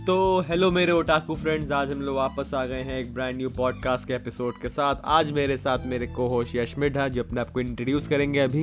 तो 0.00 0.40
हेलो 0.40 0.70
मेरे 0.70 0.92
otaku 0.92 1.34
friends 1.34 1.70
आज 1.72 1.90
हम 1.92 2.00
लोग 2.02 2.16
वापस 2.16 2.52
आ 2.54 2.64
गए 2.66 2.82
हैं 2.82 2.98
एक 2.98 3.12
ब्रांड 3.14 3.36
न्यू 3.36 3.48
पॉडकास्ट 3.48 4.06
के 4.08 4.14
एपिसोड 4.14 4.60
के 4.62 4.68
साथ। 4.68 5.02
आज 5.04 5.32
मेरे 5.32 5.56
साथ 5.56 5.84
मेरे 5.86 6.06
को 6.06 6.28
होश 6.28 6.54
यश 6.56 6.74
मिढ़ा 6.78 7.08
जो 7.08 7.22
अपने 7.22 7.40
आपको 7.40 7.60
इंट्रोड्यूस 7.60 8.06
करेंगे 8.08 8.40
अभी। 8.40 8.62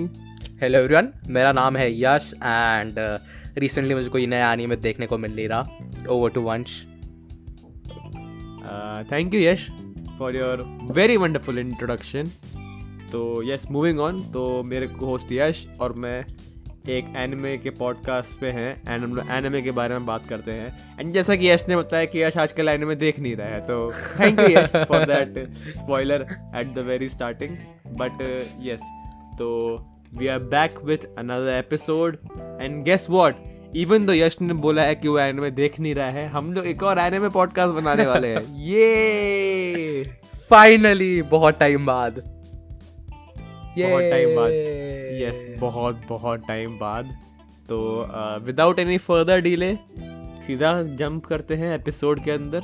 हेलो 0.62 0.80
एवरीवन 0.80 1.10
मेरा 1.28 1.52
नाम 1.52 1.78
है 1.78 1.90
यश 2.02 2.34
एंड 2.36 2.96
रिसेंटली 3.58 3.96
मुझे 3.96 4.10
कोई 4.10 4.26
नया 4.26 4.52
एनीमे 4.54 4.76
देखने 4.76 5.08
को 5.08 5.18
मिल 5.18 5.36
नहीं 5.36 5.48
रहा। 5.48 6.08
Over 6.10 6.30
to 6.30 6.42
Vansh 6.42 6.82
thank 9.12 9.34
you 9.34 9.42
Yash 9.42 9.68
for 10.20 10.38
your 10.38 10.66
very 10.92 11.18
wonderful 11.18 11.60
introduction 11.60 12.32
तो 13.12 13.22
यस 13.52 13.68
मूविंग 13.72 14.00
ऑन 14.00 14.22
तो 14.32 14.64
मेरे 14.64 14.88
को 14.88 15.06
होस्ट 15.06 15.32
यश 15.32 15.68
और 15.82 15.94
मैं 15.96 16.24
एक 16.90 17.06
एनिमे 17.18 17.58
के 17.58 17.70
पॉडकास्ट 17.70 18.40
पे 18.40 18.48
हैं 18.48 18.82
एंड 18.88 19.04
हम 19.04 19.14
लोग 19.14 19.26
एनिमे 19.30 19.62
के 19.62 19.72
बारे 19.72 19.94
में 19.94 20.06
बात 20.06 20.28
करते 20.28 20.52
हैं। 20.52 20.98
एंड 21.00 21.14
जैसा 21.14 21.36
कि 21.36 21.50
यश 21.50 21.66
ने 21.70 21.76
बताया 21.76 22.06
कि 22.06 22.24
यश 22.24 22.38
आजकल 22.38 22.70
एनिमे 22.70 22.96
देख 22.96 23.20
नहीं 23.20 23.36
रहा 23.36 23.48
है 23.48 23.62
तो 23.62 23.92
thank 23.92 24.40
you 24.40 24.48
Yash 24.48 24.70
for 24.70 25.06
that 25.06 25.54
spoiler 25.54 26.22
at 26.56 26.74
the 26.74 26.80
very 26.80 27.10
starting 27.10 27.58
but 27.88 28.12
yes 28.62 28.80
तो 29.40 29.78
we 30.18 30.28
are 30.28 30.40
back 30.40 30.76
with 30.84 30.98
another 31.18 31.52
episode 31.52 32.18
and 32.62 32.84
guess 32.84 33.08
what 33.10 33.36
even 33.76 34.06
though 34.06 34.14
Yash 34.14 34.38
ने 34.42 34.54
बोला 34.54 34.82
है 34.82 34.96
कि 34.96 35.08
वो 35.08 35.20
एनिमे 35.20 35.52
देख 35.52 35.80
नहीं 35.80 35.96
रहा 35.96 36.10
है, 36.10 36.28
हम 36.28 36.54
लोग 36.54 36.68
एक 36.68 36.84
और 36.84 37.00
एनिमे 37.00 37.30
पॉडकास्ट 37.30 37.76
बनाने 37.76 38.06
वाले 38.06 38.28
हैं। 38.28 38.42
ये 38.56 40.04
फाइनली 40.50 41.22
बहुत 41.22 41.60
टाइम 41.60 41.86
बाद। 41.86 42.37
बहुत 43.80 44.04
टाइम 44.12 44.36
बाद। 44.36 44.52
यस 45.22 45.44
बहुत 45.60 46.02
बहुत 46.10 46.48
टाइम 46.48 46.78
बाद। 46.80 47.06
तो 47.70 47.78
विदाउट 48.46 48.80
एनी 48.80 48.98
फर्दर 49.06 49.40
डिले 49.42 49.74
सीधा 50.48 50.72
जंप 50.96 51.26
करते 51.26 51.56
हैं 51.56 51.74
एपिसोड 51.76 52.24
के 52.24 52.32
अंदर। 52.32 52.62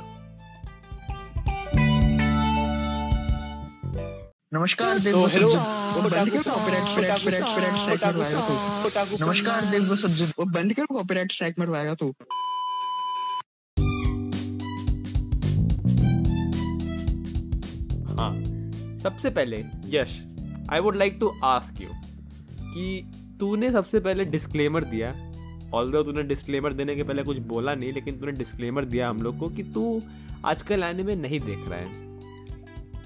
नमस्कार 4.54 4.98
देव 4.98 5.16
वो 5.16 5.26
हेलो 5.26 5.48
वो 5.48 6.02
बंद 6.02 6.30
कर 6.30 6.42
copyright 6.42 6.84
strike 6.84 7.16
strike 7.18 7.44
strike 7.44 7.74
strike 7.74 8.04
मरवाएगा 8.06 8.40
तू। 8.48 9.24
नमस्कार 9.24 9.64
देव 9.70 9.88
वो 9.88 9.96
सब 9.96 10.34
वो 10.38 10.44
बंद 10.52 10.72
कर 10.74 10.86
कॉपीराइट 10.92 11.32
स्ट्राइक 11.32 11.58
मरवाएगा 11.58 11.94
तू। 11.94 12.14
हाँ 18.18 18.32
सबसे 19.02 19.30
पहले 19.30 19.64
Yash 19.90 20.12
I 20.72 20.80
would 20.80 20.96
like 20.96 21.16
to 21.20 21.32
ask 21.44 21.82
you 21.82 21.88
कि 22.64 23.10
तूने 23.40 23.70
सबसे 23.70 24.00
पहले 24.00 24.24
डिस्क्लेमर 24.24 24.84
दिया 24.84 25.14
ऑल 25.74 25.90
दो 25.90 26.02
तूने 26.02 26.22
डिस्क्लेमर 26.22 26.72
देने 26.72 26.94
के 26.96 27.02
पहले 27.02 27.22
कुछ 27.22 27.38
बोला 27.38 27.74
नहीं 27.74 27.92
लेकिन 27.92 28.16
तूने 28.16 28.32
डिस्क्लेमर 28.32 28.84
दिया 28.84 29.08
हम 29.08 29.22
लोग 29.22 29.38
को 29.38 29.48
कि 29.48 29.62
तू 29.62 30.02
आजकल 30.44 30.82
एनिमे 30.82 31.16
नहीं 31.16 31.40
देख 31.40 31.68
रहा 31.68 31.78
है। 31.78 32.04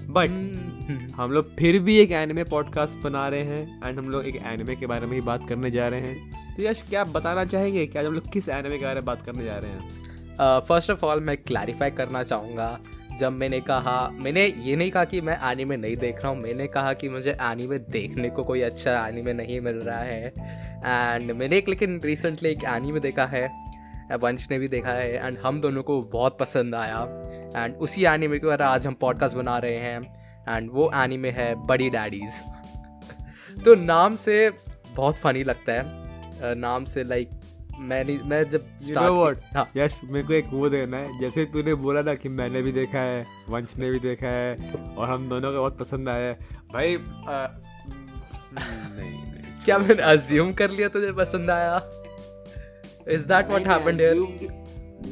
बट 0.07 0.29
hmm. 0.29 1.15
हम 1.15 1.31
लोग 1.31 1.55
फिर 1.55 1.79
भी 1.79 1.95
एक 1.95 2.11
एनिमे 2.11 2.43
पॉडकास्ट 2.43 2.97
बना 2.97 3.27
रहे 3.27 3.43
हैं 3.43 3.87
एंड 3.87 3.97
हम 3.99 4.09
लोग 4.09 4.25
एक 4.25 4.35
एनिमे 4.35 4.75
के 4.75 4.85
बारे 4.85 5.07
में 5.07 5.13
ही 5.13 5.21
बात 5.21 5.47
करने 5.49 5.71
जा 5.71 5.87
रहे 5.87 6.01
हैं। 6.01 6.55
तो 6.55 6.63
यश 6.63 6.81
क्या 6.89 7.01
आप 7.01 7.07
बताना 7.07 7.45
चाहेंगे? 7.45 7.85
कि 7.87 7.99
आज 7.99 8.05
हम 8.05 8.13
लोग 8.13 8.31
किस 8.31 8.49
एनिमे 8.49 8.77
के 8.77 8.85
बारे 8.85 8.95
में 8.95 9.05
बात 9.05 9.25
करने 9.25 9.45
जा 9.45 9.57
रहे 9.57 9.71
हैं? 9.71 10.59
फ़र्स्ट 10.59 10.91
ऑफ़ 10.91 11.05
ऑल 11.05 11.19
मैं 11.19 11.37
क्लैरिफाई 11.37 11.91
करना 11.91 12.23
चाहूँगा। 12.23 12.79
जब 13.19 13.31
मैंने 13.31 13.59
कहा, 13.59 14.09
मैंने 14.13 14.45
ये 14.47 14.75
नहीं 14.75 14.91
कहा 14.91 15.03
कि 15.05 15.21
मैं 15.21 15.37
एनीमे 15.51 15.77
नहीं 15.77 15.95
देख 15.97 16.17
रहा 16.17 16.27
हूँ, 16.27 16.37
मैंने 16.37 16.67
कहा 16.67 16.93
कि 16.93 17.09
मुझे 17.09 17.31
एनीमे 17.31 17.77
देखने 17.89 18.29
को 18.29 18.43
कोई 18.43 18.61
अच्छा 18.61 19.07
एनीमे 19.07 19.33
नहीं 19.33 19.59
मिल 19.61 19.75
रहा 19.75 19.99
है। 19.99 20.27
एंड 20.85 21.31
मैंने 21.31 21.57
एक, 21.57 21.69
लेकिन 21.69 21.99
रिसेंटली 22.03 22.49
एक 22.49 22.63
एनीमे 22.63 22.99
देखा 22.99 23.25
है, 23.25 23.47
वंश 24.19 24.47
ने 24.51 24.59
भी 24.59 24.67
देखा 24.67 24.91
है 24.91 25.27
एंड 25.27 25.37
हम 25.37 25.59
दोनों 25.61 25.83
को 25.83 26.01
बहुत 26.03 26.37
पसंद 26.39 26.75
आया। 26.75 27.01
एंड 27.55 27.75
उसी 27.75 28.05
एनीमे 28.05 28.39
के 28.39 28.47
ऊपर 28.47 28.61
आज 28.61 28.87
हम 28.87 28.93
पॉडकास्ट 28.93 29.35
बना 29.35 29.57
रहे 29.57 29.75
हैं 29.75 29.99
एंड 30.49 30.69
वो 30.73 30.91
एनीमे 30.95 31.29
है 31.29 31.53
बड़ी 31.65 31.89
डैडीज़ 31.89 32.41
तो 33.65 33.75
नाम 33.75 34.15
से 34.15 34.51
बहुत 34.95 35.15
फनी 35.15 35.43
लगता 35.43 35.73
है। 35.73 36.55
नाम 36.55 36.85
से 36.85 37.03
लाइक 37.03 37.29
मैं 37.79 38.05
नहीं 38.05 38.19
मैं 38.19 38.49
जब 38.49 38.65
हाँ। 39.55 39.71
यस 39.77 40.01
मेरे 40.03 40.27
को 40.27 40.33
एक 40.33 40.45
वो 40.47 40.69
देना 40.69 40.97
है। 40.97 41.19
जैसे 41.19 41.45
तूने 41.45 41.73
बोला 41.73 42.01
ना 42.01 42.13
कि 42.15 42.29
मैंने 42.29 42.61
भी 42.61 42.71
देखा 42.71 42.99
है 42.99 43.25
वंश 43.49 43.77
ने 43.77 43.91
भी 43.91 43.99
देखा 43.99 44.27
है 44.27 44.73
और 44.97 45.09
हम 45.09 45.29
दोनों 45.29 45.51
को 45.51 45.59
बहुत 45.59 45.77
पसंद 45.79 46.09
आया 46.09 46.27
है। 46.27 46.33
भाई 46.73 46.95
आ, 46.95 47.47
नहीं, 48.53 49.11
नहीं 49.11 49.63
क्या 49.65 49.77
मैंने 49.79 50.01
अज्यूम 50.01 50.53
कर 50.53 50.69
लिया 50.69 50.87
तुझे 50.89 51.11
पसंद 51.11 51.49
आया? 51.49 51.81
Is 53.07 53.25
that 53.27 53.47
what 53.47 53.67
happened 53.67 54.01
here 54.01 54.15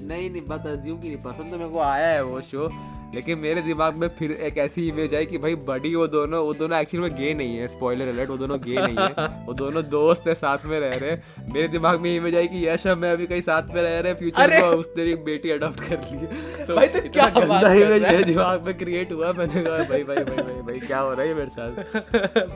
नहीं 0.07 0.29
नहीं 0.31 0.45
बात 0.45 0.67
अज्यूम 0.67 0.99
की 0.99 1.07
नहीं। 1.07 1.17
पसंद 1.17 1.51
तो 1.51 1.57
मेरे 1.57 1.69
को 1.69 1.79
आया 1.79 2.07
है 2.07 2.23
वो 2.23 2.41
शो 2.41 2.67
लेकिन 3.15 3.37
मेरे 3.39 3.61
दिमाग 3.61 3.95
में 3.95 4.07
फिर 4.07 4.31
एक 4.31 4.57
ऐसी 4.57 4.87
इमेज 4.87 5.13
आई 5.15 5.25
कि 5.25 5.37
भाई 5.37 5.55
बड़ी 5.67 5.93
वो 5.95 6.07
दोनों 6.07 6.43
वो 6.45 6.53
दोनों 6.53 6.79
एक्चुअली 6.79 7.09
में 7.09 7.17
गे 7.17 7.33
नहीं 7.33 7.57
है 7.57 7.67
स्पॉइलर 7.67 8.07
अलर्ट 8.07 8.29
वो 8.29 8.37
दोनों 8.37 8.59
गे 8.59 8.75
नहीं 8.77 8.97
है 8.97 9.27
वो 9.45 9.53
दोनों 9.53 9.83
दोस्त 9.89 10.27
है 10.27 10.33
साथ 10.35 10.65
में 10.65 10.79
रह 10.79 10.95
रहे 10.95 11.15
मेरे 11.53 11.67
दिमाग 11.67 12.01
में 12.01 12.15
इमेज 12.15 12.35
आई 12.35 12.47
कि 12.47 12.67
यश 12.67 12.87
मैं 12.87 13.11
अभी 13.11 13.27
कहीं 13.27 13.41
साथ 13.41 13.73
में 13.75 13.81
रह 13.81 13.99
रहे 13.99 14.13
फ्यूचर 14.13 14.49
में 14.49 14.61
उसने 14.61 15.03
एक 15.03 15.23
बेटी 15.25 15.51
अडॉप्ट 15.51 15.79
कर 15.79 16.01
ली। 16.05 16.65
तो 16.65 16.75
भाई 16.75 16.87
तो 16.87 17.01
क्या 17.09 17.29
गंदा 17.29 17.73
इमेज 17.73 18.03
मेरे 18.03 18.23
दिमाग 18.23 18.65
में 18.65 18.77
क्रिएट 18.77 19.11
हुआ 19.11 19.31
मैंने 19.33 19.63
कहा 19.63 19.77
भाई 19.89 20.03
भाई 20.03 20.23
भाई 20.23 20.43
भाई 20.43 20.61
भाई 20.61 20.79
क्या 20.79 20.99
हो 20.99 21.13
रहा 21.13 21.21
है 21.21 21.33
मेरे 21.33 21.49
साथ? 21.49 21.71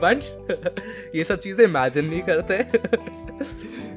बंश 0.02 0.34
ये 1.16 1.24
सब 1.24 1.40
चीज़ें 1.40 1.64
इमेजिन 1.66 2.04
नहीं 2.04 2.22
करते। 2.22 2.64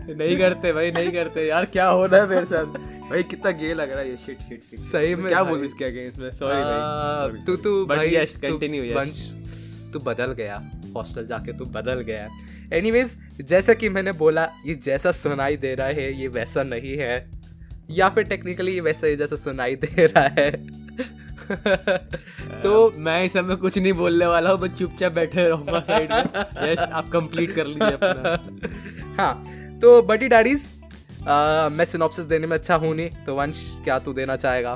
नहीं 0.08 0.38
करते 0.38 0.72
भाई 0.74 0.92
नहीं 0.92 1.12
करते। 1.12 1.48
यार 1.48 1.66
क्या 1.68 1.88
हो 1.88 2.06
रहा 2.06 2.22
है 2.22 2.28
मेरे 2.30 2.46
साथ? 2.46 2.66
भाई 3.10 3.24
कितना 3.24 3.52
गे 3.54 3.74
लग 3.74 3.92
रहा 3.92 4.00
है 4.00 4.10
ये 4.10 4.16
शिट 4.18 4.40
शिट 4.40 4.64
सही 4.64 5.16
में 5.16 5.28
क्या 5.28 5.44
बोल 5.44 5.64
इसके 5.66 5.86
अगेंस्ट 5.86 6.20
में? 6.20 6.30
सॉरी 6.45 6.61
भाई। 6.61 7.44
तू 7.45 7.56
तू 7.63 7.85
भाई 7.85 8.16
यस 8.16 8.35
कंटिन्यू 8.38 8.83
यस 8.83 8.95
वंश 8.95 9.19
तू 9.94 10.00
बदल 10.01 10.31
गया। 10.33 10.56
हॉस्टल 10.95 11.28
जाके 11.28 11.53
तू 11.57 11.66
बदल 11.72 12.00
गया। 12.01 12.28
एनीवेज 12.73 13.16
जैसा 13.41 13.73
कि 13.73 13.89
मैंने 13.89 14.11
बोला 14.19 14.47
ये 14.66 14.75
जैसा 14.83 15.11
सुनाई 15.13 15.57
दे 15.57 15.73
रहा 15.75 15.88
है 15.88 16.11
ये 16.22 16.28
वैसा 16.29 16.63
नहीं 16.66 16.95
है। 16.97 17.16
या 17.89 18.09
फिर 18.09 18.23
टेक्निकली 18.23 18.73
ये 18.73 18.79
वैसा 18.81 19.07
ही 19.07 19.16
जैसा 19.16 19.35
सुनाई 19.35 19.75
दे 19.75 20.06
रहा 20.06 20.28
है। 20.38 20.51
तो 22.62 22.91
मैं 22.97 23.23
इस 23.25 23.33
समय 23.33 23.56
कुछ 23.56 23.77
नहीं 23.77 23.94
बोलने 23.94 24.25
वाला 24.25 24.51
हूँ 24.51 24.59
बस 24.59 24.77
चुपचाप 24.79 25.12
बैठे 25.12 25.47
रहूँगा 25.47 25.79
साइड 25.81 26.13
में। 26.13 26.72
यस 26.72 26.79
आप 26.79 27.09
कंप्लीट 27.09 27.56
कर 27.56 27.66
लीजिए 27.67 27.91
अपना। 27.91 29.17
हाँ 29.17 29.33
तो 29.81 30.01
बटी 30.01 30.27
डैडीज 30.27 30.72
मैं 31.77 31.85
सिनॉप्सिस 31.85 32.25
देने 32.25 32.47
में 32.47 32.57
अच्छा 32.57 32.75
हूँ 32.75 32.95
नहीं 32.95 33.09
तो 33.25 33.35
वंश 33.35 33.62
क्या 33.83 34.00
तू 34.00 34.13
देना 34.13 34.35
चाहेगा? 34.38 34.75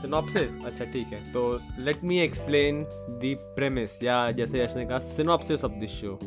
सिनॉप्सिस 0.00 0.54
अच्छा 0.66 0.84
ठीक 0.84 1.12
है। 1.12 1.22
तो 1.32 1.42
let 1.80 2.04
me 2.04 2.18
explain 2.20 2.82
the 2.82 3.34
premise 3.56 4.02
या 4.04 4.30
जैसे 4.32 4.62
यश 4.64 4.76
ने 4.76 4.84
कहा 4.84 4.98
सिनॉप्सिस 4.98 5.64
ऑफ़ 5.64 5.72
दिस 5.72 5.90
शो 5.90 6.18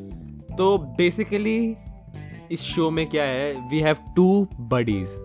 तो 0.57 0.77
बेसिकली 0.97 1.75
इस 2.51 2.61
शो 2.63 2.89
में 2.91 3.05
क्या 3.09 3.23
है 3.23 3.53
we 3.69 3.79
have 3.79 3.97
two 4.15 4.47
buddies 4.59 5.15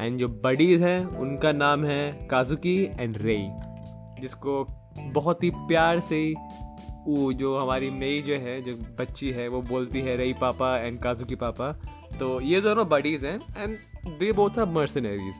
and 0.00 0.18
जो 0.18 0.26
बडीज 0.44 0.82
हैं, 0.82 1.04
उनका 1.06 1.52
नाम 1.52 1.84
है 1.84 2.28
काजुकी 2.30 2.76
एंड 3.00 3.16
रेई 3.22 3.48
जिसको 4.20 4.66
बहुत 4.98 5.42
ही 5.44 5.50
प्यार 5.54 6.00
से 6.00 6.22
वो 7.06 7.32
जो 7.32 7.56
हमारी 7.58 7.90
मई 7.90 8.22
जो 8.26 8.34
है, 8.34 8.60
जो 8.62 8.72
बच्ची 8.98 9.30
है, 9.30 9.46
वो 9.48 9.60
बोलती 9.62 10.00
है 10.00 10.16
रई 10.16 10.32
पापा 10.32 10.76
एंड 10.78 10.98
काजुकी 10.98 11.34
पापा। 11.34 11.70
तो 12.18 12.40
ये 12.40 12.60
दोनों 12.60 12.88
बडीज़ 12.88 13.26
हैं 13.26 13.38
and 13.58 13.76
they 14.18 14.32
both 14.32 14.58
are 14.58 14.66
mercenaries 14.70 15.34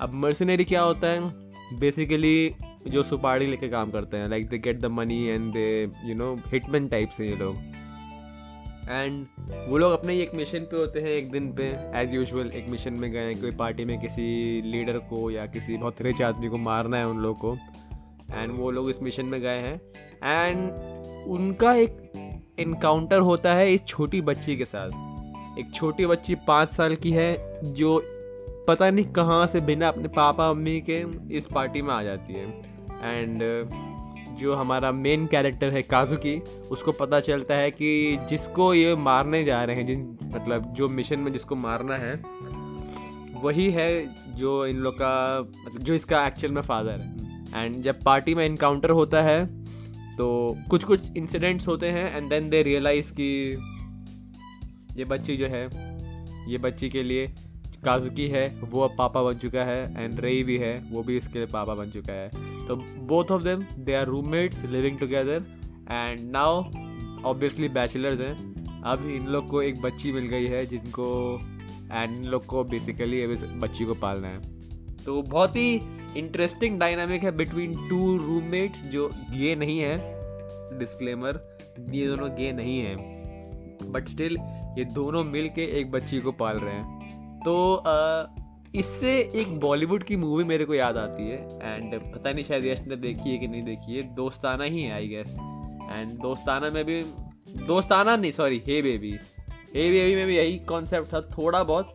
अब 0.00 0.12
मर्सनरी 0.14 0.64
क्या 0.64 0.82
होता 0.82 1.06
है? 1.06 1.49
बेसिकली 1.72 2.54
जो 2.88 3.02
सुपारी 3.02 3.46
लेके 3.46 3.68
काम 3.68 3.90
करते 3.90 4.16
हैं 4.16 4.28
like 4.28 4.48
they 4.48 4.58
get 4.58 4.80
the 4.80 4.86
money 4.86 5.24
and 5.26 5.52
they 5.52 5.90
you 6.04 6.14
know 6.14 6.34
hitman 6.48 6.88
type 6.88 7.10
से 7.10 7.28
ये 7.28 7.36
लोग। 7.36 7.56
एंड 8.90 9.26
वो 9.68 9.78
लोग 9.78 9.92
अपने 9.92 10.12
ही 10.12 10.20
एक 10.20 10.34
मिशन 10.34 10.58
पे 10.58 10.76
होते 10.76 11.00
हैं 11.00 11.08
एक 11.08 11.30
दिन 11.30 11.52
पे 11.52 11.64
एज 12.00 12.14
यूजल 12.14 12.50
एक 12.54 12.68
मिशन 12.68 12.92
में 12.92 13.10
गए 13.12 13.34
कोई 13.34 13.50
पार्टी 13.50 13.84
में 13.84 14.00
किसी 14.00 14.62
लीडर 14.62 14.98
को 14.98 15.30
या 15.30 15.46
किसी 15.46 15.76
बहुत 15.76 16.02
रिच 16.02 16.22
आदमी 16.22 16.48
को 16.48 16.58
मारना 16.58 16.96
है 16.96 17.08
उन 17.08 17.18
लोग 17.18 17.38
को। 17.38 17.56
एंड 18.34 18.52
वो 18.52 18.70
लोग 18.70 18.90
इस 18.90 19.02
मिशन 19.02 19.26
में 19.26 19.40
गए 19.40 19.58
हैं। 19.58 19.80
एंड 20.24 21.28
उनका 21.28 21.74
एक 21.74 22.56
इनकाउंटर 22.58 23.20
होता 23.20 23.54
है 23.54 23.72
इस 23.74 23.84
छोटी 23.84 24.20
बच्ची 24.20 24.56
के 24.56 24.64
साथ। 24.64 25.58
एक 25.58 25.70
छोटी 25.74 26.06
बच्ची 26.06 26.34
पाँच 26.34 26.72
साल 26.72 26.94
की 26.94 27.10
है, 27.10 27.60
जो 27.72 28.00
पता 28.68 28.90
नहीं 28.90 29.04
कहाँ 29.12 29.46
से 29.46 29.60
बिना 29.60 29.88
अपने 29.88 30.08
पापा, 30.08 30.52
मम्मी 30.52 30.80
के 30.88 31.04
इस 31.36 31.46
पार्टी 31.46 31.82
में 31.82 31.92
आ 31.94 32.02
जाती 32.02 32.32
है। 32.32 32.44
एंड 33.04 33.42
जो 34.38 34.54
हमारा 34.54 34.90
मेन 34.92 35.26
कैरेक्टर 35.26 35.70
है 35.70 35.82
काजुकी 35.82 36.38
उसको 36.70 36.92
पता 36.92 37.20
चलता 37.20 37.54
है 37.54 37.70
कि 37.70 38.18
जिसको 38.30 38.72
ये 38.74 38.94
मारने 38.96 39.42
जा 39.44 39.62
रहे 39.64 39.76
हैं, 39.76 39.86
जिन 39.86 40.18
मतलब 40.34 40.72
जो 40.74 40.88
मिशन 40.88 41.18
में 41.18 41.32
जिसको 41.32 41.56
मारना 41.56 41.96
है, 41.96 42.14
वही 43.42 43.70
है 43.70 43.90
जो 44.36 44.66
इन 44.66 44.76
लोग 44.76 44.94
का 44.94 45.40
मतलब 45.40 45.82
जो 45.82 45.94
इसका 45.94 46.26
एक्चुअल 46.26 46.52
में 46.52 46.62
फादर 46.62 47.00
है। 47.00 47.64
एंड 47.64 47.82
जब 47.82 48.02
पार्टी 48.02 48.34
में 48.34 48.44
इनकाउंटर 48.46 48.90
होता 48.92 49.22
है 49.22 49.44
तो 50.16 50.56
कुछ 50.70 50.84
कुछ 50.84 51.16
इंसिडेंट्स 51.16 51.68
होते 51.68 51.88
हैं 51.88 52.16
एंड 52.16 52.28
देन 52.28 52.48
दे 52.50 52.62
रियलाइज़ 52.62 53.12
कि 53.12 53.28
ये 54.96 55.04
बच्ची 55.04 55.36
जो 55.36 55.46
है, 55.46 55.64
ये 56.50 56.58
बच्ची 56.58 56.88
के 56.88 57.02
लिए 57.02 57.26
काजुकी 57.84 58.26
है, 58.28 58.46
वो 58.64 58.80
अब 58.80 58.94
पापा 58.98 59.22
बन 59.22 59.34
चुका 59.34 59.64
है 59.64 60.04
एंड 60.04 60.20
रेई 60.20 60.42
भी 60.42 60.58
है, 60.58 60.82
वो 60.90 61.02
भी 61.02 61.16
इसके 61.16 61.44
पापा 61.44 61.74
बन 61.74 61.90
चुका 61.90 62.12
है। 62.12 62.28
तो 62.66 62.76
both 63.06 63.30
of 63.30 63.42
them 63.42 63.64
they 63.78 63.94
are 63.94 64.06
roommates 64.06 64.64
living 64.64 64.98
together 64.98 65.44
and 65.90 66.30
now 66.30 66.62
obviously 67.24 67.68
bachelors 67.68 68.20
हैं। 68.20 68.82
अब 68.82 69.08
इन 69.10 69.26
लोग 69.26 69.48
को 69.48 69.62
एक 69.62 69.80
बच्ची 69.80 70.12
मिल 70.12 70.26
गई 70.26 70.46
है 70.46 70.66
जिनको 70.66 71.40
एंड 71.92 72.10
इन 72.10 72.24
लोग 72.24 72.46
को 72.46 72.64
बेसिकली 72.64 73.22
अभी 73.22 73.34
बच्ची 73.34 73.84
को 73.84 73.94
पालना 73.94 74.28
है। 74.28 74.40
तो 75.04 75.22
बहुत 75.22 75.56
ही 75.56 75.80
इंटरेस्टिंग 76.16 76.78
डायनामिक 76.80 77.22
है 77.22 77.30
बिटवीन 77.30 77.88
टू 77.88 78.16
रूममेट्स 78.18 78.82
जो 78.82 79.10
गे 79.14 79.54
नहीं 79.54 79.78
है। 79.78 79.98
डिस्क्लेमर 80.78 81.40
ये 81.90 82.06
दोनों 82.06 82.30
गे 82.30 82.52
नहीं 82.52 82.78
हैं। 82.78 82.96
बट 83.92 84.08
स्टिल 84.08 84.36
ये 84.78 84.84
दोनों 84.84 85.24
मिल 85.24 85.48
के 85.48 85.64
एक 85.80 85.90
बच्ची 85.90 86.20
को 86.20 86.32
पाल 86.32 86.58
रहे 86.58 86.74
हैं। 86.74 86.99
तो 87.44 87.54
इससे 88.74 89.12
एक 89.34 89.58
बॉलीवुड 89.60 90.02
की 90.02 90.16
मूवी 90.16 90.44
मेरे 90.44 90.64
को 90.64 90.74
याद 90.74 90.96
आती 90.96 91.28
है 91.28 91.38
एंड 91.62 91.94
पता 92.12 92.30
नहीं 92.30 92.44
शायद 92.44 92.66
यश 92.66 92.80
ने 92.88 92.96
देखी 92.96 93.30
है 93.30 93.38
कि 93.38 93.48
नहीं 93.48 93.62
देखी 93.62 93.96
है, 93.96 94.02
दोस्ताना 94.14 94.64
ही 94.64 94.82
है 94.82 94.92
आई 94.92 95.08
गेस 95.08 95.36
एंड 95.92 96.12
दोस्ताना 96.22 96.70
में 96.70 96.84
भी, 96.84 97.00
दोस्ताना 97.66 98.16
नहीं 98.16 98.32
sorry 98.32 98.62
hey 98.68 98.80
baby 98.82 99.10
hey 99.74 99.90
baby 99.90 100.14
में 100.16 100.26
भी 100.26 100.36
यही 100.36 100.58
कॉन्सेप्ट 100.68 101.12
था 101.12 101.20
थोड़ा 101.30 101.62
बहुत, 101.62 101.94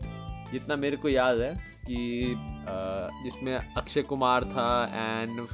जितना 0.52 0.76
मेरे 0.76 0.98
को 0.98 1.10
याद 1.10 1.40
है, 1.40 1.54
कि 1.88 2.36
जिसमें 3.24 3.56
अक्षय 3.56 4.02
कुमार 4.02 4.44
था 4.46 4.70
एंड 4.94 5.46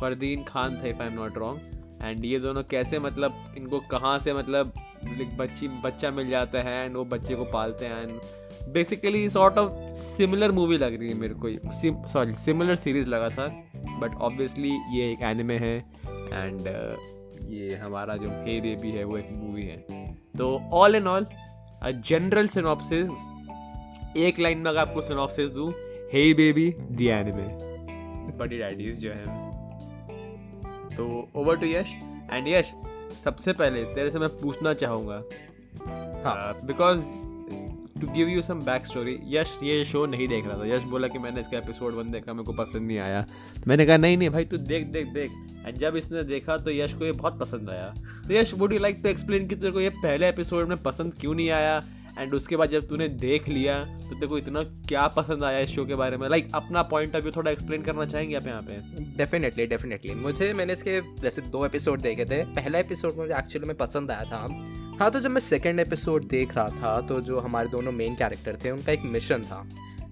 फरदीन 0.00 0.42
खान 0.44 0.76
था 0.76 0.86
if 0.88 1.02
I 1.02 1.08
am 1.08 1.14
not 1.14 1.38
wrong 1.38 2.02
and 2.02 2.24
ये 2.24 2.38
दोनों 2.38 2.62
कैसे 2.70 2.98
मतलब 2.98 3.54
इनको 3.56 3.80
कहाँ 3.90 4.18
से 4.18 4.32
मतलब 4.34 4.72
बच्ची, 5.38 5.68
बच्चा 5.68 6.10
मिल 6.10 6.28
जाता 6.30 6.62
है 6.62 6.84
एंड 6.84 6.96
वो 6.96 7.04
बच्चे 7.04 7.34
को 7.34 7.44
पालते 7.44 7.86
हैं 7.86 8.02
and 8.02 8.18
basically 8.64 9.28
sort 9.30 9.58
of 9.58 9.72
similar 9.94 10.52
movie 10.52 10.76
लग 10.78 10.98
रही 10.98 11.08
है 11.08 11.14
मेरे 11.14 11.34
को। 11.34 12.06
सॉरी 12.06 12.32
सिमिलर 12.34 12.74
सीरीज़ 12.74 13.08
लगा 13.08 13.28
था 13.28 13.46
बट 14.00 14.14
ऑब्वियसली 14.14 14.72
ये 14.90 15.10
एक 15.12 15.22
एनिमे 15.22 15.54
है 15.54 15.76
एंड 15.76 16.60
uh, 16.60 16.98
ये 17.50 17.74
हमारा 17.74 18.16
जो 18.16 18.28
हे 18.46 18.60
बेबी 18.60 18.90
है 18.90 19.04
वो 19.04 19.18
एक 19.18 19.30
मूवी 19.36 19.62
है। 19.62 20.04
तो 20.38 20.58
all 20.72 20.94
in 20.94 21.06
all 21.06 21.26
a 21.82 21.90
general 21.90 22.48
synopsis 22.48 23.08
एक 24.16 24.38
लाइन 24.40 24.58
में 24.58 24.70
अगर 24.70 24.80
आपको 24.80 25.00
सिनॉप्सिस 25.00 25.50
दूँ 25.50 25.70
hey 26.12 26.32
baby 26.34 26.70
the 26.70 27.00
anime 27.00 27.48
Buddy 28.38 28.58
Daddies 28.58 28.98
जो 28.98 29.10
है। 29.10 29.24
तो 30.96 31.28
over 31.36 31.56
to 31.56 31.66
Yash 31.66 31.94
and 32.32 32.48
Yash 32.48 32.74
सबसे 33.24 33.52
पहले 33.52 33.84
तेरे 33.84 34.10
से 34.10 34.18
मैं 34.18 34.28
पूछना 34.28 34.72
चाहूँगा 34.74 35.22
because 36.66 37.04
to 38.00 38.06
give 38.06 38.28
you 38.28 38.42
some 38.42 38.60
back 38.60 38.86
story 38.86 39.18
Yash 39.26 39.58
ये 39.62 39.84
शो 39.84 40.04
नहीं 40.06 40.28
देख 40.28 40.46
रहा 40.46 40.58
था। 40.58 40.66
यश 40.66 40.82
बोला 40.84 41.08
कि 41.08 41.18
मैंने 41.18 41.40
इसका 41.40 41.58
एपिसोड 41.58 41.94
वन 41.94 42.10
देखा 42.10 42.32
मेरे 42.32 42.44
को 42.44 42.52
पसंद 42.52 42.82
नहीं 42.82 42.98
आया। 42.98 43.24
मैंने 43.68 43.86
कहा 43.86 43.96
नहीं 43.96 44.16
नहीं 44.16 44.30
भाई 44.30 44.44
तू 44.44 44.56
देख 44.56 44.86
देख 44.86 45.06
देख। 45.06 45.32
एंड 45.66 45.76
जब 45.76 45.96
इसने 45.96 46.22
देखा 46.22 46.56
तो 46.56 46.70
यश 46.70 46.94
को 46.94 47.04
ये 47.04 47.12
बहुत 47.12 47.38
पसंद 47.40 47.70
आया। 47.70 47.92
तो 48.28 48.34
Yash 48.34 48.54
would 48.54 48.72
you 48.72 48.78
like 48.78 49.00
to 49.02 49.08
explain 49.08 49.48
कि 49.48 49.56
तेरे 49.56 49.72
को 49.72 49.80
ये 49.80 49.88
पहले 49.88 50.28
एपिसोड 50.28 50.68
में 50.68 50.82
पसंद 50.82 51.14
क्यों 51.20 51.34
नहीं 51.34 51.50
आया? 51.50 51.80
एंड 52.18 52.34
उसके 52.34 52.56
बाद 52.56 52.70
जब 52.70 52.86
तूने 52.88 53.08
देख 53.08 53.48
लिया 53.48 53.74
तो 53.84 54.14
तेरे 54.14 54.26
को 54.26 54.38
इतना 54.38 54.62
क्या 54.88 55.06
पसंद 55.06 55.42
आया 55.44 55.58
इस 55.58 55.70
शो 55.70 55.84
के 55.84 55.94
बारे 55.94 56.16
में? 56.16 56.28
लाइक 56.28 56.44
like, 56.44 56.56
अपना 56.56 56.82
पॉइंट 56.82 57.16
ऑफ़ 57.16 57.22
व्यू 57.22 57.32
थोड़ा 57.36 57.50
एक्सप्लेन 57.50 57.82
करना 57.82 58.04
चाहेंगे 58.04 58.34
आप 58.34 58.46
यहाँ 58.46 58.62
पे? 58.62 59.04
डेफिनेटली 59.16 59.66
डेफिनेटली 59.66 60.14
मुझे 60.14 60.52
मैंने 60.52 60.72
इसके 60.72 60.98
वैसे 61.00 61.42
दो 61.42 61.66
एपिसोड 61.66 62.00
देखे 62.00 62.24
थे। 62.24 62.42
पहला 62.54 62.78
एपिसोड 62.78 63.16
मुझे 63.16 63.34
एक्चुअली 63.34 63.68
में 63.68 63.76
पसंद 63.76 64.10
आया 64.10 64.24
था। 64.24 64.46
हाँ 65.00 65.10
तो 65.10 65.20
जब 65.20 65.30
मैं 65.30 65.40
सेकेंड 65.40 65.80
एपिसोड 65.80 66.26
देख 66.28 66.54
रहा 66.56 66.68
था 66.72 67.00
तो 67.00 67.20
जो 67.20 67.40
हमारे 67.40 67.68
दोनों 67.68 67.92
मेन 67.92 68.14
कैरेक्टर 68.14 68.56
थे, 68.64 68.70
उनका 68.70 68.92
एक 68.92 69.02
मिशन 69.04 69.42
था। 69.42 69.58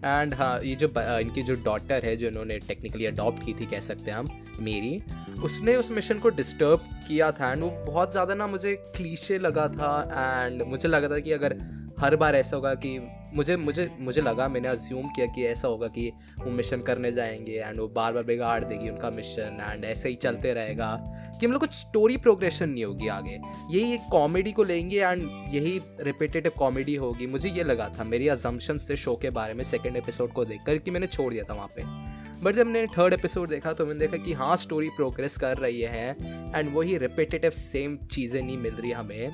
एंड 0.04 0.34
हाँ 0.34 0.60
ये 0.62 0.74
जो 0.74 0.88
इनकी 1.20 1.42
जो 1.42 1.54
डॉटर 1.64 2.04
है, 2.04 2.16
जो 2.16 2.26
इन्होंने 2.28 2.58
टेक्निकली 2.58 3.06
अडॉप्ट 3.06 3.44
की 3.44 3.54
थी, 3.54 3.66
कह 3.66 3.80
सकते 3.80 4.10
हैं 4.10 4.18
हम, 4.18 4.26
मेरी, 4.60 5.02
उसने 5.42 5.76
उस 5.76 5.90
मिशन 5.90 6.18
को 6.18 6.28
डिस्टर्ब 6.30 6.80
किया 7.08 7.30
था। 7.32 7.52
एंड 7.52 7.62
वो 7.62 7.70
बहुत 7.86 8.12
ज़्यादा 8.12 8.34
ना 8.34 8.46
मुझे 8.46 8.74
क्लीशे 8.96 9.38
लगा 9.38 9.66
था। 9.68 10.44
एंड 10.44 10.62
मुझे 10.62 10.88
लगा 10.88 11.08
था 11.08 11.18
कि 11.18 11.32
अगर 11.32 11.56
हर 12.00 12.16
बार 12.16 12.36
ऐसा 12.36 12.56
होगा 12.56 12.74
कि 12.74 12.98
मुझे 13.34 13.56
मुझे 13.56 13.90
मुझे 14.00 14.20
लगा, 14.20 14.48
मैंने 14.48 14.68
अज्यूम 14.68 15.08
किया 15.08 15.26
कि 15.26 15.44
ऐसा 15.46 15.68
होगा 15.68 15.86
कि 15.88 16.12
वो 16.40 16.50
मिशन 16.50 16.82
करने 16.82 17.12
जाएँगे 17.12 17.52
एंड 17.52 17.80
वो 17.80 17.88
बार 17.88 18.12
बार 18.12 18.22
बिगाड़ 18.22 18.64
देगी 18.64 18.88
उनका 18.90 19.10
मिशन 19.10 19.58
एंड 19.70 19.84
ऐसे 19.84 20.08
ही 20.08 20.14
चलते 20.14 20.52
रहेगा 20.54 21.04
कि 21.40 21.46
हम 21.46 21.52
लोग 21.52 21.60
कुछ 21.60 21.74
स्टोरी 21.74 22.16
प्रोग्रेशन 22.16 22.68
नहीं 22.70 22.84
होगी 22.84 23.08
आगे। 23.08 23.38
यही 23.70 23.92
एक 23.94 24.00
कॉमेडी 24.10 24.52
को 24.52 24.62
लेंगे 24.62 25.00
एंड 25.00 25.22
यही 25.54 25.80
रिपीटेटिव 26.00 26.52
कॉमेडी 26.58 26.94
होगी। 26.94 27.26
मुझे 27.26 27.48
ये 27.48 27.64
लगा 27.64 27.88
था, 27.98 28.04
मेरी 28.04 28.28
अजम्पन्स 28.28 28.90
थे 28.90 28.96
शो 28.96 29.16
के 29.16 29.30
बारे 29.30 29.54
में 29.54 29.64
सेकेंड 29.64 29.96
एपिसोड 29.96 30.32
को 30.32 30.44
देख 30.44 30.60
कर 30.66 30.78
कि 30.78 30.90
मैंने 30.90 31.06
छोड़ 31.06 31.32
दिया 31.32 31.44
था 31.44 31.54
वहाँ 31.54 31.68
पर 31.68 32.12
बट 32.42 32.54
जब 32.54 32.66
मैंने 32.66 32.86
थर्ड 32.86 33.14
एपिसोड 33.14 33.48
देखा 33.48 33.72
तो 33.72 33.86
मैंने 33.86 34.00
देखा 34.00 34.24
कि 34.24 34.32
हाँ 34.32 34.56
स्टोरी 34.56 34.88
प्रोग्रेस 34.88 35.36
कर 35.38 35.56
रही 35.56 35.80
है 35.80 36.10
एंड 36.56 36.74
वही 36.74 36.98
रिपीटेटिव 36.98 37.50
सेम 37.50 37.96
चीज़ें 37.96 38.42
नहीं 38.42 38.56
मिल 38.58 38.74
रही 38.74 38.90
हमें। 38.90 39.32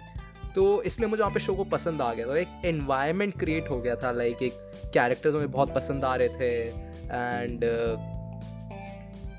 तो 0.55 0.83
इसलिए 0.83 1.09
मुझे 1.09 1.23
वहाँ 1.23 1.35
पे 1.35 1.41
शो 1.41 1.55
को 1.55 1.65
पसंद 1.65 2.03
आ 2.03 2.13
गया 2.15 2.27
था। 2.27 2.37
एक 2.39 2.63
एनवायरनमेंट 2.65 3.39
क्रिएट 3.41 3.71
हो 3.71 3.81
गया 3.81 3.97
था 3.97 4.11
लाइक 4.13 4.43
एक 4.43 4.53
कैरेक्टर्स 4.95 5.35
मुझे 5.35 5.47
बहुत 5.49 5.75
पसंद 5.75 6.05
आ 6.05 6.15
रहे 6.15 6.29
थे 6.29 6.55
एंड 6.63 7.65
uh, 7.65 8.21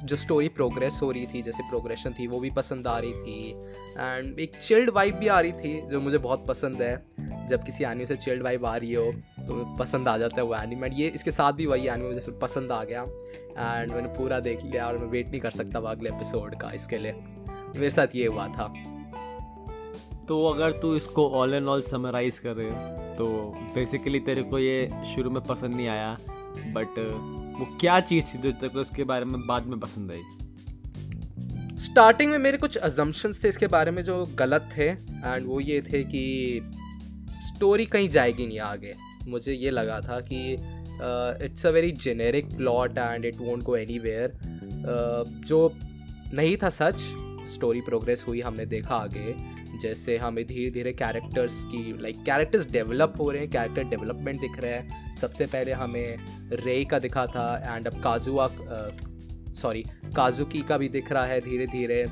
जो 0.02 0.16
स्टोरी 0.16 0.48
प्रोग्रेस 0.50 1.00
हो 1.02 1.12
रही 1.12 1.26
थी 1.26 1.42
जैसे 1.42 1.64
प्रोग्रेशन 1.64 2.14
थी 2.20 2.28
वो 2.28 2.40
भी 2.40 2.50
पसंद 2.52 2.88
आ 2.88 2.98
रही 3.00 3.14
थी। 3.14 3.50
एंड 3.98 4.40
एक 4.40 4.56
चिल्ड 4.58 4.90
वाइब 4.90 5.16
भी 5.16 5.28
आ 5.28 5.40
रही 5.40 5.52
थी 5.54 5.82
जो 5.90 6.00
मुझे 6.02 6.18
बहुत 6.18 6.46
पसंद 6.48 6.82
है। 6.82 7.48
जब 7.48 7.64
किसी 7.64 7.84
एनिमे 7.84 8.06
से 8.06 8.16
चिल्ड 8.16 8.44
वाइब 8.44 8.66
आ 8.66 8.76
रही 8.76 8.94
हो 8.94 9.12
तो 9.40 9.64
पसंद 9.80 10.08
आ 10.08 10.18
जाता 10.18 10.38
है 10.38 10.44
वो 10.44 10.56
एनिमे 10.56 10.90
ये 10.94 11.08
इसके 11.08 11.32
साथ 11.32 11.54
भी 11.54 11.66
वही 11.66 11.88
एनिमे 11.88 12.10
मुझे 12.10 12.32
पसंद 12.42 12.72
आ 12.72 12.84
गया। 12.84 13.02
एंड 13.02 13.92
मैंने 13.92 14.08
पूरा 14.18 14.40
देख 14.40 14.64
लिया 14.64 14.88
और 14.88 14.98
मैं 14.98 15.08
वेट 15.08 15.30
नहीं 15.30 15.42
कर 15.42 15.52
सकता 15.52 15.80
अगले 15.90 16.10
एपिसोड 16.10 16.56
का 16.62 16.72
इसके 16.76 16.98
लिए। 16.98 17.14
मेरे 17.76 17.92
साथ 17.92 18.16
ये 18.16 18.26
हुआ 18.28 18.48
था। 18.48 18.74
तो 20.32 20.44
अगर 20.48 20.72
तू 20.72 20.96
इसको 20.96 21.28
ऑल 21.30 21.54
एंड 21.54 21.68
ऑल 21.68 21.82
समराइज 21.82 22.38
करे 22.40 22.70
तो 23.16 23.26
बेसिकली 23.76 24.20
तेरे 24.20 24.44
को 24.44 24.60
ये 24.60 24.90
शुरू 25.06 25.30
में 25.30 25.42
पसंद 25.44 25.76
नहीं 25.76 25.88
आया 25.88 26.18
बट 26.76 27.00
वो 27.60 27.66
क्या 27.80 28.00
चीज़ 28.00 28.26
थी 28.26 28.38
जो 28.38 28.52
तेरे 28.52 28.70
को 28.70 28.82
इसके 28.82 29.04
बारे 29.04 29.26
में 29.26 29.46
बाद 29.48 29.66
में 29.66 29.80
पसंद 29.80 30.12
आई? 30.12 30.22
स्टार्टिंग 31.78 32.32
में 32.32 32.38
मेरे 32.38 32.58
कुछ 32.58 32.78
अजम्पन्स 32.78 33.44
थे 33.44 33.50
इसके 33.50 33.68
बारे 33.68 33.92
में 33.92 34.04
जो 34.04 34.26
गलत 34.36 34.70
थे 34.78 34.88
एंड 34.88 35.48
वो 35.48 35.60
ये 35.60 35.82
थे 35.82 36.04
कि 36.04 36.24
स्टोरी 37.48 37.86
कहीं 37.86 38.10
जाएगी 38.10 38.48
नहीं 38.48 38.60
आगे। 38.60 38.94
मुझे 39.28 39.54
ये 39.54 39.72
लगा 39.72 40.00
था 40.00 40.20
कि 40.32 40.54
it's 41.46 41.66
a 41.66 41.70
very 41.70 41.92
generic 41.92 42.56
plot 42.58 42.98
and 42.98 43.26
it 43.26 43.38
won't 43.38 43.64
go 43.64 43.76
any 43.76 44.00
जो 45.48 45.72
नहीं 46.34 46.58
था 46.58 46.70
सच 46.70 47.00
स्टोरी 47.54 47.82
प्रोग्रेस 47.82 48.26
हुई, 48.28 48.42
हमने 48.42 48.66
देखा 48.66 48.96
आगे। 48.96 49.61
जैसे 49.82 50.18
हमें 50.18 50.46
धीरे 50.48 50.70
धीरे 50.72 50.92
कैरेक्टर्स 50.94 51.64
की 51.66 51.82
लाइक 52.02 52.24
कैरेक्टर्स 52.26 52.70
डेवलप 52.72 53.14
हो 53.20 53.30
रहे 53.30 53.42
हैं 53.42 53.50
कैरेक्टर 53.52 53.84
डेवलपमेंट 53.90 54.42
दिख 54.42 54.60
रहा 54.60 54.72
है। 54.72 55.16
सबसे 55.16 55.46
पहले 55.46 55.72
हमें 55.74 56.18
रे 56.56 56.84
का 56.86 57.00
दिखा 57.00 57.26
था 57.28 57.48
एंड 57.68 57.88
अब 57.88 58.02
काजुआ 58.04 58.48
सॉरी 59.56 59.84
काजुकी 60.16 60.62
का 60.62 60.78
भी 60.78 60.90
दिख 60.90 61.12
रहा 61.12 61.26
है 61.26 61.40
धीरे 61.42 61.66
धीरे 61.68 62.04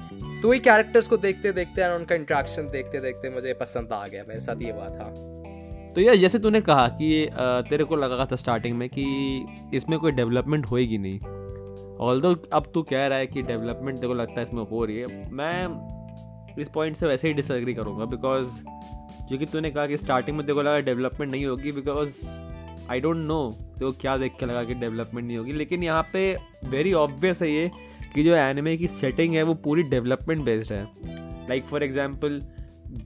तो 0.41 0.49
वही 0.49 0.59
कैरेक्टर्स 0.59 1.07
को 1.07 1.17
देखते 1.17 1.51
देखते 1.53 1.81
और 1.83 1.99
उनका 1.99 2.15
इंट्रैक्शन 2.15 2.67
देखते 2.71 2.99
देखते 3.01 3.29
मुझे 3.29 3.53
पसंद 3.53 3.93
आ 3.93 4.05
गया, 4.07 4.23
मेरे 4.27 4.39
साथ 4.39 4.61
ये 4.61 4.71
हुआ 4.71 4.87
था। 4.89 5.11
तो 5.93 6.01
यार, 6.01 6.15
जैसे 6.15 6.39
तूने 6.39 6.61
कहा 6.61 6.87
कि 6.91 7.29
तेरे 7.69 7.83
को 7.83 7.95
लगा 7.95 8.25
था 8.25 8.35
स्टार्टिंग 8.35 8.77
में 8.77 8.87
कि 8.89 9.05
इसमें 9.73 9.97
कोई 9.99 10.11
डेवलपमेंट 10.11 10.65
होएगी 10.65 10.97
नहीं। 10.97 11.19
ऑल 11.99 12.21
अब 12.53 12.71
तू 12.73 12.81
कह 12.83 13.05
रहा 13.07 13.17
है 13.17 13.27
कि 13.27 13.41
डेवलपमेंट 13.41 13.97
तेरे 13.97 14.07
को 14.07 14.13
लगता 14.13 14.39
है 14.39 14.43
इसमें 14.43 14.63
हो 14.63 14.83
रही 14.85 14.97
है, 14.97 15.31
मैं 15.31 15.98
इस 16.61 16.69
पॉइंट 16.69 16.95
से 16.95 17.07
वैसे 17.07 17.27
ही 17.27 17.33
डिसएग्री 17.33 17.73
करूँगा 17.73 18.05
बिकॉज़ 18.05 18.59
जो 19.29 19.37
कि 19.37 19.45
तूने 19.45 19.71
कहा 19.71 19.85
कि 19.87 19.97
स्टार्टिंग 19.97 20.37
में 20.37 20.45
देखो 20.45 20.61
लगा 20.61 20.79
डेवलपमेंट 20.81 21.31
नहीं 21.31 21.45
होगी 21.45 21.71
बिकॉज़ 21.71 22.21
आई 22.91 22.99
डोंट 22.99 23.17
नो 23.17 23.41
तो 23.79 23.91
क्या 23.91 24.15
देख 24.17 24.35
के 24.39 24.45
लगा 24.45 24.63
कि 24.63 24.73
डेवलपमेंट 24.73 25.25
नहीं 25.27 25.37
होगी, 25.37 25.51
लेकिन 25.51 25.83
यहाँ 25.83 26.03
पे 26.13 26.21
वेरी 26.65 26.93
ऑब्वियस 26.93 27.41
है 27.41 27.51
ये 27.51 27.69
कि 28.13 28.23
जो 28.23 28.35
एनिमे 28.35 28.75
की 28.77 28.87
सेटिंग 28.87 29.35
है 29.35 29.43
वो 29.43 29.53
पूरी 29.65 29.83
डेवलपमेंट 29.89 30.43
बेस्ड 30.45 30.71
है। 30.73 30.83
लाइक 31.49 31.65
फॉर 31.65 31.83
एग्ज़ाम्पल 31.83 32.39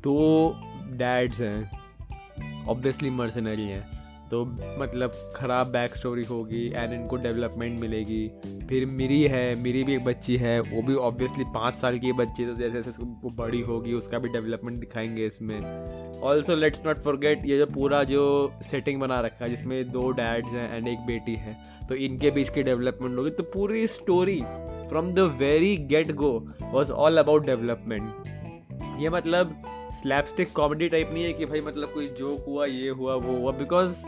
दो 0.03 0.55
डैड्स 0.93 1.41
हैं 1.41 2.65
ऑब्वियसली 2.67 3.10
मर्सनरी 3.10 3.67
हैं। 3.67 4.02
तो 4.32 4.44
मतलब 4.80 5.12
ख़राब 5.36 5.68
बैक 5.68 5.96
स्टोरी 5.96 6.24
होगी 6.25 6.65
एंड 6.68 6.94
इनको 6.94 7.15
डेवलपमेंट 7.15 7.80
मिलेगी। 7.82 8.27
फिर 8.70 8.86
मिरी 8.92 9.22
है, 9.24 9.44
मिरी 9.56 9.84
भी 9.84 9.94
एक 9.96 10.03
बच्ची 10.03 10.38
है, 10.38 10.60
वो 10.62 10.82
भी 10.82 10.96
ऑब्वियसली 11.08 11.44
पाँच 11.53 11.75
साल 11.75 12.00
की 12.00 12.12
बच्ची 12.13 12.46
तो 12.46 12.53
जैसे 12.53 12.82
जैसे 12.82 13.03
वो 13.03 13.30
बड़ी 13.36 13.62
होगी, 13.62 13.94
उसका 13.94 14.20
भी 14.20 14.30
डेवलपमेंट 14.30 14.80
दिखाएँगे 14.80 15.25
इसमें। 15.27 16.22
ऑल्सो 16.22 16.56
लेट्स 16.56 16.86
नॉट 16.86 17.00
फॉरगेट 17.00 17.46
ये 17.46 17.58
जो 17.58 17.65
पूरा 17.65 18.03
जो 18.06 18.24
सेटिंग 18.63 19.00
बना 19.01 19.20
रखा 19.20 19.46
है, 19.46 19.50
जिसमें 19.51 19.92
दो 19.92 20.10
डैड्स 20.12 20.53
हैं 20.53 20.75
एंड 20.77 20.88
एक 20.88 21.06
बेटी 21.08 21.36
है 21.36 21.58
तो 21.89 21.96
इनके 21.96 22.32
बीच 22.32 22.50
की 22.50 22.63
डेवलपमेंट 22.63 23.18
होगी। 23.18 23.30
तो 23.30 23.44
पूरी 23.53 23.88
story 23.88 24.42
from 24.89 25.13
the 25.13 25.20
very 25.39 25.75
get 25.89 26.12
go 26.15 26.32
was 26.63 26.92
all 26.92 27.18
about 27.18 27.46
development 27.46 28.42
ये 29.01 29.09
मतलब 29.09 29.61
स्लैपस्टिक 30.01 30.51
कॉमेडी 30.51 30.89
टाइप 30.89 31.09
नहीं 31.13 31.23
है 31.23 31.33
कि 31.33 31.45
भाई 31.45 31.61
मतलब 31.61 31.91
कोई 31.93 32.07
जोक 32.07 32.45
हुआ 32.47 32.65
ये 32.65 32.89
हुआ 32.89 33.15
वो 33.15 33.37
हुआ 33.37 33.51
बिकॉज़ 33.51 34.05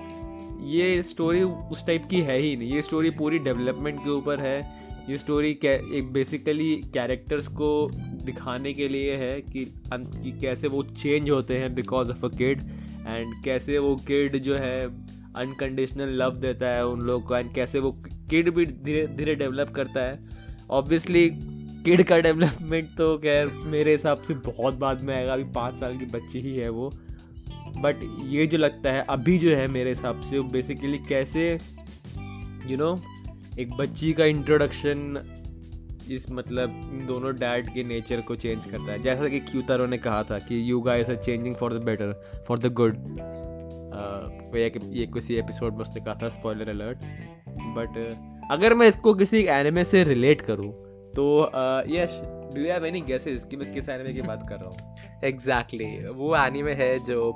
ये 0.65 1.01
स्टोरी 1.03 1.41
उस 1.43 1.85
टाइप 1.87 2.05
की 2.05 2.21
है 2.21 2.37
ही 2.39 2.55
नहीं। 2.55 2.73
ये 2.73 2.81
स्टोरी 2.81 3.09
पूरी 3.09 3.39
डेवलपमेंट 3.39 3.99
के 3.99 4.09
ऊपर 4.09 4.39
है। 4.39 4.59
ये 5.09 5.17
स्टोरी 5.17 5.49
एक 5.65 6.09
बेसिकली 6.13 6.75
कैरेक्टर्स 6.93 7.47
को 7.47 7.89
दिखाने 8.25 8.73
के 8.73 8.87
लिए 8.87 9.15
है 9.15 9.41
कि, 9.41 9.65
कि 9.93 10.31
कैसे 10.41 10.67
वो 10.67 10.83
चेंज 10.83 11.29
होते 11.29 11.57
हैं 11.57 11.73
because 11.75 12.11
of 12.11 12.25
a 12.25 12.29
kid 12.29 12.61
and 13.07 13.33
कैसे 13.45 13.77
वो 13.77 13.95
किड 14.07 14.37
जो 14.37 14.55
है 14.55 14.79
अनकंडीशनल 15.35 16.09
लव 16.21 16.37
देता 16.37 16.67
है 16.67 16.85
उन 16.87 17.01
लोग 17.01 17.27
को 17.27 17.35
एंड 17.35 17.53
कैसे 17.53 17.79
वो 17.79 17.91
किड 18.29 18.49
भी 18.49 18.65
धीरे 18.65 19.05
धीरे 19.07 19.35
डेवलप 19.35 19.69
करता 19.69 20.03
है। 20.03 20.19
ऑब्वियसली 20.71 21.29
किड 21.85 22.03
का 22.03 22.19
डेवलपमेंट 22.19 22.89
तो 22.97 23.17
खैर 23.17 23.47
मेरे 23.47 23.91
हिसाब 23.91 24.17
से 24.17 24.33
बहुत 24.33 24.73
बाद 24.73 25.01
में 25.01 25.15
आएगा 25.15 25.33
अभी 25.33 25.43
पाँच 25.43 25.75
साल 25.75 25.97
की 25.97 26.05
बच्ची 26.05 26.39
ही 26.39 26.57
है 26.57 26.69
वो। 26.69 26.89
बट 27.77 27.95
ये 28.25 28.47
जो 28.47 28.57
लगता 28.57 28.91
है 28.91 29.05
अभी 29.09 29.37
जो 29.37 29.55
है 29.55 29.67
मेरे 29.67 29.89
हिसाब 29.89 30.21
से 30.21 30.39
बेसिकली 30.39 30.97
कैसे 30.97 31.51
यू 31.51 32.69
you 32.69 32.77
नो 32.77 32.95
know, 32.95 33.59
एक 33.59 33.73
बच्ची 33.73 34.13
का 34.13 34.25
इंट्रोडक्शन 34.25 35.17
इस 36.11 36.31
मतलब 36.31 36.69
इन 36.69 37.05
दोनों 37.07 37.33
डैड 37.35 37.73
के 37.73 37.83
नेचर 37.83 38.21
को 38.21 38.35
चेंज 38.35 38.65
करता 38.65 38.91
है। 38.91 39.01
जैसा 39.01 39.27
कि 39.27 39.39
क्यूतारो 39.39 39.85
ने 39.85 39.97
कहा 39.97 40.23
था 40.23 40.39
कि 40.39 40.71
you 40.71 40.79
guys 40.81 41.05
are 41.05 41.15
changing 41.15 41.55
for 41.55 41.73
the 41.73 41.83
better 41.83 42.43
for 42.47 42.59
the 42.59 42.73
good 42.73 42.95
ये 44.95 45.05
किसी 45.05 45.35
एपिसोड 45.35 45.73
में 45.73 45.81
उसने 45.81 46.05
कहा 46.05 46.19
था 46.23 46.29
स्पॉइलर 46.29 46.69
अलर्ट 46.69 46.97
बट 47.49 47.97
अगर 48.51 48.73
मैं 48.73 48.87
इसको 48.87 49.13
किसी 49.13 49.43
एनिमे 49.43 49.83
से 49.83 50.03
रिलेट 50.03 50.41
करूँ 50.41 50.94
तो 51.15 51.25
Yash 51.89 52.19
do 52.53 52.61
you 52.61 52.71
have 52.71 52.85
any 52.85 53.01
guesses 53.01 53.45
कि 53.45 53.57
मैं 53.57 53.73
किस 53.73 53.89
एनिमे 53.89 54.13
की 54.13 54.21
बात 54.21 54.47
कर 54.49 54.55
रहा 54.55 54.69
हूँ? 54.69 55.21
Exactly 55.23 55.85
exactly. 55.85 56.15
वो 56.15 56.35
एनिमे 56.37 56.73
है 56.73 56.97
जो 57.05 57.35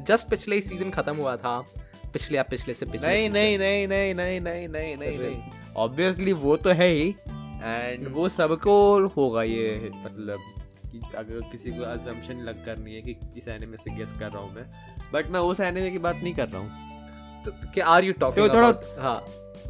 जस्ट 0.00 0.28
पिछले 0.30 0.56
ही 0.56 0.62
सीज़न 0.62 0.90
खत्म 0.90 1.16
हुआ 1.16 1.36
था। 1.36 1.58
पिछले 2.12 2.36
या 2.36 2.42
पिछले 2.50 2.74
से 2.74 2.86
पिछले 2.86 3.08
नहीं 3.08 3.28
नहीं 3.30 3.58
नहीं 3.58 3.86
नहीं 3.88 4.14
नहीं 4.14 4.40
नहीं 4.40 4.68
नहीं 4.68 4.96
नहीं 4.96 5.18
नहीं। 5.18 5.40
ऑब्वियसली 5.76 6.32
वो 6.42 6.56
तो 6.56 6.70
है 6.70 6.88
ही। 6.88 7.08
एंड 7.62 8.08
वो 8.14 8.28
सबको 8.28 8.74
होगा 9.16 9.42
ये 9.42 9.90
मतलब 9.94 10.38
कि 10.84 11.00
अगर 11.16 11.48
किसी 11.52 11.70
को 11.70 11.84
अजम्पशन 11.84 12.42
लग 12.44 12.64
करनी 12.64 12.94
है 12.94 13.00
कि 13.02 13.16
इस 13.38 13.48
एनिमे 13.48 13.76
से 13.76 13.94
गेस 13.96 14.12
कर 14.20 14.30
रहा 14.30 14.42
हूँ 14.42 14.54
मैं। 14.54 14.64
बट 15.12 15.30
मैं 15.30 15.40
उस 15.40 15.60
एनिमे 15.60 15.90
की 15.90 15.98
बात 15.98 16.16
नहीं 16.16 16.34
कर 16.34 16.48
रहा 16.48 16.60
हूँ। 16.60 17.42
तो 17.44 17.52
क्या 17.74 17.86
आर 17.86 18.04
यू 18.04 18.12
टॉकिंग 18.20 18.48
थोड़ा 18.54 18.68
हाँ 18.98 19.18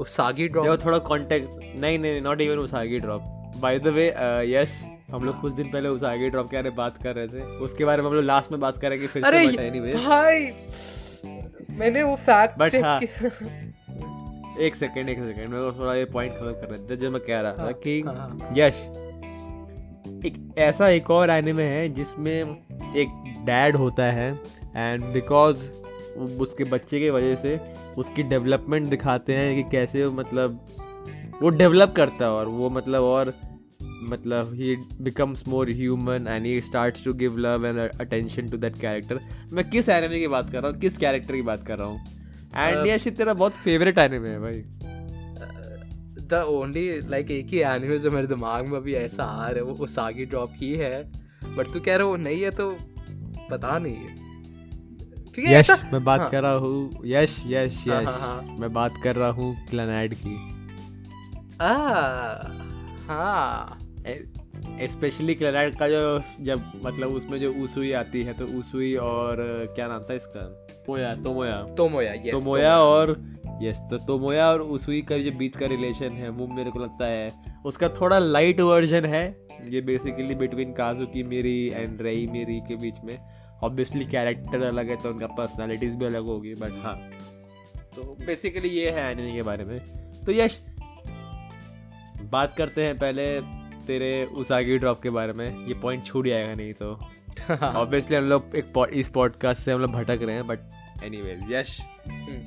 उसागी 0.01 0.49
ड्रॉप 0.49 0.85
थोड़ा 0.85 0.99
कॉन्टेक्ट 1.09 1.49
नहीं 1.83 1.99
नहीं 1.99 2.21
not 2.23 2.41
even 2.41 2.59
Usagi 2.59 2.99
Drop 2.99 3.25
by 3.64 3.78
the 3.78 3.88
way 3.88 4.06
Yash 4.47 4.73
हम 5.11 5.25
लोग 5.25 5.40
कुछ 5.40 5.52
दिन 5.52 5.71
पहले 5.71 5.88
उस 5.88 6.02
आगे 6.04 6.28
ड्रॉप 6.30 6.50
के 6.50 6.56
बारे 6.56 6.71
में 6.71 6.76
बात 6.76 6.97
कर 7.02 7.14
रहे 7.14 7.28
थे। 7.28 7.42
उसके 7.64 7.85
बारे 7.85 8.02
में 8.02 8.09
हम 8.09 8.14
लोग 8.14 8.25
लास्ट 8.25 8.50
में 8.52 8.61
बात 8.61 8.78
करेंगे 8.78 9.06
फिर 9.06 9.25
अरे 9.25 9.47
भाई 9.94 10.50
मैंने 11.78 12.02
वो 12.02 12.16
फैक्ट 12.16 12.59
बट 12.59 12.75
हाँ। 12.85 12.99
एक 14.61 14.75
सेकंड 14.75 15.09
एक 15.09 15.18
सेकंड 15.18 15.49
मैं 15.49 15.62
थोड़ा 15.78 15.94
ये 15.94 16.04
पॉइंट 16.04 16.33
खत्म 16.33 16.52
कर 16.52 16.71
रहे 16.71 16.88
थे 16.90 16.97
जो 16.97 17.11
मैं 17.11 17.21
कह 17.23 17.40
रहा 17.40 17.52
था 17.52 17.62
हाँ, 17.62 17.73
कि 17.73 18.00
हाँ, 18.00 18.14
हाँ। 18.14 18.52
यश 18.56 18.83
एक 20.26 20.54
ऐसा 20.59 20.88
एक 20.88 21.11
और 21.11 21.30
एनिमे 21.30 21.64
है 21.64 21.88
जिसमें 21.88 22.35
एक 22.97 23.09
डैड 23.47 23.76
होता 23.76 24.04
है 24.12 24.30
एंड 24.76 25.04
बिकॉज़ 25.04 25.64
उसके 26.40 26.64
बच्चे 26.64 27.00
की 27.00 27.11
वजह 27.11 27.35
से 27.37 27.59
उसकी 27.97 28.23
डेवलपमेंट 28.23 28.87
दिखाते 28.87 29.37
हैं 29.37 29.54
कि 29.56 29.71
कैसे 29.71 30.09
मतलब 30.09 30.61
वो 31.42 31.49
डेवलप 31.49 31.92
करता 31.97 32.25
है 32.25 32.30
और 32.30 32.49
वो 32.49 32.71
मतलब 32.71 33.02
और 33.02 33.33
मतलब 34.05 34.53
ही 34.55 34.77
becomes 35.01 35.47
more 35.49 35.71
human 35.71 36.27
and 36.29 36.47
he 36.47 36.61
starts 36.61 37.05
to 37.05 37.13
give 37.13 37.37
love 37.37 37.67
and 37.67 37.79
attention 37.79 38.49
to 38.49 38.57
that 38.57 38.79
character 38.81 39.21
मैं 39.53 39.69
किस 39.71 39.89
एनिमे 39.89 40.21
की 40.21 40.29
बात 40.29 40.51
कर 40.53 40.63
रहा 40.63 40.71
हूँ? 40.71 40.79
किस 40.81 40.99
कैरेक्टर 40.99 41.35
की 41.35 41.43
बात 41.43 41.67
कर 41.67 41.79
रहा 41.79 41.89
हूँ? 41.89 42.01
एंड 42.57 42.87
ये 42.87 43.11
तेरा 43.11 43.35
बहुत 43.35 43.53
फेवरेट 43.53 43.99
एनिमे 43.99 44.29
है 44.29 44.41
भाई। 44.41 44.63
द 46.27 46.45
ओनली 46.49 47.01
लाइक 47.01 47.31
एक 47.31 47.47
ही 47.47 47.59
एनिमे 47.59 47.99
जो 47.99 48.11
मेरे 48.11 48.27
दिमाग 48.27 48.69
में 48.69 48.77
अभी 48.79 48.95
ऐसा 48.95 49.25
आ 49.25 49.47
रहा 49.49 49.57
है 49.57 49.63
वो 49.63 49.73
उसागी 49.85 50.25
ड्रॉप 50.25 50.53
ही 50.55 50.73
है। 50.75 51.03
बट 51.57 51.73
तू 51.73 51.81
कह 51.81 51.97
रहा 51.97 52.07
वो 52.07 52.17
नहीं 52.17 52.43
है 52.43 52.51
तो 52.51 52.71
पता 53.51 53.79
नहीं 53.79 53.95
है। 53.95 54.23
ठीक 55.35 55.45
है 55.47 55.59
यश 55.59 55.71
मैं 55.93 56.03
बात 56.05 56.21
हाँ. 56.21 56.31
कर 56.31 56.43
रहा 56.43 56.53
हूँ। 56.53 57.03
यश 57.05 57.37
यश 57.47 57.79
यश 57.79 57.89
हाँ, 57.89 58.03
हाँ, 58.03 58.19
हाँ. 58.19 58.57
मैं 58.59 58.73
बात 58.73 58.95
कर 59.05 59.15
रहा 59.15 59.29
हूँ 59.31 59.55
क्लैनाइड 59.71 60.15
की। 60.15 60.37
आ 61.61 61.73
हाँ। 63.09 63.79
स्पेशली 64.07 65.35
क्लैनाइड 65.35 65.77
का 65.77 65.89
जो 65.89 66.21
जब 66.41 66.73
मतलब 66.85 67.09
उसमें 67.09 67.39
जो 67.39 67.53
उसुई 67.55 67.93
आती 67.93 68.23
है 68.23 68.33
तो 68.35 68.45
उसुई 68.59 68.95
और 68.95 69.37
क्या 69.77 69.87
नाम 69.89 70.03
था 70.03 70.15
इसका? 70.15 70.41
तोमोया 70.87 71.15
तोमोया। 71.15 71.61
तोमोया 71.77 72.13
यस 72.13 72.33
तोमोया 72.33 72.77
और 72.79 73.11
यस 73.63 73.79
तो 73.91 73.99
तोमोया 73.99 74.49
और 74.51 74.63
उसुई 74.63 75.01
का 75.03 75.19
जो 75.19 75.33
बीच 75.33 75.57
का 75.57 75.67
रिलेशन 75.67 76.13
है 76.13 76.29
वो 76.29 76.47
मेरे 76.47 76.71
को 76.71 76.79
लगता 76.79 77.07
है 77.07 77.31
उसका 77.67 77.89
थोड़ा 77.89 78.19
लाइट 78.19 78.61
वर्जन 78.61 79.05
है। 79.05 79.25
ये 79.69 79.81
बेसिकली 79.81 80.35
बिटवीन 80.35 80.73
काजू 80.73 81.07
की 81.07 81.23
मेरी 81.23 81.57
एंड 81.69 82.03
रई 82.03 82.27
मेरी 82.27 82.61
के 82.61 82.77
बीच 82.77 82.95
में। 83.05 83.19
ऑब्वियसली 83.63 84.05
कैरेक्टर 84.05 84.63
अलग 84.63 84.89
है 84.89 84.97
तो 84.97 85.11
उनका 85.11 85.27
पर्सनालिटीज़ 85.27 85.97
भी 85.97 86.07
अलग 86.07 86.27
होगी 86.27 86.55
बट 86.55 86.73
हाँ। 86.83 86.97
तो 87.97 88.17
बेसिकली 88.27 88.69
ये 88.69 88.91
है 88.91 89.11
एनिमे 89.13 89.33
के 89.33 89.43
बारे 89.43 89.65
में। 89.65 89.79
तो 90.25 90.33
यश 90.33 90.61
बात 92.23 92.55
करते 92.57 92.85
हैं 92.85 92.97
पहले 92.97 93.63
तेरे 93.87 94.25
उस 94.25 94.53
आगे 94.53 94.79
ड्रॉप 94.79 95.03
के 95.03 95.11
बारे 95.11 95.33
में 95.33 95.67
ये 95.67 95.75
पॉइंट 95.75 96.05
छूट 96.05 96.26
जाएगा 96.26 96.55
नहीं 96.55 96.73
तो। 96.73 96.99
ऑब्वियसली 97.55 98.17
हम 98.17 98.25
लोग 98.25 98.57
एक 98.57 98.87
इस 98.93 99.09
पॉडकास्ट 99.09 99.62
से 99.62 99.73
हम 99.73 99.81
लोग 99.81 99.93
भटक 99.93 100.23
रहे 100.23 100.35
हैं 100.35 100.47
but 100.47 100.59
anyways 101.05 101.53
Yash 101.53 101.81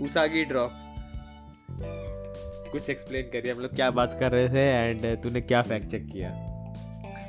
Usagi 0.01 0.43
Drop 0.45 0.71
कुछ 2.71 2.89
एक्सप्लेन 2.89 3.29
करिए 3.33 3.51
हम 3.51 3.59
लोग 3.59 3.75
क्या 3.75 3.89
बात 3.91 4.17
कर 4.19 4.31
रहे 4.31 4.49
थे 4.49 4.67
एंड 4.89 5.05
तूने 5.23 5.41
क्या 5.41 5.61
फैक्ट 5.61 5.87
चेक 5.87 6.09
किया? 6.11 6.29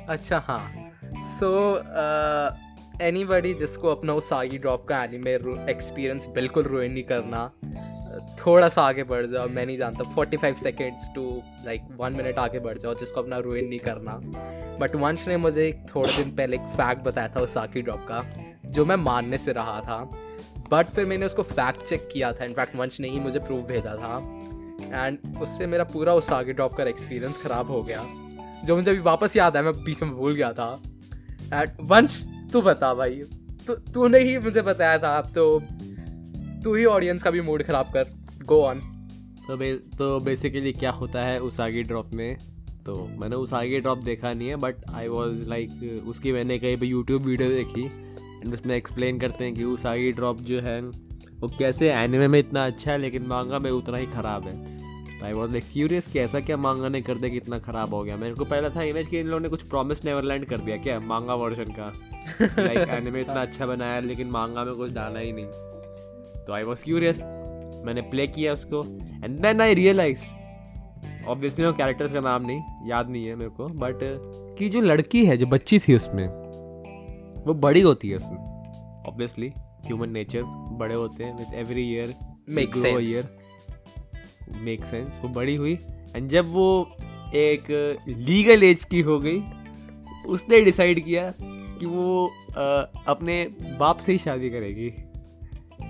अच्छा 0.09 0.37
हाँ। 0.39 0.91
सो 1.37 1.51
एनी 3.01 3.23
बडी 3.25 3.53
जिसको 3.53 3.87
अपना 3.87 4.13
उस 4.13 4.31
आगी 4.33 4.57
ड्रॉप 4.57 4.85
का 4.87 5.03
एनिमे 5.03 5.33
एक्सपीरियंस 5.71 6.27
बिल्कुल 6.27 6.63
रोइन 6.63 6.91
नहीं 6.91 7.03
करना 7.03 7.51
थोड़ा 8.39 8.67
सा 8.69 8.81
आगे 8.81 9.03
बढ़ 9.03 9.25
जाओ 9.25 9.47
मैं 9.47 9.65
नहीं 9.65 9.77
जानता 9.77 10.03
forty 10.13 10.37
five 10.37 10.55
seconds 10.55 11.09
to 11.15 11.23
like 11.65 11.87
one 11.97 12.15
minute 12.15 12.37
आगे 12.39 12.59
बढ़ 12.59 12.77
जाओ 12.77 12.93
जिसको 12.93 13.21
अपना 13.21 13.37
रुइन 13.37 13.65
नहीं 13.65 13.79
करना। 13.79 14.19
बट 14.79 14.95
वंश 14.95 15.27
ने 15.27 15.37
मुझे 15.37 15.67
एक 15.67 15.85
थोड़े 15.95 16.15
दिन 16.15 16.31
पहले 16.35 16.55
एक 16.55 16.67
फैक्ट 16.71 17.03
बताया 17.03 17.27
था 17.27 17.41
उस 17.41 17.53
साकी 17.53 17.81
ड्रॉप 17.81 18.05
का 18.11 18.23
जो 18.65 18.85
मैं 18.85 18.95
मानने 18.95 19.37
से 19.37 19.51
रहा 19.51 19.79
था। 19.81 19.97
बट 20.71 20.87
फिर 20.87 21.05
मैंने 21.05 21.25
उसको 21.25 21.43
फैक्ट 21.43 21.83
चेक 21.83 22.07
किया 22.13 22.31
था 22.33 22.45
इनफैक्ट 22.45 22.75
वंश 22.75 22.99
ने 22.99 23.09
ही 23.09 23.19
मुझे 23.19 23.39
प्रूफ 23.39 23.65
भेजा 23.67 23.95
था। 23.95 24.17
एंड 24.95 25.41
उससे 25.41 25.67
मेरा 25.67 25.83
पूरा 25.83 26.13
उस 26.13 26.31
आगे 26.31 26.53
ड्रॉप 26.53 26.73
का 26.73 26.83
एक्सपीरियंस 26.83 27.41
ख़राब 27.43 27.71
हो 27.71 27.81
गया 27.83 28.05
जो 28.65 28.75
मुझे 28.75 28.89
अभी 28.91 28.99
वापस 29.01 29.35
याद 29.35 29.57
है 29.57 29.63
मैं 29.63 29.73
बीच 29.83 30.01
में 30.03 30.11
भूल 30.11 30.33
गया 30.33 30.51
था। 30.53 30.71
एंड 31.53 31.69
वंश 31.81 32.23
तू 32.53 32.61
बता 32.61 32.93
भाई 32.93 33.21
तू 33.67 33.73
तूने 33.93 34.19
ही 34.19 34.37
मुझे 34.39 34.61
बताया 34.61 34.97
था 34.97 35.17
अब 35.17 35.31
तो 35.33 35.43
तू 36.63 36.73
ही 36.75 36.85
ऑडियंस 36.85 37.23
का 37.23 37.31
भी 37.31 37.41
मूड 37.41 37.63
ख़राब 37.63 37.85
कर. 37.85 38.07
गो 38.45 38.61
ऑन 38.61 38.79
तो 39.47 39.57
बे 39.57 39.73
तो 39.73 40.19
बेसिकली 40.19 40.71
क्या 40.73 40.91
होता 40.91 41.21
है 41.21 41.39
उस 41.39 41.59
आगे 41.59 41.83
ड्रॉप 41.83 42.13
में? 42.13 42.37
तो 42.85 43.05
मैंने 43.19 43.35
उस 43.35 43.53
आगे 43.53 43.79
ड्रॉप 43.79 43.97
देखा 43.97 44.33
नहीं 44.33 44.47
है 44.47 44.55
बट 44.55 44.75
आई 44.89 45.07
वॉज़ 45.07 45.49
लाइक 45.49 46.03
उसकी 46.07 46.31
मैंने 46.31 46.59
कहीं 46.59 46.77
पर 46.77 46.85
यूट्यूब 46.85 47.23
वीडियो 47.23 47.49
देखी 47.49 47.85
एंड 48.41 48.53
उसमें 48.53 48.75
एक्सप्लेन 48.75 49.19
करते 49.19 49.45
हैं 49.45 49.53
कि 49.53 49.63
उस 49.63 49.85
आगे 49.85 50.11
ड्रॉप 50.11 50.37
जो 50.41 50.59
है 50.59 50.81
वो 51.39 51.47
कैसे 51.47 51.91
एनिमे 51.91 52.27
में 52.27 52.39
इतना 52.39 52.65
अच्छा 52.65 52.91
है 52.91 52.97
लेकिन 52.97 53.23
मांगा 53.23 53.59
में 53.59 53.71
उतना 53.71 53.97
ही 53.97 54.05
ख़राब 54.05 54.47
है. 54.47 54.79
तो 55.19 55.25
आई 55.25 55.33
वॉज़ 55.33 55.51
लाइक 55.51 55.63
क्यूरियस 55.73 56.07
कि 56.07 56.19
ऐसा 56.19 56.39
क्या 56.39 56.57
मांगा 56.57 56.89
ने 56.89 57.01
कर 57.01 57.15
दिया 57.15 57.29
कि 57.29 57.37
इतना 57.37 57.59
ख़राब 57.59 57.93
हो 57.93 58.03
गया. 58.03 58.17
मेरे 58.17 58.35
को 58.35 58.45
पहला 58.45 58.69
था 58.69 58.83
इमेज 58.83 59.07
कि 59.07 59.19
इन 59.19 59.27
लोगों 59.27 59.39
ने 59.39 59.49
कुछ 59.49 59.61
प्रॉमिस 59.61 60.05
नेवरलैंड 60.05 60.45
कर 60.45 60.57
दिया 60.57 60.77
क्या 60.77 60.99
मांगा 60.99 61.33
वर्जन 61.33 61.73
का. 61.79 61.93
लाइक 62.41 62.89
एनिमे 62.89 63.21
इतना 63.21 63.41
अच्छा 63.41 63.65
बनाया 63.65 63.99
लेकिन 63.99 64.27
मांगा 64.27 64.63
में 64.63 64.75
कुछ 64.75 64.91
डाला 64.91 65.19
ही 65.19 65.31
नहीं. 65.31 65.68
तो 66.49 66.53
आई 66.53 66.63
वॉज़ 66.63 66.83
क्यूरियस 66.83 67.21
मैंने 67.85 68.01
प्ले 68.11 68.25
किया 68.27 68.53
उसको. 68.53 68.81
And 69.23 69.39
then 69.39 69.61
I 69.61 69.73
realize 69.73 70.21
obviously 71.27 71.65
वो 71.65 71.71
कैरेक्टर्स 71.73 72.11
का 72.11 72.19
नाम 72.19 72.45
नहीं 72.45 72.89
याद 72.89 73.09
नहीं 73.09 73.25
है 73.25 73.35
मेरे 73.35 73.49
को 73.49 73.67
बट 73.81 73.99
कि 74.57 74.69
जो 74.69 74.81
लड़की 74.81 75.25
है 75.25 75.35
जो 75.37 75.45
बच्ची 75.47 75.79
थी 75.79 75.95
उसमें 75.95 76.25
वो 77.45 77.53
बड़ी 77.55 77.81
होती 77.81 78.09
है 78.09 78.15
उसमें. 78.15 78.37
ऑब्वियसली 79.07 79.51
ह्यूमन 79.85 80.09
नेचर 80.09 80.43
बड़े 80.79 80.95
होते 80.95 81.23
हैं 81.23 81.35
with 81.37 81.53
every 81.55 81.83
year 81.91 82.15
make 82.49 82.77
year 82.77 83.29
make 84.61 84.85
sense 84.85 85.19
वो 85.23 85.29
बड़ी 85.29 85.55
हुई. 85.55 85.73
एंड 86.15 86.29
जब 86.29 86.51
वो 86.53 86.67
एक 87.35 87.71
लीगल 88.07 88.63
एज 88.63 88.83
की 88.83 89.01
हो 89.01 89.19
गई 89.19 89.39
उसने 90.27 90.61
डिसाइड 90.61 91.03
किया 91.05 91.31
कि 91.39 91.85
वो 91.85 92.25
आ, 92.27 92.63
अपने 93.07 93.43
बाप 93.79 93.97
से 93.97 94.11
ही 94.11 94.17
शादी 94.17 94.49
करेगी. 94.49 94.87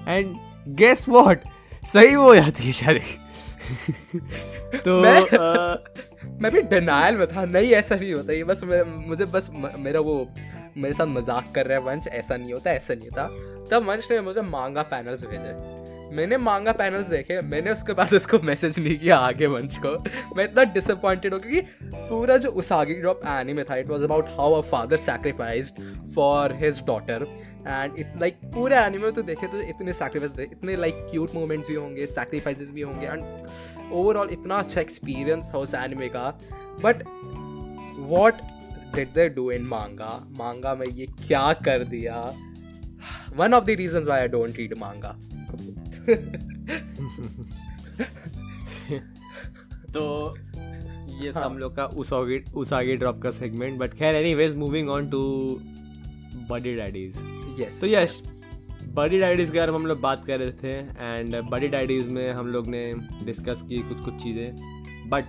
एंड 0.08 0.36
गेस 0.68 1.10
वॉट 1.10 1.40
सही 1.84 2.16
वो 2.16 2.36
जाती 2.36 2.64
है 2.64 2.72
शादी 2.72 3.18
तो 4.78 5.02
मैं, 5.02 5.38
आ, 5.38 5.76
मैं 6.42 6.52
भी 6.52 6.62
डिनाइल 6.62 7.16
में 7.16 7.28
था। 7.28 7.46
नहीं 7.46 7.72
ऐसा 7.72 7.96
नहीं 7.96 8.14
होता। 8.14 8.34
ये 8.34 8.44
बस 8.44 8.62
मुझे 8.88 9.26
बस 9.26 9.50
मेरा 9.78 10.00
वो 10.00 10.34
मेरे 10.78 10.94
साथ 10.94 11.06
मज़ाक 11.06 11.52
कर 11.56 11.66
रहा 11.66 11.78
है 11.78 11.84
वंश। 11.84 12.08
ऐसा 12.08 12.38
नहीं 12.38 12.54
होता 12.54 12.72
ऐसा 12.72 12.94
नहीं 12.94 13.08
होता। 13.08 13.28
तब 13.72 13.90
वंश 13.90 14.12
ने 14.12 14.22
मुझे 14.22 14.42
मांगा 14.42 14.82
पैनल्स 14.82 15.26
भेजे। 15.26 15.80
मैंने 16.16 16.38
मांगा 16.38 16.72
पैनल्स 16.72 17.08
देखे। 17.08 17.42
मैंने 17.42 17.72
उसके 17.72 17.94
बाद 17.94 18.14
उसको 18.14 18.40
मैसेज 18.40 18.80
नहीं 18.80 19.00
किया 19.00 19.18
आगे 19.18 19.48
वंश 19.48 19.78
को। 19.78 19.98
मैं 20.36 20.44
इतना 20.44 20.64
डिसअपॉइंटेड 20.64 21.34
हूँ 21.34 21.42
क्योंकि 21.42 21.62
पूरा 22.10 22.38
जो 22.38 22.50
उसागी 22.50 22.94
ड्रॉप 22.94 23.22
एनिमे 23.28 23.64
था 23.64 23.76
it 23.76 23.90
was 23.90 24.04
about 24.04 24.26
how 24.30 24.54
a 24.54 24.62
father 24.62 24.98
sacrificed 24.98 25.74
for 26.16 26.54
his 26.54 26.82
daughter 26.88 27.26
and 27.70 28.00
it 28.00 28.14
like 28.18 28.40
पूरे 28.46 28.76
एनिमे 28.76 29.12
तो 29.12 29.22
देखे 29.22 29.48
तो 29.48 29.62
इतने 29.62 29.94
सैक्रिफाइस 29.94 30.40
इतने 30.40 30.76
लाइक 30.76 30.96
क्यूट 31.12 31.36
मोमेंट्स 31.36 31.68
भी 31.68 31.76
होंगे 31.76 32.06
सैक्रिफाइसेस 32.06 32.70
भी 32.70 32.82
होंगे 32.82 33.08
एंड 33.08 33.92
ओवरऑल 33.92 34.30
इतना 34.32 34.56
अच्छा 34.56 34.82
एक्सपीरियंस 34.82 35.52
था 35.54 35.58
उस 35.58 35.74
एनिमे 35.74 36.10
का। 36.10 36.30
But 36.84 37.04
what 38.10 38.34
did 38.96 39.08
they 39.08 39.30
do 39.30 39.52
in 39.52 39.64
manga 39.64 40.28
manga 40.30 40.76
में 40.76 40.88
ये 40.88 41.06
क्या 41.06 41.54
कर 41.54 41.84
दिया? 41.84 42.34
One 43.36 43.54
of 43.54 43.66
the 43.66 43.70
reason 43.70 44.04
why 44.04 44.22
I 44.22 44.28
don't 44.28 44.56
read 44.56 44.78
manga 44.78 45.16
तो 49.94 50.04
ये 51.24 51.32
था 51.32 51.46
हम 51.46 51.58
लोग 51.58 51.76
का 51.76 51.86
उस 52.56 52.74
आगे 52.74 52.96
ड्रॉप 52.96 53.22
का 53.22 53.30
सेगमेंट 53.30 53.80
बट 53.80 53.94
खैर 53.94 54.16
anyways 54.16 54.56
moving 54.56 54.90
on 54.90 55.10
to 55.10 55.22
Buddy 56.50 56.76
Daddies 56.76 57.60
yes 57.60 57.82
तो 57.82 57.88
यस 57.88 58.22
बडी 58.96 59.20
डैडीज 59.20 59.52
के 59.52 59.58
बारे 59.58 59.72
में 59.72 59.78
हम 59.80 59.86
लोग 59.86 60.00
बात 60.02 60.26
कर 60.26 60.40
रहे 60.40 60.52
थे 60.64 60.72
एंड 61.06 61.36
बडी 61.50 61.68
डैडीज 61.68 62.10
में 62.10 62.32
हम 62.32 62.48
लोग 62.48 62.68
ने 62.68 62.92
डिस्कस 63.24 63.62
की 63.70 63.78
कुछ 63.90 64.04
कुछ 64.06 64.16
चीज़ें। 64.24 65.10
बट 65.10 65.26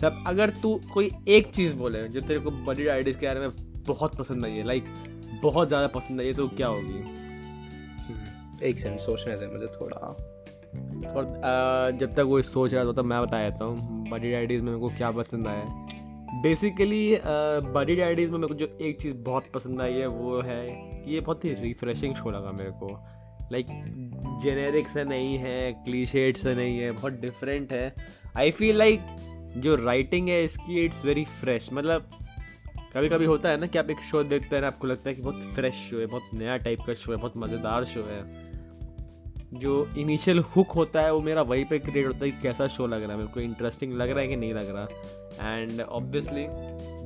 सब 0.00 0.22
अगर 0.26 0.50
तू 0.62 0.74
कोई 0.94 1.10
एक 1.28 1.50
चीज़ 1.54 1.74
बोले 1.76 2.06
जो 2.08 2.20
तेरे 2.20 2.40
को 2.40 2.50
बडी 2.66 2.84
डैडीज 2.84 3.16
के 3.16 3.26
बारे 3.26 3.40
में 3.40 3.50
बहुत 3.86 4.16
पसंद 4.16 4.44
आई 4.44 4.52
है 4.52 4.66
लाइक 4.66 4.84
बहुत 5.42 5.68
ज़्यादा 5.68 5.86
पसंद 5.94 6.20
आई 6.20 6.26
है 6.26 6.32
तो 6.32 6.46
क्या 6.48 6.66
होगी? 6.66 7.00
एक 8.62 8.78
सेकंड 8.78 8.98
सोचने 8.98 9.36
दे 9.36 9.46
मुझे 9.46 9.66
थोड़ा। 9.80 9.96
और 11.08 11.96
जब 11.98 12.12
तक 12.12 12.20
वो 12.20 12.40
सोच 12.42 12.74
रहा 12.74 12.84
था 12.84 12.92
तो 12.92 13.02
मैं 13.02 13.20
बता 13.22 13.42
देता 13.42 13.64
हूँ 13.64 14.10
बडी 14.10 14.30
डैडीज़ 14.30 14.62
में 14.62 14.72
मेरे 14.72 14.80
को 14.80 14.88
क्या 14.96 15.10
पसंद 15.10 15.46
आया। 15.46 15.83
बेसिकली 16.42 17.18
बडी 17.74 17.94
डैडीज़ 17.96 18.30
में 18.30 18.38
मेरे 18.38 18.48
को 18.48 18.54
जो 18.54 18.66
एक 18.80 19.00
चीज़ 19.00 19.14
बहुत 19.16 19.44
पसंद 19.54 19.80
आई 19.80 19.92
है, 19.92 20.06
वो 20.06 20.40
है 20.40 21.12
ये 21.12 21.20
बहुत 21.20 21.44
ही 21.44 21.52
रिफ्रेशिंग 21.54 22.14
शो 22.14 22.30
लगा 22.30 22.52
मेरे 22.52 22.70
को। 22.72 22.88
लाइक 23.52 23.66
जेनेरिक 24.42 24.88
से 24.88 25.04
नहीं 25.04 25.36
है 25.38 25.72
क्लीशेड 25.84 26.36
से 26.36 26.54
नहीं 26.54 26.78
है, 26.78 26.90
बहुत 26.92 27.20
डिफरेंट 27.20 27.72
है। 27.72 27.94
आई 28.36 28.50
फील 28.50 28.76
लाइक 28.76 29.00
जो 29.56 29.74
राइटिंग 29.76 30.28
है, 30.28 30.44
इसकी 30.44 30.84
इट्स 30.84 31.04
वेरी 31.04 31.24
फ्रेश 31.40 31.68
मतलब 31.72 32.10
कभी 32.94 33.08
कभी 33.08 33.24
होता 33.24 33.48
है 33.48 33.56
ना 33.56 33.66
कि 33.66 33.78
आप 33.78 33.90
एक 33.90 34.00
शो 34.10 34.22
देखते 34.24 34.56
हैं, 34.56 34.62
आपको 34.62 34.86
लगता 34.86 35.08
है 35.08 35.14
कि 35.14 35.22
बहुत 35.22 35.42
फ्रेश 35.54 35.74
शो 35.90 36.00
है, 36.00 36.06
बहुत 36.06 36.34
नया 36.34 36.56
टाइप 36.56 36.80
का 36.86 36.94
शो 36.94 37.12
है, 37.12 37.18
बहुत 37.18 37.36
मज़ेदार 37.36 37.84
शो 37.84 38.02
है। 38.02 38.22
जो 39.54 39.88
इनिशियल 39.98 40.38
हुक 40.38 40.72
होता 40.72 41.00
है, 41.00 41.12
वो 41.12 41.20
मेरा 41.20 41.42
वहीं 41.42 41.64
पे 41.64 41.78
क्रिएट 41.78 42.06
होता 42.06 42.24
है 42.24 42.30
कि 42.30 42.40
कैसा 42.42 42.66
शो 42.66 42.86
लग 42.86 43.02
रहा 43.02 43.12
है। 43.12 43.16
मेरे 43.16 43.28
को 43.28 43.40
इंटरेस्टिंग 43.40 43.92
लग 43.92 44.10
रहा 44.10 44.20
है 44.20 44.28
कि 44.28 44.36
नहीं 44.36 44.54
लग 44.54 44.74
रहा। 44.76 45.54
एंड 45.54 45.80
ऑब्वियसली 45.80 46.46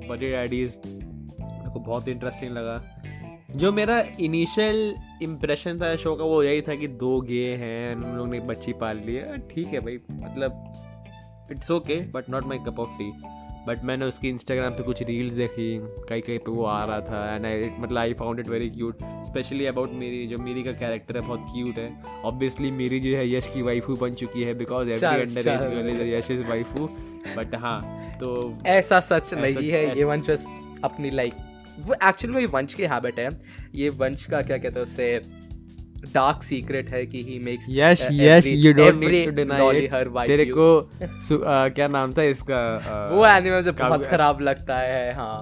बड़ी 0.08 0.30
डैडीज 0.30 0.80
मेरे 0.86 1.70
को 1.70 1.80
बहुत 1.80 2.08
इंटरेस्टिंग 2.08 2.52
लगा। 2.52 2.82
जो 3.56 3.72
मेरा 3.72 4.00
इनिशियल 4.20 4.94
इम्प्रेशन 5.22 5.78
था 5.78 5.96
शो 5.96 6.14
का, 6.16 6.24
वो 6.24 6.42
यही 6.42 6.62
था 6.62 6.74
कि 6.74 6.88
दो 6.88 7.20
गे 7.20 7.44
हैं, 7.56 7.94
उन 7.96 8.16
लोग 8.16 8.28
ने 8.28 8.40
बच्ची 8.40 8.72
पाल 8.72 8.96
ली 8.96 9.14
है। 9.14 9.36
ठीक 9.48 9.66
है 9.66 9.80
भाई 9.80 9.98
मतलब 10.10 11.48
it's 11.50 11.70
okay 11.70 12.00
but 12.10 12.30
not 12.30 12.44
my 12.44 12.58
cup 12.58 12.80
of 12.80 12.90
tea 12.98 13.10
but 13.68 13.84
मैंने 13.84 14.04
उसकी 14.04 14.28
इंस्टाग्राम 14.28 14.72
पे 14.72 14.82
कुछ 14.82 15.02
रील्स 15.02 15.34
देखी 15.34 15.78
कहीं 16.08 16.22
कहीं 16.22 16.38
पे 16.38 16.50
वो 16.50 16.64
आ 16.64 16.84
रहा 16.84 17.00
था 17.00 17.34
एंड 17.34 17.46
आई 17.46 17.70
मतलब 17.78 17.98
I 17.98 18.12
found 18.12 18.40
it 18.40 18.48
very 18.48 18.70
cute 18.70 18.98
specially 19.02 19.66
about 19.66 19.92
Miri 19.92 20.26
जो 20.26 20.38
मेरी 20.38 20.62
का 20.62 20.72
कैरेक्टर 20.72 21.16
है 21.16 21.22
बहुत 21.26 21.46
क्यूट 21.48 21.78
है। 21.78 22.04
ऑब्वियसली 22.24 22.70
मेरी 22.70 23.00
जो 23.00 23.16
है 23.16 23.32
यश 23.32 23.50
की 23.54 23.62
वाइफू 23.62 23.96
बन 23.96 24.14
चुकी 24.14 24.42
है 24.42 24.54
because 24.54 24.88
every 24.88 25.20
under 25.20 25.38
age 25.38 25.46
girl 25.46 25.90
is 25.90 26.14
Yash 26.14 26.30
is 26.30 26.42
waifu 26.42 26.86
but 27.36 27.54
हाँ 27.54 27.80
तो 28.20 28.58
ऐसा 28.66 29.00
सच 29.00 29.34
नहीं 29.34 29.70
है 29.70 29.98
ये 29.98 30.04
वंश 30.04 30.30
अपनी 30.84 31.10
लाइक 31.10 31.34
वो 31.80 31.94
एक्चुअली 32.08 32.46
वंश 32.46 32.74
की 32.74 32.82
हैबिट 32.82 33.18
है। 33.18 33.28
ये 33.74 33.88
वंश 33.88 34.24
का 34.26 34.42
क्या 34.42 34.56
कहते 34.58 34.74
हैं 34.74 34.82
उससे 34.82 35.20
डार्क 36.04 36.42
सीक्रेट 36.42 36.88
है 36.90 37.04
कि 37.06 37.22
he 37.24 37.38
makes 37.44 37.66
Yash 37.70 38.06
Yash 38.12 38.46
you 38.46 38.72
don't 38.72 38.94
need 38.96 39.24
to 39.24 39.30
deny 39.36 39.86
her 39.92 40.08
wife 40.08 40.28
तेरे 40.28 40.44
को 40.50 40.66
क्या 41.70 41.88
नाम 41.88 42.12
था 42.12 42.22
इसका? 42.24 42.60
वो 43.12 43.26
एनिमे 43.26 43.56
मुझे 43.56 43.70
बहुत 43.72 44.04
खराब 44.06 44.40
लगता 44.40 44.78
है 44.78 45.12
हाँ। 45.14 45.40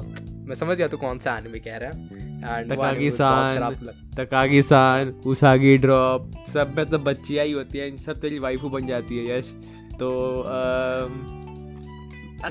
मैं 0.49 0.55
समझ 0.55 0.77
गया 0.77 0.89
तू 0.89 0.97
कौन 0.97 1.19
सा 1.19 1.37
एनिमे 1.39 1.59
कह 1.59 1.77
रहा 1.77 1.91
है। 1.91 2.59
एंड 2.59 2.73
तकागी 2.73 3.11
सान 3.11 3.75
तकागी 4.17 4.63
सान 4.63 5.09
उसागी 5.27 5.77
ड्रॉप 5.79 6.31
सब 6.49 6.75
में 6.77 6.85
तो 6.87 6.99
बच्चियाँ 7.01 7.45
ही 7.45 7.53
होती 7.53 7.79
है 7.79 7.89
इन 7.89 7.97
सब 7.99 8.21
तेरी 8.21 8.39
वाइफ 8.39 8.65
बन 8.73 8.87
जाती 8.87 9.19
है 9.19 9.39
यश। 9.39 9.55
तो 10.01 10.11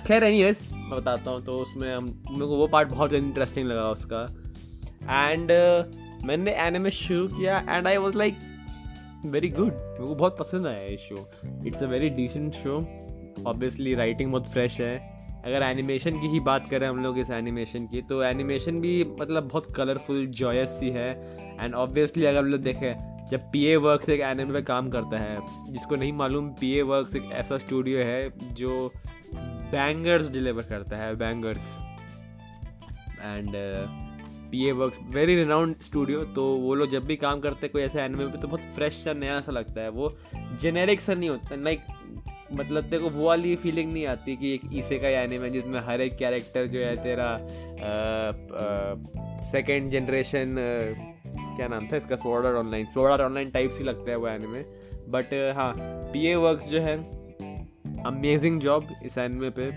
खैर 0.07 0.23
एनी 0.23 0.43
मैं 0.43 0.91
बताता 0.91 1.31
हूँ 1.31 1.43
तो 1.45 1.51
उसमें 1.59 1.93
हम 1.93 2.05
मेरे 2.29 2.45
को 2.45 2.55
वो 2.57 2.67
पार्ट 2.67 2.89
बहुत 2.89 3.13
इंटरेस्टिंग 3.13 3.67
लगा 3.67 3.89
उसका। 3.91 4.21
एंड 5.11 5.51
मैंने 6.25 6.51
एनिमे 6.59 6.91
शुरू 6.91 7.27
किया 7.27 7.57
and 7.69 7.87
I 7.87 7.97
was 7.97 8.15
like 8.15 8.37
very 9.25 9.49
good 9.49 9.73
मेरे 9.73 10.05
को 10.05 10.15
बहुत 10.15 10.37
पसंद 10.37 10.67
आया 10.67 10.81
ये 10.81 10.97
show 10.97 11.29
it's 11.67 11.83
a 11.83 11.87
very 11.87 12.09
decent 12.09 12.53
show 12.53 12.77
obviously 13.47 13.93
writing 13.95 14.31
बहुत 14.31 14.47
फ्रेश 14.47 14.79
है. 14.81 14.95
अगर 15.45 15.63
एनिमेशन 15.63 16.19
की 16.21 16.27
ही 16.27 16.39
बात 16.39 16.69
करें 16.69 16.87
हम 16.87 17.03
लोग 17.03 17.17
इस 17.19 17.29
एनिमेशन 17.29 17.85
की 17.87 18.01
तो 18.01 18.21
एनिमेशन 18.23 18.79
भी 18.81 19.03
मतलब 19.19 19.47
बहुत 19.47 19.75
कलरफुल 19.75 20.25
जॉयस 20.27 20.69
सी 20.79 20.89
है. 20.89 21.09
एंड 21.61 21.75
ऑब्वियसली 21.75 22.25
अगर 22.25 22.39
हम 22.39 22.45
लोग 22.45 22.61
देखें, 22.61 23.25
जब 23.31 23.41
पी 23.51 23.63
ए 23.65 23.75
वर्क्स 23.75 24.09
एक 24.09 24.21
एनिमे 24.21 24.53
पे 24.53 24.61
काम 24.61 24.89
करता 24.89 25.17
है, 25.17 25.37
जिसको 25.69 25.95
नहीं 25.95 26.13
मालूम 26.13 26.49
पी 26.59 26.71
ए 26.71 26.81
वर्क्स 26.81 27.15
एक 27.15 27.31
ऐसा 27.33 27.57
स्टूडियो 27.57 27.99
है 27.99 28.53
जो 28.53 28.91
बैंगर्स 29.35 30.31
डिलीवर 30.31 30.63
करता 30.63 30.97
है 30.97 31.15
bangers 31.15 31.77
and 33.21 33.55
P 34.51 34.65
A 34.67 34.71
works 34.71 34.99
very 35.11 35.35
renowned 35.35 35.75
studio 35.81 36.23
तो 36.35 36.45
वो 36.55 36.73
लोग 36.75 36.89
जब 36.89 37.05
भी 37.05 37.15
काम 37.15 37.39
करते 37.39 37.65
हैं 37.65 37.71
कोई 37.73 37.81
ऐसे 37.81 38.01
एनिमे 38.01 38.25
पे 38.25 38.37
तो 38.37 38.47
बहुत 38.47 38.61
फ्रेश 38.75 39.03
सा, 39.03 39.13
नया 39.13 39.39
सा 39.41 39.51
लगता 39.51 39.81
है। 39.81 39.89
वो 39.89 40.15
जेनेरिक 40.61 41.01
सा 41.01 41.13
नहीं 41.13 41.29
होता 41.29 41.55
लाइक 41.55 41.81
मतलब 42.53 42.89
को 42.93 43.09
वो 43.09 43.25
वाली 43.25 43.55
फीलिंग 43.55 43.91
नहीं 43.93 44.05
आती 44.07 44.35
कि 44.35 44.53
एक 44.53 44.61
ईसे 44.73 44.97
का 44.99 45.09
एनिमे 45.21 45.49
जिसमें 45.49 45.79
हर 45.79 46.01
एक 46.01 46.15
कैरेक्टर 46.17 46.67
जो 46.67 46.79
है 46.79 46.95
तेरा 47.03 47.29
सेकेंड 49.41 49.89
जनरेशन 49.91 50.55
क्या 51.55 51.67
नाम 51.67 51.87
था 51.87 51.97
इसका? 51.97 52.15
Sword 52.15 52.45
Art 52.45 52.57
Online 52.57 52.85
Sword 52.85 53.11
Art 53.11 53.21
Online 53.21 53.49
type 53.49 53.71
ही 53.73 53.83
लगता 53.83 54.11
है 54.11 54.17
वो 54.17 54.27
एनिमे 54.27 54.63
बट 55.09 55.33
हाँ 55.55 55.73
पी 56.13 56.25
ए 56.27 56.35
वर्क्स 56.35 56.67
जो 56.67 56.79
है 56.79 56.97
अमेजिंग 58.03 58.59
जॉब 58.61 58.87
इस 59.05 59.17
एनिमे 59.17 59.49
पे। 59.49 59.71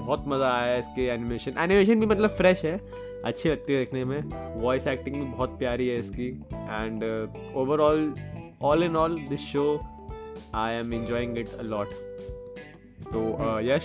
बहुत 0.00 0.24
मज़ा 0.28 0.50
आया 0.56 0.76
इसके 0.76 1.06
एनिमेशन 1.14 1.58
एनिमेशन 1.62 2.00
भी 2.00 2.06
मतलब 2.06 2.36
फ्रेश 2.36 2.64
है 2.64 2.78
अच्छी 3.24 3.48
लगती 3.48 3.72
है 3.72 3.78
देखने 3.78 4.04
में। 4.04 4.20
वॉइस 4.62 4.86
एक्टिंग 4.88 5.16
भी 5.16 5.22
बहुत 5.22 5.58
प्यारी 5.58 5.88
है 5.88 5.98
इसकी। 5.98 6.28
And 6.54 7.04
overall 7.56 8.12
all 8.62 8.82
in 8.82 8.96
all 8.96 9.18
this 9.28 9.40
show 9.52 9.64
I 10.56 10.74
am 10.74 10.90
enjoying 10.92 11.36
it 11.38 11.48
a 11.56 11.66
lot. 11.72 11.98
तो 13.12 13.20
Yash 13.62 13.84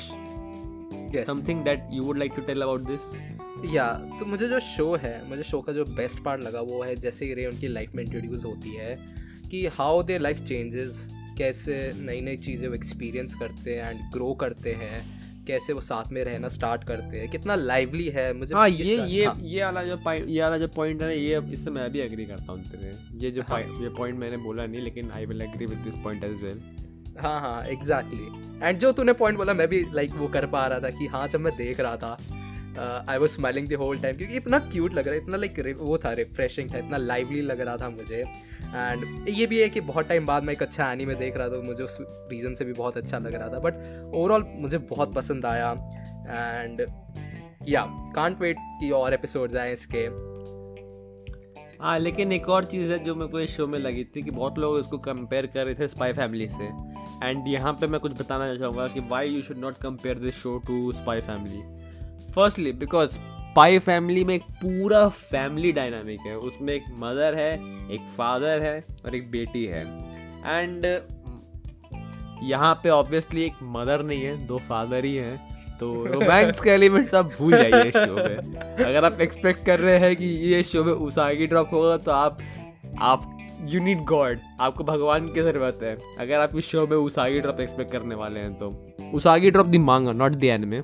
something 1.28 1.64
that 1.64 1.88
you 1.92 2.04
would 2.04 2.18
like 2.18 2.34
to 2.36 2.42
tell 2.42 2.62
about 2.62 2.82
this 2.88 3.74
या 3.74 3.88
तो 4.20 4.26
मुझे 4.26 4.48
जो 4.48 4.60
शो 4.60 4.96
है 4.96 5.14
मुझे 5.30 5.44
शो 5.44 5.60
का 5.62 5.74
जो 5.74 5.86
बेस्ट 5.96 6.24
पार्ट 6.24 6.42
लगा 6.44 6.62
वो 6.62 6.82
है 6.84 6.96
जैसे 6.96 7.26
ही 7.26 7.34
रे 7.34 7.46
उनकी 7.46 7.68
लाइफ 7.68 7.96
में 7.96 8.04
इंट्रोड्यूस 8.04 8.46
होती 8.46 8.76
है 8.76 8.98
कि 9.52 9.66
हाउ 9.74 10.02
देयर 10.04 10.22
लाइफ 10.22 10.40
चेंजेस 10.44 10.98
कैसे 11.38 11.92
नई 12.00 12.22
नई 12.22 12.38
चीज़ें 12.38 12.68
वो 12.68 12.74
एक्सपीरियंस 12.76 13.36
करते 13.36 13.76
हैं 13.76 13.90
एंड 13.92 14.12
ग्रो 14.14 14.34
करते 14.42 14.74
हैं। 14.74 15.00
कैसे 15.46 15.74
वो 15.74 15.82
साथ 15.82 16.12
में 16.12 16.24
रहना 16.24 16.48
स्टार्ट 16.48 16.84
करते 16.84 17.20
हैं? 17.20 17.30
कितना 17.30 17.56
लाइवली 17.56 18.08
है 18.10 18.32
मुझे 18.34 18.54
हाँ 18.56 18.68
ये 18.70 18.96
ये 18.98 19.26
हाँ, 19.26 19.36
ये 19.42 19.64
वाला 19.64 19.84
जो 19.84 19.98
पॉइंट 19.98 20.28
ये 20.30 20.42
वाला 20.42 20.58
जो 20.58 20.68
पॉइंट 20.76 21.02
है 21.02 21.18
ये 21.20 21.42
इससे 21.54 21.72
मैं 21.72 21.90
भी 21.92 22.00
एग्री 22.00 22.26
करता 22.26 22.52
हूँ 22.52 22.64
तेरे। 22.64 22.94
ये 23.26 23.32
जो 23.32 23.42
हाँ। 23.50 23.60
ये 23.60 23.90
पॉइंट 23.98 24.20
मैंने 24.20 24.38
बोला 24.38 24.66
नहीं 24.66 24.82
लेकिन 24.82 25.12
I 25.12 25.26
will 25.26 25.42
agree 25.42 25.66
with 25.66 25.78
this 25.80 25.96
point 26.04 26.24
as 26.24 26.44
well 26.44 26.62
हाँ 27.20 27.40
हाँ 27.42 27.62
एग्जैक्टली 27.68 28.68
एंड 28.68 28.78
जो 28.80 28.92
तूने 28.92 29.14
पॉइंट 29.14 29.38
बोला 29.38 29.54
मैं 29.54 29.68
भी 29.68 29.84
लाइक 29.94 30.16
वो 30.16 30.28
कर 30.28 30.46
पा 30.48 30.66
रहा 30.68 30.80
था 30.80 30.90
कि 30.90 31.06
हाँ 31.08 31.28
जब 31.28 31.40
मैं 31.40 31.56
देख 31.58 31.80
रहा 31.80 31.98
था 31.98 32.18
I 32.78 33.18
was 33.18 33.32
smiling 33.32 33.68
the 33.68 33.74
whole 33.74 34.00
time 34.00 34.18
क्योंकि 34.18 34.36
इतना 34.36 34.60
क्यूट 34.60 34.94
लग 34.94 35.08
रहा 35.08 35.16
है, 35.16 35.22
इतना 35.22 35.38
लाइक 35.38 35.76
वो 35.80 35.98
था 35.98 36.12
रिफ्रेशिंग 36.14 36.74
था, 36.74 36.78
इतना 36.78 36.98
लाइवली 36.98 37.42
लग 37.42 37.62
रहा 37.62 37.78
था 37.78 37.90
मुझे। 37.90 38.24
एंड 38.66 39.30
ये 39.30 39.46
भी 39.46 39.62
है 39.62 39.70
कि 39.70 39.82
बहुत 39.82 40.08
टाइम 40.08 40.26
बाद 40.26 40.44
मैं 40.44 40.54
एक 40.54 40.62
अच्छा 40.62 40.92
एनी 40.92 41.06
में 41.06 41.18
देख 41.18 41.38
रहा 41.38 41.50
था, 41.50 41.62
मुझे 41.62 41.84
उस 41.84 41.98
रीज़न 42.02 42.56
से 42.56 42.66
भी 42.66 42.74
बहुत 42.74 42.98
अच्छा 42.98 43.18
लग 43.20 43.36
रहा 43.36 43.50
था। 43.50 43.60
बट 43.60 44.14
ओवरऑल 44.14 44.46
मुझे 44.56 44.78
बहुत 44.78 45.14
पसंद 45.16 45.46
आया। 45.46 45.72
एंड 46.30 46.86
या 47.68 47.86
कांट 48.16 48.42
वेट 48.42 48.58
कि 48.80 48.90
और 48.92 49.14
एपिसोड्स 49.14 49.56
आए 49.56 49.74
इसके। 49.74 50.08
हाँ 51.82 51.98
लेकिन 52.00 52.32
एक 52.32 52.48
और 52.50 52.66
चीज़ 52.66 52.92
है 52.92 52.98
जो 53.00 53.16
मेरे 53.16 53.28
को 53.28 53.40
इस 53.40 53.56
शो 53.58 53.66
में 53.68 53.78
लगी 53.80 54.04
थी 54.16 54.22
कि 54.22 54.32
बहुत 54.32 54.60
लोग 54.60 54.78
इसको 54.80 54.98
कंपेयर 54.98 55.46
कर 55.46 55.66
रहे 55.66 55.76
थे 55.76 55.88
स्पाई 55.88 56.14
फैमिली 56.14 56.48
से। 56.50 56.70
एंड 57.24 57.48
यहाँ 57.48 57.74
पे 57.74 57.88
मैं 57.88 58.00
कुछ 58.00 58.12
बताना 58.22 58.56
चाहूँगा 58.56 58.88
कि 58.88 59.00
why 59.10 59.30
you 59.30 59.42
should 59.42 59.58
not 59.58 59.78
compare 59.78 60.20
this 60.20 60.36
show 60.36 60.58
to 60.58 60.92
Spy 60.92 61.22
Family 61.22 61.62
firstly 62.36 62.72
because 62.74 63.18
Spy 63.56 63.80
Family 63.80 64.24
में 64.26 64.34
एक 64.36 64.44
पूरा 64.62 65.08
फैमिली 65.10 65.72
डायनामिक 65.72 66.22
है। 66.22 66.36
उसमें 66.38 66.74
एक 66.74 66.86
मदर 67.00 67.36
है, 67.36 67.54
एक 67.92 68.08
फादर 68.18 68.62
है 68.62 68.78
और 69.06 69.16
एक 69.16 69.30
बेटी 69.32 69.66
है। 69.66 69.84
एंड 70.46 70.86
यहाँ 72.44 72.74
पे 72.84 72.90
ऑब्वियसली 72.90 73.44
एक 73.44 73.54
मदर 73.64 74.04
नहीं 74.04 74.24
है, 74.24 74.36
दो 74.48 74.58
फादर 74.60 75.06
ही 75.06 75.16
हैं। 75.16 75.38
तो 75.80 75.94
रोमांस 76.06 76.60
के 76.60 76.70
एलिमेंट 76.70 77.14
आप 77.16 77.32
भूल 77.38 77.52
जाइए 77.52 77.84
इस 77.84 77.98
शो 77.98 78.16
में। 78.16 78.86
अगर 78.86 79.06
आप 79.06 79.22
एक्सपेक्ट 79.22 79.66
कर 79.66 79.80
रहे 79.80 79.98
हैं 80.00 80.16
कि 80.16 80.26
ये 80.26 80.62
शो 80.64 80.84
में 80.84 80.92
उसागी 80.94 81.48
ड्रॉप 81.48 81.74
होगा 81.74 81.96
तो 81.98 82.12
आप 82.12 82.38
आप 83.02 83.32
यू 83.70 83.82
नीड 83.84 84.04
गॉड 84.06 84.40
आपको 84.62 84.84
भगवान 84.84 85.28
की 85.28 85.42
ज़रूरत 85.42 85.80
है। 85.84 85.98
अगर 86.20 86.40
आप 86.40 86.56
इस 86.56 86.70
शो 86.70 86.86
में 86.88 86.98
उसागी 86.98 87.40
ड्रॉप 87.40 87.60
एक्सपेक्ट 87.60 87.92
करने 87.92 88.16
वाले 88.16 88.40
हैं 88.40 88.54
तो 88.54 88.70
Usagi 89.14 89.52
Drop 89.52 89.68
the 89.68 89.78
manga 89.80 90.12
not 90.14 90.32
the 90.34 90.48
N 90.48 90.66
में 90.68 90.82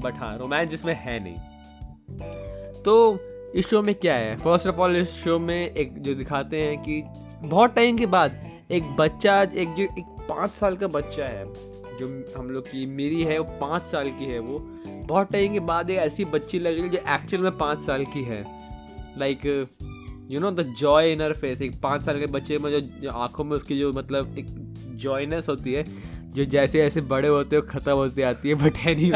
बट 0.00 0.14
हाँ 0.14 0.36
रोमांस 0.38 0.74
इसमें 0.74 0.94
है 1.00 1.18
नहीं। 1.24 2.82
तो 2.82 3.18
इस 3.54 3.68
शो 3.68 3.82
में 3.82 3.94
क्या 3.94 4.14
है? 4.14 4.36
फ़र्स्ट 4.36 4.66
ऑफ़ 4.66 4.76
ऑल 4.76 4.96
इस 4.96 5.10
शो 5.14 5.38
में 5.38 5.70
एक 5.70 5.98
जो 6.02 6.14
दिखाते 6.14 6.60
हैं 6.62 6.76
कि 6.78 7.02
बहुत 7.42 7.74
टाइम 7.74 7.96
के 7.98 8.06
बाद 8.06 8.40
एक 8.70 8.84
बच्चा, 8.96 9.40
एक 9.42 9.74
जो 9.74 9.82
एक 9.82 10.04
पाँच 10.28 10.50
साल 10.50 10.76
का 10.76 10.86
बच्चा 10.86 11.24
है, 11.24 11.44
जो 12.00 12.08
हम 12.36 12.50
लोग 12.50 12.66
की 12.66 12.84
मेरी 12.86 13.22
है, 13.22 13.38
वो 13.38 13.44
पाँच 13.60 13.82
साल 13.82 14.10
की 14.10 14.24
है 14.24 14.38
वो। 14.38 14.58
बहुत 15.06 15.32
टाइम 15.32 15.52
के 15.52 15.60
बाद 15.60 15.90
एक 15.90 15.98
ऐसी 15.98 16.24
बच्ची 16.24 16.58
लग 16.58 16.72
रही 16.72 16.82
है 16.82 16.88
जो 16.88 16.98
एक्चुअल 17.14 17.42
में 17.42 17.56
पाँच 17.58 17.78
साल 17.78 18.04
की 18.04 18.22
है। 18.22 18.44
Like 19.18 19.46
you 20.30 20.40
know 20.40 20.50
the 20.50 20.62
joy 20.78 21.12
in 21.12 21.22
her 21.22 21.32
face 21.32 21.62
एक 21.62 21.80
पाँच 21.80 22.02
साल 22.02 22.18
के 22.20 22.26
बच्चे 22.26 22.58
में 22.58 22.70
जो 22.70 22.80
जो 22.80 23.10
आँखों 23.10 23.44
में 23.44 23.56
उसकी 23.56 23.78
जो 23.78 23.92
मतलब 23.92 24.38
एक 24.38 24.46
जॉयनेस 24.96 25.48
होती 25.48 25.72
है 25.72 25.84
जो 26.30 26.44
जैसे 26.44 26.78
जैसे 26.78 27.00
बड़े 27.02 27.28
होते 27.28 27.56
हो, 27.56 27.62
खत्म 27.62 27.92
होती 27.92 28.22
आती 28.22 28.48
है 28.48 28.54
बट 28.54 28.76
है 28.76 28.94
नहीं 28.94 29.10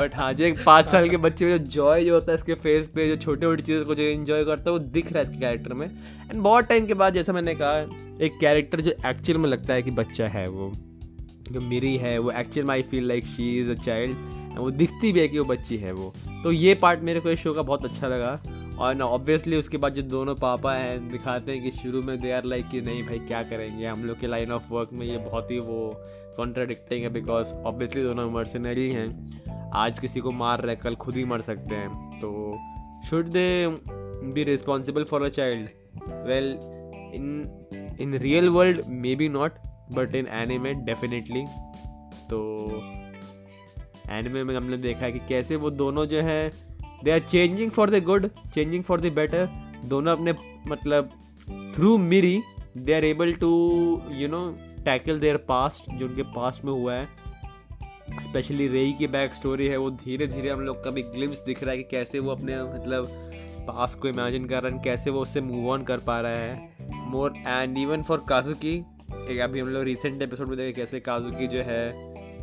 बट 0.00 0.14
हाँ 0.14 0.32
जो 0.32 0.44
एक 0.44 0.64
पाँच 0.66 0.88
साल 0.90 1.08
के 1.08 1.16
बच्चे 1.16 1.44
में 1.44 1.50
जो 1.50 1.64
जॉय 1.66 2.04
जो 2.04 2.14
होता 2.14 2.32
है 2.32 2.38
इसके 2.38 2.54
फेस 2.54 2.88
पे, 2.88 3.08
जो 3.08 3.16
छोटी 3.16 3.42
छोटी 3.42 3.62
चीज़ों 3.62 3.84
को 3.84 3.94
जो 3.94 4.02
इन्जॉय 4.02 4.44
करता 4.44 4.70
है, 4.70 4.72
वो 4.72 4.78
दिख 4.78 5.12
रहा 5.12 5.22
है 5.22 5.30
इसके 5.30 5.40
कैरेक्टर 5.40 5.72
में। 5.72 5.86
एंड 5.86 6.40
बहुत 6.40 6.68
टाइम 6.68 6.86
के 6.86 6.94
बाद 6.94 7.14
जैसा 7.14 7.32
मैंने 7.32 7.54
कहा, 7.54 7.78
एक 8.24 8.38
कैरेक्टर 8.40 8.80
जो 8.80 8.90
एक्चुअल 9.06 9.38
में 9.38 9.48
लगता 9.48 9.74
है 9.74 9.82
कि 9.82 9.90
बच्चा 9.90 10.28
है 10.28 10.46
वो, 10.48 10.72
जो 11.50 11.60
मेरी 11.60 11.96
है, 11.96 12.18
वो 12.18 12.30
एक्चुअल 12.30 12.66
में 12.66 12.74
I 12.74 12.82
feel 12.82 13.08
like 13.08 13.26
she 13.26 13.48
is 13.60 13.70
a 13.70 13.74
child 13.74 14.58
वो 14.58 14.70
दिखती 14.70 15.12
भी 15.12 15.20
है 15.20 15.28
कि 15.28 15.38
वो 15.38 15.44
बच्ची 15.44 15.76
है 15.76 15.92
वो। 15.92 16.12
तो 16.42 16.52
ये 16.52 16.74
पार्ट 16.74 17.00
मेरे 17.00 17.20
को 17.20 17.30
इस 17.30 17.38
शो 17.38 17.52
का 17.54 17.62
बहुत 17.62 17.84
अच्छा 17.84 18.08
लगा। 18.08 18.32
और 18.78 18.94
ना 18.94 19.04
ऑब्वियसली 19.04 19.56
उसके 19.56 19.76
बाद 19.76 19.94
जो 19.94 20.02
दोनों 20.02 20.34
पापा 20.34 20.74
हैं, 20.74 21.08
दिखाते 21.08 21.52
हैं 21.52 21.62
कि 21.62 21.70
शुरू 21.70 22.02
में 22.02 22.20
दे 22.20 22.32
आर 22.32 22.44
लाइक 22.44 22.68
कि 22.68 22.80
नहीं 22.80 23.02
भाई, 23.02 23.18
क्या 23.18 23.42
करेंगे? 23.42 23.86
हम 23.86 24.04
लोग 24.04 24.20
के 24.20 24.26
लाइन 24.26 24.52
ऑफ़ 24.52 24.72
वर्क 24.72 24.88
में 24.92 25.06
ये 25.06 25.18
बहुत 25.18 25.50
ही 25.50 25.58
वो 25.58 25.94
कॉन्ट्राडिक्टिंग 26.36 27.02
है 27.02 27.08
बिकॉज़ 27.08 27.52
ऑब्वियसली 27.52 28.02
दोनों 28.02 28.30
मर्सनरी 28.30 28.90
हैं। 28.90 29.70
आज 29.74 29.98
किसी 29.98 30.20
को 30.20 30.30
मार 30.30 30.60
रहे, 30.60 30.76
कल 30.76 30.94
खुद 30.94 31.16
ही 31.16 31.24
मर 31.24 31.40
सकते 31.40 31.74
हैं। 31.74 32.20
तो 32.20 32.58
should 33.08 33.28
they 33.28 33.66
be 34.32 34.44
responsible 34.44 35.04
for 35.04 35.22
a 35.22 35.28
child 35.28 35.68
well 36.26 36.58
in 37.14 37.66
in 38.00 38.14
real 38.14 38.48
world 38.48 38.82
may 38.88 39.14
be 39.14 39.28
not 39.28 39.52
but 39.94 40.14
in 40.14 40.26
anime 40.26 40.72
definitely 40.74 41.44
तो 42.30 42.40
एनिमे 44.10 44.44
में 44.44 44.56
हमने 44.56 44.76
देखा 44.76 45.00
है 45.00 45.12
कि 45.12 45.18
कैसे 45.18 45.56
वो 45.56 45.70
दोनों 45.70 46.06
जो 46.06 46.20
है 46.20 46.71
they 47.04 47.10
are 47.10 47.18
changing 47.18 47.70
for 47.70 47.90
the 47.90 48.02
good 48.04 48.28
changing 48.54 48.82
for 48.84 49.00
the 49.00 49.12
better 49.12 49.48
दोनों 49.84 50.16
अपने 50.16 50.34
मतलब 50.68 51.10
through 51.74 51.96
Miri 51.98 52.40
they 52.76 52.94
are 52.94 53.04
able 53.04 53.32
to 53.34 53.50
you 54.12 54.28
know 54.28 54.48
tackle 54.84 55.20
their 55.20 55.36
past 55.48 55.90
जो 55.92 56.06
उनके 56.06 56.22
पास्ट 56.22 56.64
में 56.64 56.72
हुआ 56.72 56.94
है. 56.94 57.08
स्पेशली 58.20 58.66
रेई 58.68 58.92
की 58.92 59.06
बैक 59.06 59.34
स्टोरी 59.34 59.66
है, 59.66 59.76
वो 59.76 59.90
धीरे 59.90 60.26
धीरे 60.26 60.50
हम 60.50 60.60
लोग 60.60 60.82
का 60.84 60.90
भी 60.90 61.02
ग्लिम्स 61.02 61.42
दिख 61.42 61.62
रहा 61.62 61.70
है 61.70 61.76
कि 61.76 61.82
कैसे 61.90 62.18
वो 62.18 62.30
अपने 62.30 62.62
मतलब 62.62 63.06
पास्ट 63.68 63.98
को 63.98 64.08
इमेजिन 64.08 64.46
कर 64.46 64.62
रहा 64.62 64.72
है, 64.72 64.82
कैसे 64.84 65.10
वो 65.10 65.20
उससे 65.20 65.40
मूव 65.40 65.68
ऑन 65.70 65.84
कर 65.84 65.98
पा 65.98 66.20
रहा 66.20 66.32
है. 66.32 66.70
मोर 67.10 67.34
एंड 67.36 67.78
इवन 67.78 68.02
फॉर 68.02 68.24
काजू 68.28 68.54
की 68.54 68.74
एक 69.30 69.40
अभी 69.40 69.60
हम 69.60 69.68
लोग 69.68 69.82
रिसेंट 69.84 70.22
एपिसोड 70.22 70.48
में 70.48 70.56
देखे 70.56 70.72
कैसे 70.72 71.00
काजू 71.00 71.30
की 71.30 71.46
जो 71.46 71.62
है, 71.62 71.92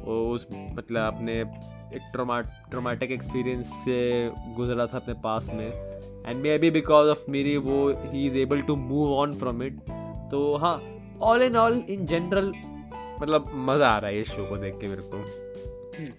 वो 0.01 0.21
उस 0.33 0.47
मतलब 0.53 1.13
अपने 1.13 1.43
एक 1.93 2.01
ट्रोमा 2.11 2.39
ट्रोमेटिक 2.41 3.11
एक्सपीरियंस 3.11 3.71
से 3.85 3.99
गुजरा 4.55 4.85
था 4.85 4.97
अपने 4.97 5.13
पास 5.23 5.49
में। 5.53 5.67
And 6.25 6.41
may 6.41 6.57
be 6.57 6.71
because 6.71 7.09
of 7.09 7.29
Miri 7.31 7.55
वो 7.57 7.77
he 8.03 8.25
is 8.27 8.37
able 8.37 8.61
to 8.61 8.75
move 8.75 9.13
on 9.13 9.33
from 9.39 9.63
it 9.63 9.79
तो 10.31 10.55
हाँ 10.57 10.79
all 11.21 11.41
in 11.41 11.55
all 11.57 11.83
in 11.89 12.05
general 12.05 12.53
मतलब 13.21 13.51
मज़ा 13.67 13.87
आ 13.87 13.97
रहा 13.97 14.11
है 14.11 14.19
इस 14.19 14.27
शो 14.27 14.45
को 14.45 14.57
देख 14.57 14.77
के 14.81 14.87
मेरे 14.87 15.01
को। 15.05 15.17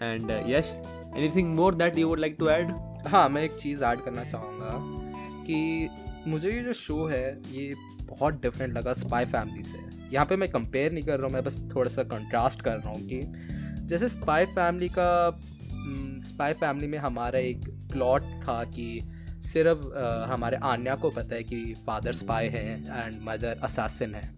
And 0.02 0.30
Yash 0.50 0.74
anything 1.16 1.54
more 1.54 1.74
that 1.74 1.98
you 1.98 2.08
would 2.08 2.18
like 2.18 2.36
to 2.38 2.48
add 2.48 2.72
हाँ 3.08 3.28
मैं 3.28 3.42
एक 3.42 3.54
चीज़ 3.56 3.84
ऐड 3.84 4.00
करना 4.00 4.24
चाहूँगा 4.24 4.74
कि 5.44 5.88
मुझे 6.26 6.50
ये 6.50 6.60
जो 6.62 6.72
शो 6.72 7.04
है 7.06 7.26
ये 7.52 7.74
बहुत 8.02 8.40
डिफरेंट 8.42 8.76
लगा 8.76 8.92
स्पाई 8.92 9.24
फैमिली 9.24 9.62
से। 9.62 9.78
यहाँ 10.12 10.26
पे 10.26 10.36
मैं 10.36 10.48
कंपेयर 10.48 10.92
नहीं 10.92 11.04
कर 11.04 11.18
रहा 11.18 11.26
हूँ 11.26 11.34
मैं 11.34 11.42
बस 11.44 11.60
थोड़ा 11.74 11.90
सा 11.90 12.02
कंट्रास्ट 12.02 12.62
कर 12.62 12.76
रहा 12.76 12.90
हूँ 12.90 13.06
कि 13.08 13.20
जैसे 13.86 14.08
स्पाई 14.08 14.46
फैमिली 14.46 14.88
का 14.88 15.30
स्पाई 16.22 16.52
hmm, 16.52 16.60
फैमिली 16.60 16.86
में 16.86 16.98
हमारा 16.98 17.38
एक 17.38 17.68
प्लॉट 17.68 18.22
था 18.22 18.64
कि 18.64 19.00
सिर्फ़ 19.40 19.98
हमारे 20.30 20.56
आन्या 20.56 20.94
को 20.94 21.10
पता 21.10 21.34
है 21.34 21.42
कि 21.42 21.74
फादर 21.86 22.12
स्पाई 22.12 22.48
है 22.48 22.82
एंड 22.82 23.20
मदर 23.22 23.60
असासिन 23.62 24.14
है। 24.14 24.34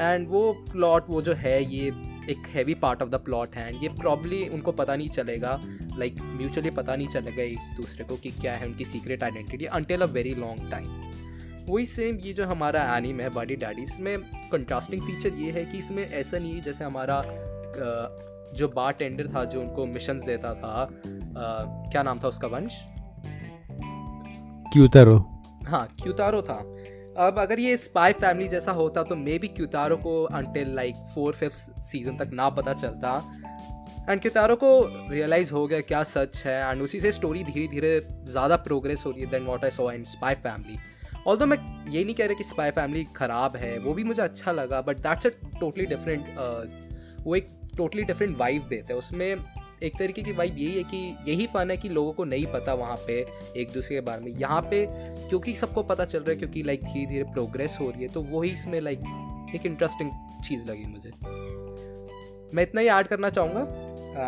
एंड 0.00 0.28
वो 0.28 0.52
प्लॉट 0.72 1.04
वो 1.08 1.22
जो 1.22 1.32
है 1.32 1.74
ये 1.74 1.86
एक 2.30 2.46
heavy 2.48 2.74
part 2.74 3.02
of 3.02 3.10
the 3.10 3.14
plot 3.14 3.56
है 3.56 3.74
एंड 3.74 3.82
ये 3.82 3.88
प्रॉब्ली 3.88 4.48
उनको 4.48 4.72
पता 4.72 4.96
नहीं 4.96 5.08
चलेगा 5.08 5.60
लाइक 5.98 6.14
like, 6.14 6.26
म्यूचुअली 6.26 6.70
पता 6.70 6.96
नहीं 6.96 7.08
चलेगा 7.08 7.42
एक 7.42 7.58
दूसरे 7.76 8.04
को 8.04 8.16
कि 8.16 8.30
क्या 8.30 8.56
है 8.56 8.66
उनकी 8.66 8.84
secret 8.84 9.22
identity 9.22 9.64
until 9.64 10.00
a 10.00 10.06
very 10.06 10.34
long 10.34 10.70
time 10.70 11.06
वही 11.68 11.86
सेम 11.86 12.16
ये 12.16 12.32
जो 12.32 12.46
हमारा 12.46 12.96
एनिम 12.96 13.20
है 13.20 13.30
बॉडी 13.30 13.56
डैडी 13.56 13.82
इसमें 13.82 14.18
कंट्रास्टिंग 14.52 15.02
फीचर 15.02 15.36
ये 15.36 15.50
है 15.50 15.64
कि 15.64 15.78
इसमें 15.78 16.10
ऐसा 16.10 16.38
नहीं 16.38 16.54
है 16.54 16.60
जैसे 16.60 16.84
हमारा 16.84 17.22
जो 18.56 18.68
बार 18.68 18.92
टेंडर 18.92 19.28
था 19.34 19.44
जो 19.44 19.60
उनको 19.60 19.86
मिशंस 19.86 20.22
देता 20.24 20.54
था 20.54 20.82
आ, 20.82 21.90
क्या 21.90 22.02
नाम 22.02 22.18
था 22.18 22.28
उसका 22.28 22.48
वंश? 22.48 22.78
क्यूतारो। 24.72 25.16
हाँ 25.66 25.86
क्यूतारो 26.02 26.42
था। 26.42 26.58
अब 27.18 27.38
अगर 27.38 27.60
ये 27.60 27.76
स्पाई 27.76 28.12
फैमिली 28.12 28.48
जैसा 28.48 28.72
होता 28.72 29.02
तो 29.02 29.16
मे 29.16 29.38
बी 29.38 29.48
क्यूतारो 29.50 29.96
को 29.96 30.22
until 30.24 30.74
like 30.74 30.96
four 31.14 31.34
fifth 31.34 31.80
season 31.82 32.16
तक 32.16 32.30
ना 32.32 32.48
पता 32.50 32.72
चलता। 32.72 33.12
एंड 34.10 34.20
क्यूतारो 34.20 34.56
को 34.56 34.68
रियलाइज़ 35.10 35.52
हो 35.52 35.66
गया 35.66 35.80
क्या 35.80 36.02
सच 36.02 36.42
है 36.46 36.58
एंड 36.70 36.82
उसी 36.82 37.00
से 37.00 37.12
स्टोरी 37.12 37.44
धीरे 37.44 37.66
धीरे 37.68 38.00
ज़्यादा 38.24 38.56
प्रोग्रेस 38.56 39.02
हो 39.06 39.10
रही 39.10 39.22
है 39.22 39.30
then 39.30 39.46
what 39.46 39.64
I 39.64 39.70
saw 39.70 39.90
in 39.92 40.04
Spy 40.04 40.34
Family 40.34 40.78
all 41.26 41.46
मैं 41.46 41.58
ये 41.90 42.04
नहीं 42.04 42.14
कह 42.14 42.26
रहा 42.26 42.34
कि 42.34 42.44
स्पाई 42.44 42.70
फैमिली 42.70 43.04
ख़राब 43.16 43.56
है 43.56 43.78
वो 43.78 43.94
भी 43.94 44.04
मुझे 44.04 44.22
अच्छा 44.22 44.52
लगा 44.52 44.80
but 44.80 45.00
that's 45.00 45.26
a 45.26 45.30
totally 45.60 45.86
different 45.86 46.26
वो 47.24 47.34
एक 47.34 47.48
टोटली 47.76 48.02
डिफरेंट 48.02 48.36
वाइब 48.38 48.66
देते 48.68 48.92
हैं। 48.92 48.98
उसमें 48.98 49.36
एक 49.82 49.98
तरीके 49.98 50.22
की 50.22 50.32
वाइब 50.32 50.58
यही 50.58 50.76
है 50.76 50.82
कि, 50.84 50.98
यही 51.28 51.46
फन 51.46 51.70
है 51.70 51.76
कि 51.76 51.88
लोगों 51.88 52.12
को 52.12 52.24
नहीं 52.24 52.44
पता 52.52 52.74
वहाँ 52.74 52.96
पे 53.06 53.14
एक 53.56 53.72
दूसरे 53.72 53.96
के 53.96 54.00
बारे 54.00 54.24
में। 54.24 54.32
यहाँ 54.32 54.60
पे 54.62 54.86
क्योंकि 55.28 55.54
सबको 55.56 55.82
पता 55.82 56.04
चल 56.04 56.18
रहा 56.18 56.30
है, 56.30 56.36
क्योंकि 56.36 56.62
लाइक 56.62 56.84
धीरे 56.84 57.06
धीरे 57.06 57.24
प्रोग्रेस 57.24 57.76
हो 57.80 57.90
रही 57.90 58.02
है 58.02 58.08
तो 58.08 58.22
वही 58.22 58.50
इसमें 58.50 58.80
लाइक 58.80 59.52
एक 59.54 59.66
इंटरेस्टिंग 59.66 60.10
चीज़ 60.44 60.66
लगी 60.66 60.84
मुझे। 60.84 61.10
मैं 62.54 62.62
इतना 62.62 62.80
ही 62.80 62.88
ऐड 62.88 63.06
करना 63.06 63.30
चाहूँगा। 63.30 63.60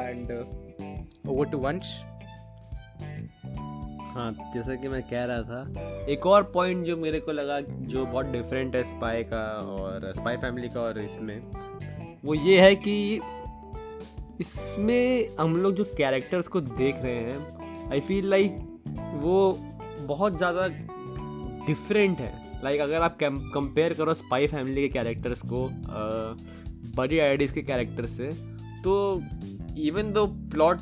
एंड 0.01 0.31
ओवर 1.29 1.47
टू 1.47 1.59
वंश 1.59 1.97
हाँ 4.11 4.31
जैसा 4.55 4.75
कि 4.75 4.89
मैं 4.89 5.03
कह 5.03 5.25
रहा 5.25 5.43
था, 5.43 6.05
एक 6.09 6.27
और 6.27 6.43
पॉइंट 6.55 6.85
जो 6.87 6.97
मेरे 6.97 7.21
को 7.21 7.33
लगा 7.33 7.61
जो 7.61 8.05
बहुत 8.07 8.27
डिफरेंट 8.27 8.77
है 8.77 8.83
स्पाई 8.85 9.23
का 9.25 9.43
और 9.73 10.13
स्पाई 10.17 10.37
फैमिली 10.37 10.69
का 10.69 10.81
और 10.81 10.99
इसमें, 11.01 11.41
वो 12.25 12.35
ये 12.35 12.61
है 12.61 12.75
कि 12.77 13.21
इसमें 14.41 15.37
हम 15.39 15.57
लोग 15.57 15.75
जो 15.75 15.85
कैरेक्टर्स 15.97 16.49
को 16.49 16.61
देख 16.61 17.03
रहे 17.05 17.15
हैं 17.15 17.91
आई 17.93 18.01
फील 18.01 18.29
लाइक 18.31 18.57
वो 19.15 19.59
बहुत 20.03 20.37
ज़्यादा 20.37 20.67
डिफरेंट 21.67 22.19
है। 22.19 22.33
लाइक 22.63 22.81
like, 22.81 22.83
अगर 22.83 23.03
आप 23.03 23.19
कंपेयर 23.55 23.95
करो 23.95 24.15
स्पाई 24.15 24.47
फैमिली 24.47 24.81
के 24.83 24.89
कैरेक्टर्स 24.89 25.43
को 25.45 25.69
बड़ी 26.97 27.19
आइडीज़ 27.19 27.53
के 27.55 27.63
कैरेक्टर 27.63 28.07
से 28.09 28.29
तो 28.85 29.23
इवन 29.79 30.13
दो 30.13 30.27
प्लॉट 30.27 30.79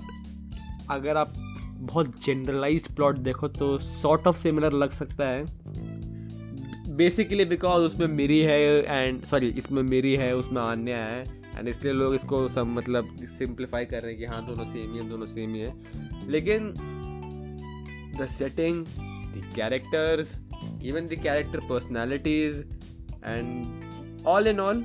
अगर 0.91 1.17
आप 1.17 1.33
बहुत 1.79 2.13
जनरलाइज्ड 2.25 2.95
प्लॉट 2.97 3.17
देखो 3.21 3.49
तो 3.51 3.77
सॉर्ट 3.79 4.27
ऑफ़ 4.27 4.37
सिमिलर 4.39 4.73
लग 4.73 4.91
सकता 4.93 5.29
है। 5.29 5.45
बेसिकली 6.97 7.45
बिकॉज़ 7.45 7.83
उसमें 7.83 8.07
मेरी 8.09 8.39
है 8.41 8.61
एंड 8.83 9.23
सॉरी 9.25 9.49
इसमें 9.59 9.83
मेरी 9.83 10.15
है 10.17 10.35
उसमें 10.37 10.63
अन्य 10.63 10.93
है। 10.93 11.25
एंड 11.59 11.69
इसलिए 11.69 11.93
लोग 11.93 12.15
इसको 12.15 12.49
सब 12.49 12.67
मतलब 12.67 13.17
सिंप्लीफाई 13.39 13.85
कर 13.85 14.03
रहे 14.03 14.13
हैं 14.13 14.19
कि 14.21 14.27
हाँ 14.27 14.47
दोनों 14.47 14.65
सेम 14.65 14.93
ही 14.93 14.99
हैं, 14.99 15.09
दोनों 15.09 15.27
सेम 15.27 15.55
ही 15.55 15.61
है। 15.61 16.29
लेकिन 16.29 16.73
the 18.21 18.27
setting 18.27 18.85
the 18.87 19.53
characters 19.57 20.41
even 20.83 21.07
the 21.07 21.21
character 21.23 21.61
personalities 21.61 22.67
and 23.25 24.25
all 24.27 24.49
in 24.49 24.61
all 24.61 24.85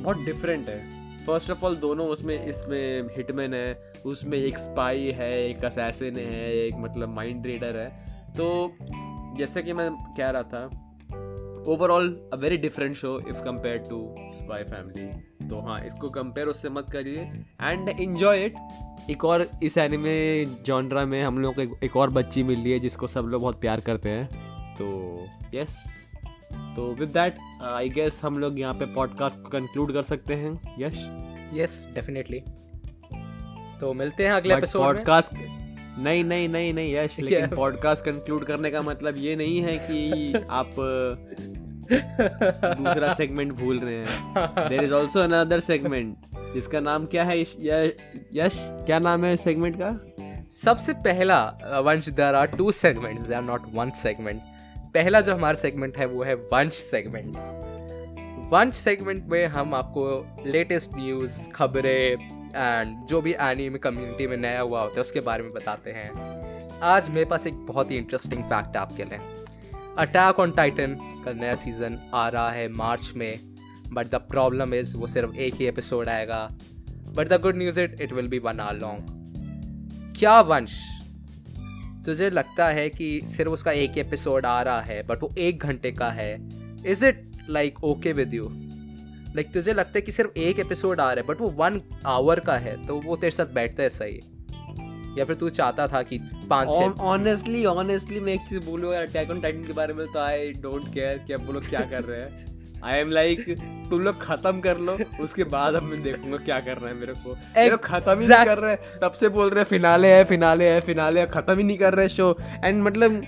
बहुत 0.00 0.16
डिफरेंट 0.16 0.68
है। 0.68 0.98
फ़र्स्ट 1.26 1.50
ऑफ़ 1.50 1.64
ऑल 1.64 1.76
दोनों 1.76 2.06
उसमें, 2.06 2.46
इसमें 2.46 3.08
हिटमैन 3.16 3.54
है, 3.54 3.92
उसमें 4.06 4.38
एक 4.38 4.58
स्पाई 4.58 5.10
है, 5.10 5.50
एक 5.50 5.64
असैसिन 5.64 6.16
है, 6.16 6.52
एक 6.56 6.74
मतलब 6.74 7.08
माइंड 7.08 7.46
रीडर 7.46 7.76
है। 7.76 7.88
तो 8.32 8.76
जैसे 9.38 9.62
कि 9.62 9.72
मैं 9.72 9.90
कह 10.16 10.30
रहा 10.30 10.42
था 10.42 10.64
overall 11.72 12.08
a 12.32 12.36
very 12.36 12.56
different 12.56 12.96
show 12.96 13.18
if 13.20 13.42
compare 13.42 13.78
to 13.78 14.14
Spy 14.18 14.62
Family 14.64 15.10
तो 15.50 15.60
हाँ 15.60 15.80
इसको 15.84 16.10
कंपेयर 16.10 16.46
उससे 16.46 16.68
मत 16.68 16.90
करिए। 16.90 17.44
एंड 17.62 17.88
इन्जॉय 17.88 18.44
इट 18.44 18.54
एक 19.10 19.24
और 19.24 19.50
इस 19.62 19.78
एनिमे 19.78 20.46
जॉनरा 20.46 21.04
में 21.04 21.22
हम 21.22 21.38
लोग 21.38 21.54
को 21.54 21.78
एक, 21.84 21.96
और 21.96 22.10
बच्ची 22.10 22.42
मिल 22.42 22.58
है 22.58 22.80
जिसको 22.80 23.06
सब 23.06 23.20
लोग 23.20 23.42
बहुत 23.42 23.60
प्यार 23.60 23.80
करते 23.80 24.08
हैं। 24.08 24.26
तो 24.74 25.26
यस 25.54 25.84
तो 26.52 26.94
विद 26.94 27.08
दैट 27.08 27.38
आई 27.72 27.88
गेस 27.88 28.20
हम 28.24 28.38
लोग 28.38 28.58
यहाँ 28.60 28.74
पे 28.74 28.86
पॉडकास्ट 28.86 29.38
को 29.38 29.48
कंक्लूड 29.48 29.92
कर 29.92 30.02
सकते 30.02 30.34
हैं। 30.34 30.76
यश 30.78 31.08
यस 31.54 31.88
डेफिनेटली 31.94 32.42
तो 33.80 33.92
मिलते 33.92 34.24
हैं 34.24 34.32
अगले 34.32 34.54
एपिसोड 34.54 34.82
पॉडकास्ट 34.82 35.32
नहीं 35.98 36.24
नहीं 36.24 36.48
नहीं 36.48 36.74
नहीं 36.74 36.94
यश 36.94 37.20
लेकिन 37.20 37.56
पॉडकास्ट 37.56 38.04
कंक्लूड 38.04 38.44
करने 38.44 38.70
का 38.70 38.82
मतलब 38.82 39.14
ये 39.16 39.36
नहीं 39.36 39.60
है 39.60 39.78
कि 39.78 40.32
आप 40.50 40.74
दूसरा 41.92 43.12
सेगमेंट 43.18 43.52
भूल 43.52 43.78
रहे 43.78 43.96
हैं। 43.96 44.68
There 44.68 44.82
is 44.84 44.92
also 44.92 45.20
another 45.20 45.60
segment 45.60 46.16
जिसका 46.54 46.80
नाम 46.80 47.06
क्या 47.06 47.24
है? 47.24 47.40
यश 47.40 48.56
क्या 48.86 48.98
नाम 48.98 49.24
है 49.24 49.36
सेगमेंट 49.36 49.76
का? 49.82 49.98
सबसे 50.52 50.92
पहला 50.92 51.40
Vansh 51.84 52.08
there 52.08 52.34
are 52.34 52.46
two 52.46 52.72
segments 52.72 53.22
they 53.22 53.34
are 53.34 53.42
not 53.42 53.62
one 53.74 53.90
segment 53.90 54.40
पहला 54.94 55.20
जो 55.20 55.34
हमारा 55.34 55.58
सेगमेंट 55.58 55.96
है 55.96 56.06
वो 56.06 56.22
है 56.22 56.34
वंश 56.34 56.72
सेगमेंट 56.72 57.36
वंश 58.52 58.74
सेगमेंट 58.74 59.24
में 59.24 59.46
हम 59.46 59.74
आपको 59.74 60.04
लेटेस्ट 60.46 60.90
न्यूज़ 60.94 61.48
खबरें 61.50 62.12
एंड 62.56 63.06
जो 63.06 63.20
भी 63.20 63.32
एनीमे 63.40 63.78
कम्युनिटी 63.78 64.26
में 64.26 64.36
नया 64.36 64.60
हुआ 64.60 64.80
होता 64.80 64.94
है 64.94 65.00
उसके 65.00 65.20
बारे 65.20 65.42
में 65.42 65.52
बताते 65.52 65.90
हैं। 65.90 66.10
आज 66.82 67.08
मेरे 67.08 67.24
पास 67.24 67.46
एक 67.46 67.54
बहुत 67.54 67.90
ही 67.90 67.96
इंटरेस्टिंग 67.96 68.44
फैक्ट 68.44 68.76
है 68.76 68.82
आपके 68.82 69.04
लिए। 69.04 69.18
अटैक 69.98 70.40
ऑन 70.40 70.50
टाइटन 70.50 71.22
का 71.24 71.32
नया 71.32 71.54
सीज़न 71.54 72.10
आ 72.14 72.28
रहा 72.28 72.50
है 72.50 72.68
मार्च 72.68 73.12
में 73.16 73.40
बट 73.92 74.06
द 74.06 74.14
प्रॉब्लम 74.14 74.74
इज़ 74.74 74.96
वो 74.96 75.06
सिर्फ़ 75.06 75.34
एक 75.34 75.54
ही 75.54 75.66
एपिसोड 75.66 76.08
आएगा 76.08 76.48
but 76.90 77.28
the 77.28 77.40
good 77.40 77.56
news 77.56 77.80
it 77.80 78.00
it 78.00 78.12
will 78.12 78.28
be 78.28 78.38
one 78.38 78.60
hour 78.60 78.76
long 78.76 79.06
क्या 80.18 80.40
वंश? 80.40 80.82
तुझे 82.04 82.30
लगता 82.30 82.66
है 82.66 82.90
कि 82.90 83.20
सिर्फ़ 83.24 83.52
उसका 83.52 83.70
एक 83.70 83.90
ही 83.90 84.00
एपिसोड 84.00 84.46
आ 84.46 84.62
रहा 84.62 84.80
है 84.80 85.02
बट 85.02 85.22
वो 85.22 85.30
एक 85.38 85.58
घंटे 85.58 85.92
का 85.92 86.10
है? 86.10 86.48
Is 86.86 87.04
it 87.04 87.30
like 87.50 87.84
okay 87.84 88.12
with 88.12 88.34
you 88.34 88.48
like 89.34 89.52
तुझे 89.54 89.72
लगता 89.72 89.92
है 89.96 90.00
कि 90.00 90.12
सिर्फ़ 90.12 90.38
एक 90.38 90.58
एपिसोड 90.58 91.00
आ 91.00 91.12
रहा 91.12 91.22
है 91.22 91.26
बट 91.26 91.40
वो 91.40 91.50
वन 91.50 91.82
आवर 92.06 92.40
का 92.40 92.56
है 92.56 92.86
तो 92.86 93.00
वो 93.00 93.16
तेरे 93.16 93.30
साथ 93.30 93.46
बैठता 93.46 93.82
है 93.82 93.88
सही? 93.88 94.20
या 95.20 95.24
फिर 95.24 95.34
तू 95.34 95.48
चाहता 95.48 95.88
था 95.88 96.02
कि 96.02 96.18
पाँच 96.48 96.68
ऑनेस्टली 97.00 97.64
ऑनेस्टली 97.66 98.20
मैं 98.20 98.32
एक 98.32 98.40
चीज़ 98.48 98.64
बोलूँगा 98.66 98.98
अटैक 98.98 99.30
ऑन 99.30 99.40
टाइटन 99.40 99.64
के 99.64 99.72
बारे 99.72 99.94
में 99.94 100.06
तो 100.06 100.20
आई 100.20 100.52
डोंट 100.62 100.92
केयर 100.94 101.18
कि 101.26 101.32
अब 101.32 101.46
वो 101.46 101.52
लोग 101.52 101.68
क्या 101.68 101.80
कर 101.90 102.04
रहे 102.04 102.20
हैं। 102.20 102.56
आई 102.84 102.98
एम 103.00 103.10
लाइक 103.10 103.44
तुम 103.90 104.00
लोग 104.00 104.20
खत्म 104.22 104.60
कर 104.60 104.78
लो 104.78 104.96
उसके 105.20 105.44
बाद 105.44 105.74
अब 105.74 105.82
मैं 105.82 106.02
देखूँगा 106.02 106.36
क्या 106.36 106.58
कर 106.60 106.76
रहे 106.76 106.92
हैं 106.92 107.00
मेरे 107.00 107.12
को। 107.14 107.36
ये 107.58 107.76
खत्म 107.84 108.18
ही 108.20 108.26
नहीं 108.26 108.44
कर 108.44 108.58
रहे 108.58 108.76
तब 109.02 109.12
से 109.12 109.28
बोल 109.28 109.50
रहे 109.50 109.60
हैं 109.60 109.68
फिनाले 109.68 110.12
है 110.12 110.24
फिनाले 110.24 110.68
है 110.68 110.80
फिनाले 110.80 111.20
है 111.20 111.26
खत्म 111.26 111.58
ही 111.58 111.64
नहीं 111.64 111.78
कर 111.78 111.94
रहे 111.94 112.08
शो 112.08 112.34
एंड 112.64 112.82
मतलब 112.82 113.22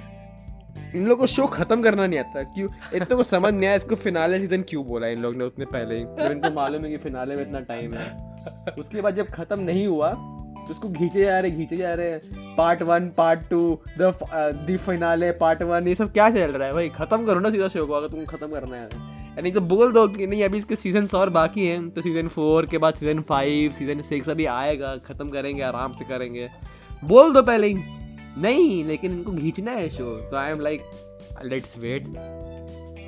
इन 0.94 1.04
लोगों 1.04 1.16
को 1.16 1.26
शो 1.26 1.46
खत्म 1.46 1.82
करना 1.82 2.06
नहीं 2.06 2.18
आता। 2.20 2.42
क्यों? 2.44 2.68
इतना 2.94 3.16
को 3.16 3.22
समझ 3.22 3.52
नहीं 3.54 3.66
आया 3.66 3.76
इसको 3.76 3.96
फिनाले 3.96 4.38
सीज़न 4.38 4.62
क्यों 4.68 4.84
बोला 4.86 5.06
इन 5.06 5.22
लोग 5.22 5.36
ने 5.36 5.44
उतने 5.44 5.64
पहले 5.66 5.94
ही? 5.94 6.04
जब 6.04 6.30
इनको 6.32 6.50
मालूम 6.50 6.84
है 6.84 6.90
कि 6.90 6.96
फिनाले 6.98 7.34
में 7.34 7.42
इतना 7.42 7.60
टाइम 7.60 7.94
है। 7.94 8.74
उसके 8.78 9.00
बाद 9.00 9.16
जब 9.16 9.28
खत्म 9.28 9.60
नहीं 9.60 9.86
हुआ 9.86 10.10
तो 10.10 10.39
उसको 10.70 10.88
घींचे 10.88 11.20
जा 11.20 11.38
रहे, 11.38 11.50
घींचे 11.50 11.76
जा 11.76 11.94
रहे। 11.94 12.10
हैं 12.10 12.54
part 12.56 12.82
one 12.82 13.08
part 13.16 13.48
two 13.50 13.78
the 13.98 14.12
the 14.66 14.76
finale 14.78 15.30
part 15.40 15.62
one 15.62 15.88
ये 15.88 15.94
सब 15.94 16.12
क्या 16.12 16.30
चल 16.30 16.50
रहा 16.50 16.68
है? 16.68 16.74
भाई, 16.74 16.88
खत्म 16.90 17.26
करो 17.26 17.40
ना 17.40 17.50
सीधा 17.50 17.68
शो 17.68 17.86
को, 17.86 17.92
अगर 17.92 18.08
तुमको 18.08 18.36
खत्म 18.36 18.52
करना 18.52 18.76
है। 18.76 19.18
यानी 19.30 19.50
तो 19.50 19.60
बोल 19.62 19.92
दो 19.92 20.06
कि 20.08 20.26
नहीं, 20.26 20.42
अभी 20.44 20.58
इसके 20.58 20.76
सीज़न 20.76 21.06
और 21.14 21.30
बाकी 21.30 21.66
हैं। 21.66 21.90
तो 21.90 22.00
सीज़न 22.00 22.28
फोर 22.28 22.66
के 22.66 22.78
बाद 22.78 22.94
सीज़न 22.94 23.20
फाइव 23.22 23.72
सीज़न 23.72 24.02
सिक्स 24.02 24.28
अभी 24.28 24.46
आएगा, 24.46 24.96
खत्म 25.06 25.28
करेंगे, 25.30 25.62
आराम 25.62 25.92
से 25.92 26.04
करेंगे। 26.04 26.48
बोल 27.04 27.32
दो 27.32 27.42
पहले 27.42 27.66
ही। 27.66 27.74
नहीं, 28.38 28.84
लेकिन 28.84 29.12
इनको 29.12 29.32
खींचना 29.32 29.72
है 29.72 29.88
शो 29.88 30.04
तो 30.20 30.36
I 30.36 30.50
am 30.50 30.60
like 30.60 30.82
let's 31.44 31.78
wait 31.78 32.06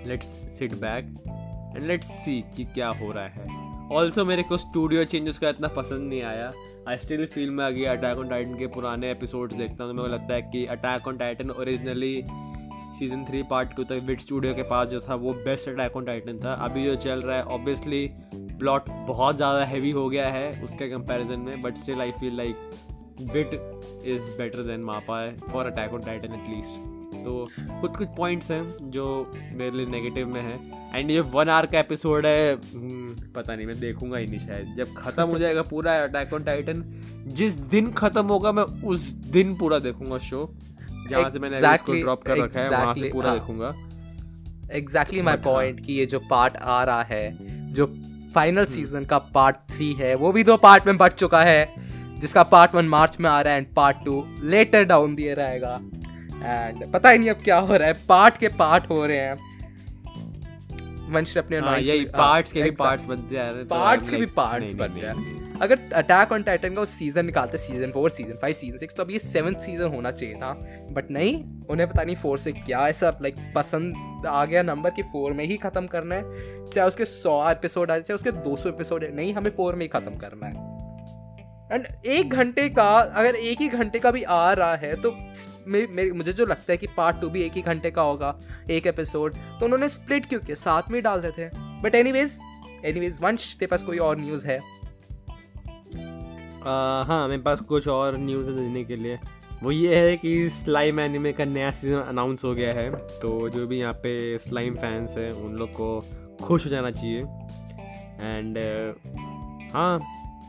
let's 0.07 0.27
sit 0.59 0.75
back 0.77 1.15
and 1.77 1.87
let's 1.87 2.07
see 2.15 2.41
कि 2.57 2.65
क्या 2.65 2.89
हो 2.91 3.13
रहा 3.13 3.25
है। 3.25 3.62
ऑल्सो 3.93 4.25
मेरे 4.25 4.43
को 4.43 4.57
स्टूडियो 4.57 5.05
चेंजेस 5.05 5.39
का 5.39 5.49
इतना 5.49 5.69
पसंद 5.69 6.09
नहीं 6.09 6.23
आया। 6.23 6.53
आई 6.89 6.97
स्टिल 6.99 7.25
फील 7.27 7.51
में 7.51 7.65
अगर 7.65 7.89
अटैक 7.89 8.19
ऑन 8.19 8.29
टाइटन 8.29 8.55
के 8.59 8.67
पुराने 8.67 9.11
एपिसोड्स 9.11 9.55
देखता 9.55 9.85
हूँ। 9.85 9.93
तो 9.93 9.97
मेरे 9.97 10.09
को 10.09 10.15
लगता 10.15 10.35
है 10.35 10.43
कि 10.43 10.65
Attack 10.67 11.09
on 11.09 11.17
Titan 11.19 11.51
originally 11.51 12.23
season 12.99 13.25
three 13.25 13.43
part 13.51 13.75
two 13.77 13.85
तक 13.85 14.01
विट 14.05 14.21
स्टूडियो 14.21 14.55
के 14.55 14.63
पास 14.63 14.89
जो 14.89 15.01
था, 15.01 15.15
वो 15.15 15.33
बेस्ट 15.35 15.69
अटैक 15.69 15.97
ऑन 15.97 16.05
टाइटन 16.05 16.39
था। 16.45 16.55
अभी 16.65 16.85
जो 16.85 16.95
चल 16.97 17.23
रहा 17.23 17.37
है 17.37 17.43
ऑब्वियसली 17.45 18.07
प्लॉट 18.35 18.89
बहुत 19.09 19.37
ज़्यादा 19.37 19.65
हैवी 19.65 19.91
हो 19.91 20.09
गया 20.09 20.29
है 20.31 20.51
उसके 20.65 20.89
कंपैरिजन 20.91 21.41
में 21.41 21.61
but 21.63 21.77
still 21.77 22.01
I 22.01 22.13
feel 22.21 22.37
like 22.37 22.71
Wit 23.33 23.55
is 24.07 24.37
better 24.39 24.63
than 24.63 24.81
MAPPA 24.85 25.29
for 25.47 25.67
Attack 25.67 25.95
on 25.95 26.01
Titan 26.01 26.35
at least 26.35 26.92
तो 27.25 27.49
कुछ 27.81 27.97
कुछ 27.97 28.09
पॉइंट्स 28.17 28.51
हैं 28.51 28.91
जो 28.91 29.07
मेरे 29.53 29.77
लिए 29.77 29.87
नेगेटिव 29.87 30.29
में 30.29 30.41
है। 30.43 30.59
एंड 30.95 31.11
ये 31.11 31.21
वन 31.33 31.49
आवर 31.49 31.67
का 31.67 31.79
एपिसोड 31.79 32.27
है 32.27 32.57
पता 32.57 33.55
नहीं 33.55 33.67
मैं 33.67 33.79
देखूँगा 33.81 34.19
ही 34.19 34.27
नहीं 34.27 34.39
शायद। 34.39 34.75
जब 34.77 34.95
खत्म 34.97 35.27
हो 35.29 35.39
जाएगा 35.39 35.63
पूरा 35.63 35.97
अटैक 36.03 36.33
ऑन 36.33 36.45
टाइटन 36.45 36.83
जिस 37.37 37.55
दिन 37.71 37.91
खत्म 37.93 38.27
होगा 38.27 38.53
मैं 38.53 38.63
उस 38.85 39.09
दिन 39.33 39.55
पूरा 39.57 39.79
देखूँगा 39.79 40.19
शो 40.21 40.51
जहाँ 41.11 41.31
से 41.31 41.39
मैंने 41.39 41.57
इसको 41.57 41.69
Exactly, 41.69 42.03
ड्रॉप 42.03 42.23
कर 42.23 42.39
रखा 42.39 42.61
है 42.61 42.69
वहाँ 42.71 42.95
से 42.95 43.11
पूरा 43.13 43.29
हाँ। 43.29 43.39
देखूँगा। 43.39 43.75
Exactly 44.73 45.23
my. 45.23 45.37
पॉइंट 45.45 45.81
कि 45.87 45.93
ये 45.93 46.07
जो 46.07 46.19
पार्ट 46.31 46.57
आ 46.57 46.83
रहा 46.85 47.03
है 47.03 47.73
जो 47.73 47.87
फाइनल 48.35 48.65
सीज़न 48.67 49.05
का 49.05 49.19
पार्ट 49.35 49.57
थ्री 49.71 49.93
है 49.93 50.15
वो 50.15 50.31
भी 50.33 50.45
दो 50.45 50.57
पार्ट 50.57 50.87
में 50.87 50.97
बट 50.99 51.13
चुका 51.13 51.43
है 51.43 51.75
जिसका 52.21 52.43
पार्ट 52.45 52.75
वन 52.75 52.89
मार्च 52.89 53.17
में 53.21 53.29
आ 53.31 53.41
रहा 53.41 53.55
है 53.55 53.61
and 53.61 53.75
part 53.75 54.05
two 54.05 54.25
later 54.43 54.85
down 54.85 55.15
दिए 55.15 55.35
रहेगा। 55.35 55.79
एंड 56.43 56.93
पता 56.93 57.11
ही 57.11 57.19
नहीं 57.19 57.31
अब 57.31 57.43
क्या 57.45 57.59
हो 57.59 57.77
रहा 57.77 57.89
है। 57.89 57.95
पार्ट 58.09 58.37
के 58.37 58.49
पार्ट 58.49 58.91
हो 58.91 59.05
रहे 59.07 59.19
हैं। 59.19 59.51
वंश 61.13 61.37
अपने 61.39 61.59
हाँ, 61.59 61.67
annoyance 61.67 61.95
यही 61.95 62.05
पार्ट्स 62.05 62.53
के 62.53 62.63
भी 62.63 62.71
पार्ट्स 62.71 63.05
बनते 63.05 63.35
जा 63.35 63.43
रहे 63.43 63.51
हैं 63.51 63.67
तो 63.69 63.75
पार्ट्स 63.75 64.11
के 64.11 64.17
भी 64.17 64.27
पार्ट्स 64.27 64.75
बन 64.75 64.87
रहे 64.87 65.11
हैं। 65.11 65.61
अगर 65.61 65.79
अटैक 65.95 66.33
ऑन 66.33 66.43
टाइटन 66.43 66.75
का 66.75 66.81
वो 66.81 66.85
सीज़न 66.85 67.27
निकालते 67.27 67.59
season 67.59 67.91
four 67.91 68.11
season 68.11 68.39
five 68.43 68.55
season 68.55 68.79
six 68.79 68.95
तो 68.95 69.03
अब 69.03 69.11
ये 69.11 69.19
सेवन्थ 69.19 69.59
सीज़न 69.59 69.89
होना 69.89 70.11
चाहिए 70.11 70.35
था। 70.35 70.53
बट 70.93 71.11
नहीं 71.11 71.45
उन्हें 71.71 71.89
पता 71.91 72.03
नहीं 72.03 72.17
फोर 72.17 72.39
से 72.39 72.53
क्या 72.53 72.89
ऐसा 72.89 73.19
लाइक 73.23 73.37
पसंद 73.55 74.27
आ 74.27 74.45
गया 74.45 74.63
नंबर 74.63 74.91
कि 74.91 75.03
फोर 75.03 75.33
में 75.33 75.45
ही 75.45 75.57
खत्म 75.57 75.87
करना 75.87 76.15
है। 76.15 76.65
चाहे 76.67 76.89
उसके 76.89 77.05
सौ 77.05 77.51
एपिसोड 77.51 77.91
आए 77.91 78.01
चाहे 78.01 78.15
उसके 78.15 78.33
दो 78.33 78.57
सौ 78.57 78.69
एपिसोड 78.69 79.05
नहीं 79.05 79.35
हमें 79.35 79.51
फोर 79.51 79.75
में 79.75 79.83
ही 79.83 79.89
खत्म 79.89 80.15
करना 80.15 80.47
है। 80.47 80.72
एंड 81.73 81.87
एक 82.07 82.31
घंटे 82.31 82.69
का 82.69 82.89
अगर 82.91 83.35
एक 83.35 83.61
ही 83.61 83.69
घंटे 83.69 83.99
का 83.99 84.11
भी 84.11 84.23
आ 84.23 84.53
रहा 84.53 84.75
है 84.77 84.95
तो 85.03 85.11
मे, 85.69 85.87
मे, 85.87 86.11
मुझे 86.11 86.33
जो 86.33 86.47
लगता 86.47 86.73
है 86.73 86.77
कि 86.77 86.87
पार्ट 86.97 87.21
टू 87.21 87.29
भी 87.31 87.43
एक 87.43 87.53
ही 87.53 87.63
घंटे 87.63 87.91
का 87.91 88.03
होगा 88.03 88.35
एक 88.71 88.87
एपिसोड 88.87 89.35
तो 89.61 89.65
उन्होंने 89.65 89.89
स्प्लिट 89.89 90.27
क्यों 90.27 90.41
किया? 90.41 90.55
साथ 90.55 90.91
में 90.91 90.99
ही 90.99 91.03
डाल 91.03 91.23
देते 91.23 91.51
but 91.83 91.95
any 91.95 92.13
ways 92.13 92.39
any 92.85 93.01
ways 93.01 93.19
Vansh 93.23 93.55
तेरे 93.57 93.67
पास 93.67 93.83
कोई 93.83 93.99
और 93.99 94.19
न्यूज़ 94.21 94.47
है? 94.47 94.59
आ, 96.67 97.03
हाँ 97.03 97.27
मेरे 97.29 97.43
पास 97.43 97.61
कुछ 97.61 97.89
और 97.89 98.19
न्यूज़ 98.19 98.51
है 98.51 98.57
देने 98.57 98.85
के 98.85 98.97
लिए। 98.97 99.19
वो 99.63 99.71
ये 99.71 99.97
है 99.97 100.17
कि 100.17 100.49
स्लाइम 100.49 101.01
एनिमे 101.01 101.33
का 101.33 101.45
नया 101.45 101.71
सीज़न 101.71 102.01
अनाउंस 102.01 102.45
हो 102.45 102.53
गया 102.55 102.73
है 102.75 102.91
तो 103.21 103.49
जो 103.49 103.67
भी 103.67 103.79
यहाँ 103.81 103.93
पे 104.03 104.39
स्लाइम 104.39 104.75
फैंस 104.75 105.15
हैं 105.19 105.31
उन 105.45 105.55
लोग 105.57 105.73
को 105.73 105.89
खुश 106.43 106.65
हो 106.65 106.71
जाना 106.71 106.91
चाहिए। 106.91 107.19
एंड 107.19 108.59
हाँ 109.75 110.01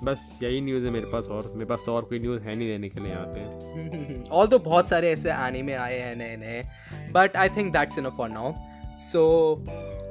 बस 0.04 0.40
यही 0.44 0.62
न्यूज़ 0.62 0.86
है 0.86 0.92
मेरे 0.92 1.06
पास 1.06 1.28
और 1.28 1.52
मेरे 1.54 1.66
पास 1.66 1.84
तो 1.86 1.96
और 1.96 2.04
कोई 2.04 2.20
न्यूज़ 2.20 2.42
है 2.42 2.56
नहीं 2.56 2.68
देने 2.68 2.90
के 2.90 3.00
लिए 3.00 3.12
यहाँ 3.12 3.26
पे। 3.28 4.30
ऑल 4.30 4.48
तो 4.48 4.60
बहुत 4.60 4.90
सारे 4.90 5.12
ऐसे 5.12 5.30
आने 5.30 5.64
में 5.64 5.76
आए 5.76 6.00
हैं 6.00 6.16
नए 6.16 6.38
नए 6.38 6.64
but 7.12 7.38
I 7.38 7.50
think 7.50 7.74
that's 7.74 7.98
enough 7.98 8.14
for 8.18 8.30
now 8.30 8.54
so 9.00 9.56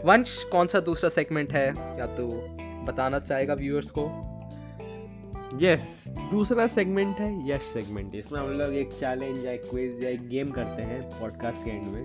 Vansh 0.04 0.44
कौन 0.44 0.66
सा 0.66 0.80
दूसरा 0.80 1.10
सेगमेंट 1.10 1.52
है? 1.52 1.66
या 1.98 2.06
तो 2.06 2.26
बताना 2.84 3.18
चाहेगा 3.18 3.54
व्यूअर्स 3.54 3.90
को? 3.90 4.28
यस 5.62 6.04
yes, 6.08 6.30
दूसरा 6.30 6.66
सेगमेंट 6.66 7.16
है 7.16 7.50
यश 7.50 7.62
सेगमेंट 7.62 8.14
इसमें 8.14 8.40
हम 8.40 8.46
लोग 8.46 8.74
एक 8.74 8.92
चैलेंज 8.92 9.46
या 9.46 9.52
एक 9.52 9.62
क्विज 9.70 10.04
या 10.04 10.10
एक 10.10 10.28
गेम 10.28 10.50
करते 10.50 10.82
हैं 10.82 11.20
पॉडकास्ट 11.20 11.64
के 11.64 11.70
एंड 11.70 11.86
में। 11.86 12.02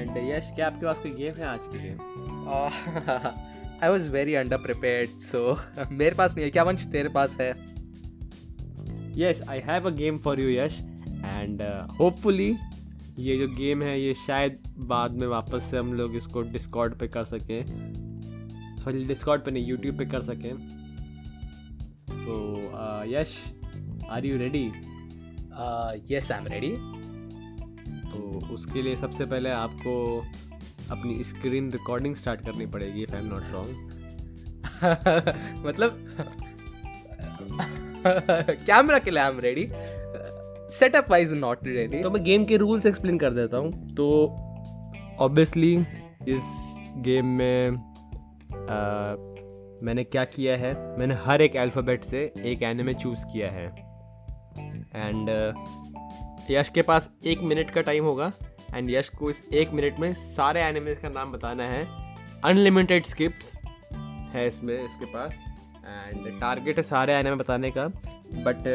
एंड 0.00 0.34
यश 0.34 0.52
क्या 0.54 0.66
आपके 0.66 0.86
पास 0.86 0.98
कोई 0.98 1.10
गेम 1.10 1.34
है 1.34 1.46
आज 1.46 1.60
के 1.66 1.78
लिए? 1.78 1.96
I 3.82 3.88
was 3.88 4.08
very 4.10 4.34
underprepared 4.62 5.18
so 5.20 5.40
मेरे 5.90 6.14
पास 6.16 6.34
नहीं 6.36 6.44
है। 6.44 6.50
क्या 6.50 6.62
वंश 6.62 6.86
तेरे 6.92 7.08
पास 7.08 7.36
है? 7.40 7.50
Yes 9.18 9.40
I 9.50 9.60
have 9.60 9.86
a 9.86 9.90
game 9.94 10.18
for 10.18 10.40
you 10.40 10.48
Yash 10.50 10.78
and 10.80 11.62
hopefully 11.98 12.54
ये 13.18 13.36
जो 13.38 13.48
गेम 13.56 13.82
है 13.82 14.00
ये 14.00 14.14
शायद 14.16 14.58
बाद 14.88 15.20
में 15.20 15.26
वापस 15.28 15.62
से 15.70 15.76
हम 15.78 15.92
लोग 15.94 16.14
इसको 16.16 16.42
डिस्कॉर्ड 16.52 16.94
पे 16.98 17.08
कर 17.08 17.24
सकें। 17.24 17.64
सॉरी 18.82 19.04
डिस्कॉर्ड 19.04 19.44
पे 19.44 19.50
नहीं 19.50 19.66
यूट्यूब 19.66 19.98
पे 19.98 20.04
कर 20.06 20.22
सकें। 20.22 20.54
तो 22.08 22.36
Yash 23.08 23.36
are 24.10 24.26
you 24.26 24.38
ready 24.38 24.64
yes 26.14 26.30
I 26.32 26.38
am 26.38 26.46
ready 26.50 26.74
तो 28.08 28.18
उसके 28.54 28.82
लिए 28.82 28.96
सबसे 28.96 29.24
पहले 29.24 29.50
आपको 29.50 29.94
अपनी 30.92 31.22
स्क्रीन 31.24 31.70
रिकॉर्डिंग 31.72 32.14
स्टार्ट 32.14 32.40
करनी 32.40 32.66
पड़ेगी 32.66 33.02
if 33.02 33.14
I 33.14 33.20
am 33.20 33.26
not 33.26 33.42
wrong 33.52 33.88
मतलब 35.66 36.08
कैमरा 38.66 38.98
के 38.98 39.10
लिए 39.10 39.22
I 39.22 39.30
am 39.30 39.38
ready 39.38 39.68
setup 40.76 41.10
wise 41.10 41.32
not 41.32 41.58
ready 41.64 42.02
तो 42.02 42.10
मैं 42.10 42.24
गेम 42.24 42.44
के 42.44 42.56
रूल्स 42.56 42.86
एक्सप्लेन 42.86 43.18
कर 43.18 43.30
देता 43.30 43.56
हूँ। 43.56 43.88
तो 43.88 44.06
ऑब्वियसली 45.20 45.72
इस 46.28 46.42
गेम 46.98 47.26
में 47.26 47.70
आ, 48.52 49.14
मैंने 49.82 50.04
क्या 50.04 50.24
किया 50.24 50.56
है? 50.56 50.98
मैंने 50.98 51.14
हर 51.14 51.42
एक 51.42 51.56
अल्फ़ाबेट 51.56 52.04
से 52.04 52.32
एक 52.38 52.62
एनिमे 52.62 52.94
चूज़ 52.94 53.24
किया 53.26 53.48
है। 53.48 53.66
एंड 54.94 55.30
यश 56.50 56.68
के 56.68 56.82
पास 56.82 57.10
एक 57.26 57.40
मिनट 57.42 57.70
का 57.70 57.80
टाइम 57.80 58.04
होगा। 58.04 58.32
एंड 58.74 58.90
यश 58.90 59.08
को 59.08 59.30
इस 59.30 59.42
एक 59.54 59.72
मिनट 59.72 59.98
में 60.00 60.12
सारे 60.26 60.62
एनिमे 60.62 60.94
का 60.94 61.08
नाम 61.10 61.32
बताना 61.32 61.64
है। 61.64 61.86
अनलिमिटेड 62.44 63.04
स्किप्स 63.06 63.54
है 64.32 64.46
इसमें 64.46 64.74
इसके 64.74 65.04
पास। 65.06 65.32
एंड 65.84 66.40
टारगेट 66.40 66.76
है 66.76 66.82
सारे 66.84 67.12
एनिमे 67.14 67.36
बताने 67.36 67.70
का। 67.70 67.86
बट 68.36 68.66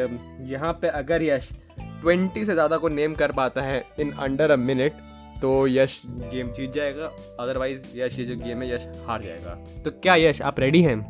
यहाँ 0.50 0.72
पे 0.72 0.88
अगर 0.88 1.22
यश 1.22 1.50
ट्वेंटी 1.78 2.44
से 2.44 2.52
ज़्यादा 2.52 2.76
को 2.76 2.88
नेम 2.88 3.14
कर 3.14 3.32
पाता 3.32 3.62
है 3.62 3.84
इन 4.00 4.12
अंडर 4.12 4.50
अ 4.50 4.56
मिनट 4.58 5.06
तो 5.42 5.66
यश 5.68 6.02
गेम 6.06 6.50
जीत 6.52 6.72
जाएगा। 6.72 7.06
अदरवाइज़ 7.40 7.82
यश 7.96 8.18
ये 8.18 8.24
जो 8.24 8.36
गेम 8.36 8.62
है 8.62 8.74
यश 8.74 8.86
हार 9.06 9.22
जाएगा। 9.22 9.54
तो 9.84 9.90
क्या 9.92 10.14
यश 10.16 10.42
आप 10.42 10.60
रेडी 10.60 10.82
हैं? 10.82 11.00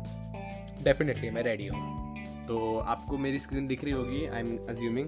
डेफिनेटली 0.83 1.29
मैं 1.29 1.43
रेडी 1.43 1.67
हूँ। 1.67 2.45
तो 2.47 2.77
आपको 2.79 3.17
मेरी 3.17 3.39
स्क्रीन 3.39 3.67
दिख 3.67 3.83
रही 3.83 3.93
होगी 3.93 4.25
I 4.25 4.39
am 4.39 4.57
assuming 4.69 5.07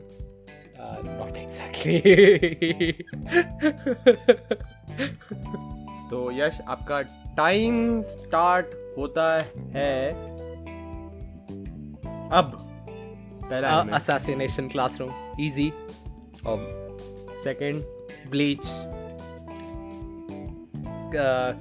not 1.04 1.38
exactly 1.38 2.92
तो 6.10 6.32
यश 6.32 6.62
आपका 6.68 7.02
टाइम 7.38 8.02
स्टार्ट 8.02 8.66
होता 8.98 9.40
है 9.76 10.10
अब। 12.30 12.58
पहला. 13.44 13.70
असैसिनेशन 13.70 14.68
क्लासरूम 14.68 15.12
इजी 15.40 15.72
और 16.48 16.98
second 17.44 17.84
Bleach 18.30 18.68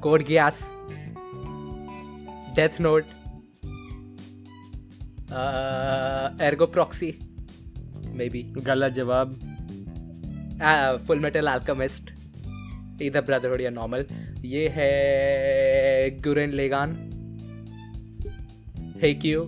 Code 0.02 0.22
Geass 0.22 0.74
Death 2.56 2.80
Note 2.80 3.04
Ergo 6.42 6.66
Proxy 6.66 7.18
maybe 8.29 8.42
गलत 8.66 8.92
जवाब। 8.94 9.29
फुल 11.07 11.18
मेटल 11.18 11.46
अल्केमिस्ट 11.49 12.05
इधर 13.03 13.20
ब्रदरहुड 13.20 13.61
या 13.61 13.70
नॉर्मल 13.70 14.05
ये 14.46 14.66
है 14.75 14.90
गुरेन 16.23 16.51
लेगान 16.53 16.88
हेक्यू 19.03 19.40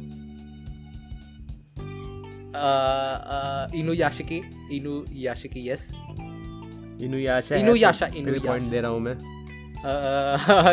इनु 3.81 3.93
याशिकी 3.95 4.41
इनु 4.73 4.95
याशिकी 5.19 5.69
यस 5.69 5.83
तो 5.93 7.05
इनुयाशा। 7.05 8.07
पॉइंट 8.07 8.65
दे 8.65 8.81
रहा 8.81 8.91
हूँ 8.91 9.01
मैं। 9.01 9.17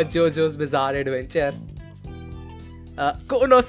जो 0.10 0.30
जोस 0.30 0.56
बिजार 0.56 0.96
एडवेंचर 0.96 1.54
कोनो 3.30 3.62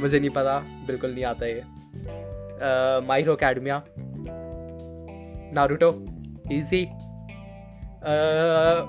मुझे 0.00 0.18
नहीं 0.18 0.30
पता 0.30 0.58
बिल्कुल 0.86 1.10
नहीं 1.10 1.24
आता 1.24 1.46
ये। 1.46 1.62
My 3.06 3.20
Hero 3.20 3.34
Academia 3.34 3.82
Naruto 5.54 5.88
easy 6.52 6.84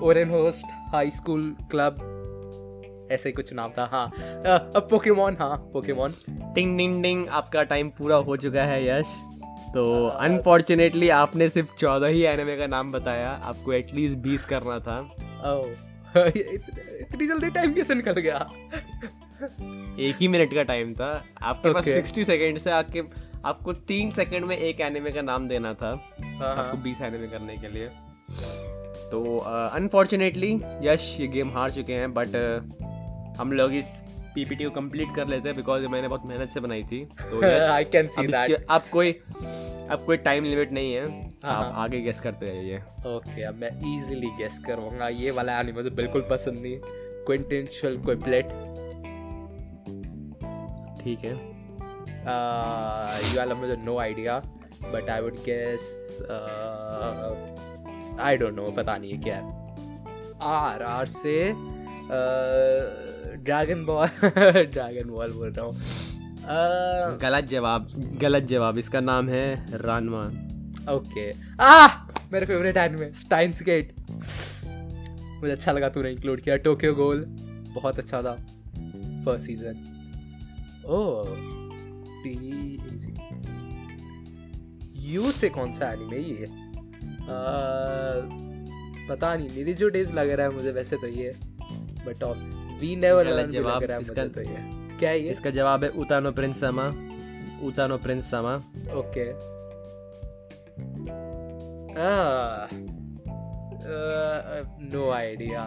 Ouran 0.08 0.30
Host 0.30 0.66
High 0.92 1.10
School 1.10 1.56
Club 1.70 2.06
ऐसे 3.12 3.32
कुछ 3.32 3.52
नाम 3.52 3.70
था 3.70 3.84
हाँ। 3.92 4.06
अब 4.76 4.86
पोकेमोन 4.90 5.36
हाँ 5.40 5.56
पोकेमोन 5.72 6.14
टिंग 6.54 6.76
डिंग 6.78 7.02
डिंग 7.02 7.28
आपका 7.28 7.62
टाइम 7.62 7.88
पूरा 7.88 8.16
हो 8.16 8.36
चुका 8.36 8.62
है 8.62 8.84
यश। 8.88 9.14
तो 9.74 10.06
अनफॉर्चुनेटली 10.06 11.08
आपने 11.08 11.48
सिर्फ़ 11.48 11.74
चौदह 11.78 12.06
ही 12.06 12.22
एनिमे 12.22 12.56
का 12.56 12.66
नाम 12.66 12.92
बताया 12.92 13.30
आपको 13.30 13.72
एटलीस्ट 13.72 14.16
बीस 14.18 14.44
करना 14.44 14.78
था। 14.78 14.98
ओह 15.52 16.16
इतनी 16.26 17.26
जल्दी 17.26 17.50
टाइम 17.50 17.74
कैसे 17.74 17.94
निकल 17.94 18.12
गया? 18.12 18.38
एक 19.42 20.16
ही 20.20 20.28
मिनट 20.28 20.54
का 20.54 20.62
टाइम 20.62 20.92
था। 20.94 21.10
आपके 21.42 21.68
okay. 21.68 21.74
पास 21.74 21.84
सिक्सटी 21.84 22.24
सेकेंड 22.24 22.58
से 22.58 22.70
आपके 22.70 23.02
आपको 23.44 23.72
तीन 23.88 24.10
सेकंड 24.10 24.44
में 24.44 24.56
एक 24.56 24.80
एनिमे 24.80 25.10
का 25.10 25.22
नाम 25.22 25.48
देना 25.48 25.72
था 25.74 25.90
हाँ, 26.20 26.54
आपको 26.56 26.76
बीस 26.78 27.00
एनिमे 27.02 27.26
करने 27.26 27.56
के 27.56 27.68
लिए। 27.68 27.88
तो 29.10 29.38
अनफॉर्चुनेटली 29.38 30.52
यश 30.82 31.16
ये 31.20 31.26
गेम 31.28 31.50
हार 31.50 31.70
चुके 31.70 31.92
हैं 31.92 32.12
बट 32.14 32.36
हम 33.38 33.52
लोग 33.52 33.74
इस 33.74 33.86
पीपीटी 34.34 34.64
को 34.64 34.70
कंप्लीट 34.70 35.14
कर 35.16 35.28
लेते 35.28 35.48
हैं 35.48 35.56
बिकॉज़ 35.56 35.86
मैंने 35.86 36.08
बहुत 36.08 36.26
मेहनत 36.26 36.48
से 36.48 36.60
बनाई 36.60 36.82
थी। 36.82 37.04
तो 37.20 37.42
आई 37.72 37.84
कैन 37.84 38.08
सी 38.08 38.26
दैट 38.26 38.66
अब 38.70 38.84
कोई 38.92 39.12
अब 39.90 40.02
कोई 40.06 40.16
टाइम 40.18 40.44
लिमिट 40.44 40.72
नहीं 40.72 40.92
है। 40.94 41.04
हाँ, 41.04 41.54
आप 41.54 41.64
हाँ। 41.64 41.84
आगे 41.84 42.00
गेस 42.00 42.20
करते 42.20 42.46
रहिए। 42.46 42.78
ओके 43.08 43.42
अब 43.42 43.54
मैं 43.54 43.70
इजीली 43.94 44.30
गेस 44.38 44.58
करूँगा। 44.66 45.08
ये 45.08 45.30
वाला 45.30 45.58
एनिमे 45.60 45.72
मुझे 45.72 45.90
बिल्कुल 45.96 46.26
पसंद 46.30 46.58
नहीं। 46.58 46.78
क्विंटेंशियल 47.26 47.96
क्विपलेट 48.02 48.46
ठीक 51.02 51.24
है। 51.24 51.34
ये 53.22 53.36
वाला 53.36 53.54
मुझे 53.54 53.76
no 53.84 53.96
idea 53.98 54.38
but 54.84 55.10
I 55.10 55.20
would 55.20 55.36
guess 55.48 55.82
I 58.20 58.36
don't 58.36 58.54
know 58.56 58.64
पता 58.76 58.96
नहीं 58.96 59.12
है 59.12 59.18
क्या 59.18 59.36
है। 59.36 59.42
आर 60.50 60.82
आर 60.82 61.06
से 61.08 61.36
ड्रैगन 63.44 63.84
बॉल 63.86 64.08
ड्रैगन 64.24 65.10
बॉल 65.10 65.32
बोल 65.32 65.50
रहा 65.50 65.66
हूँ। 65.66 65.74
गलत 67.22 67.44
जवाब 67.48 67.88
गलत 68.20 68.44
जवाब 68.52 68.78
इसका 68.78 69.00
नाम 69.00 69.28
है 69.28 69.44
रानवा 69.82 70.22
ओके 70.94 71.30
आ 71.62 71.86
मेरे 72.32 72.46
फेवरेट 72.46 72.76
एनिमे 72.76 73.10
स्टाइन्स 73.14 73.62
गेट 73.62 73.92
मुझे 75.40 75.52
अच्छा 75.52 75.72
लगा 75.72 75.88
तूने 75.88 76.10
इंक्लूड 76.10 76.40
किया 76.40 76.56
टोक्यो 76.64 76.94
गोल 76.94 77.24
बहुत 77.74 77.98
अच्छा 77.98 78.22
था। 78.22 78.34
फ़र्स्ट 79.24 79.46
सीज़न 79.46 79.74
ओह 80.86 81.36
यू 85.12 85.30
से 85.32 85.48
कौन 85.48 85.72
सा 85.74 85.92
एनिमे 85.92 86.16
ये? 86.16 86.44
आ, 86.44 86.46
पता 89.08 89.34
नहीं 89.36 89.48
मेरी 89.56 89.74
जो 89.74 89.88
डेज़ 89.88 90.12
लग 90.12 90.30
रहा 90.30 90.46
है 90.46 90.52
मुझे 90.54 90.70
वैसे 90.72 90.96
तो 90.96 91.06
ये 91.06 91.32
बट 92.06 92.24
वी 92.80 92.94
नेवर 92.96 93.26
लर्न 93.32 93.50
जवाब, 93.50 93.82
लग 93.82 93.88
रहा 93.88 93.98
है 93.98 94.04
मुझे 94.04 94.28
तो 94.28 94.40
ये। 94.40 94.56
क्या 94.98 95.10
है 95.10 95.20
ये? 95.20 95.30
इसका 95.30 95.50
जवाब 95.50 95.84
है 95.84 95.90
Uta no 95.90 96.32
Prince 96.32 96.60
sama. 96.60 96.86
Uta no 97.66 97.96
Prince 97.98 98.30
sama. 98.30 98.54
Okay 98.94 99.58
Ah. 102.00 102.68
No 104.92 105.10
idea 105.10 105.62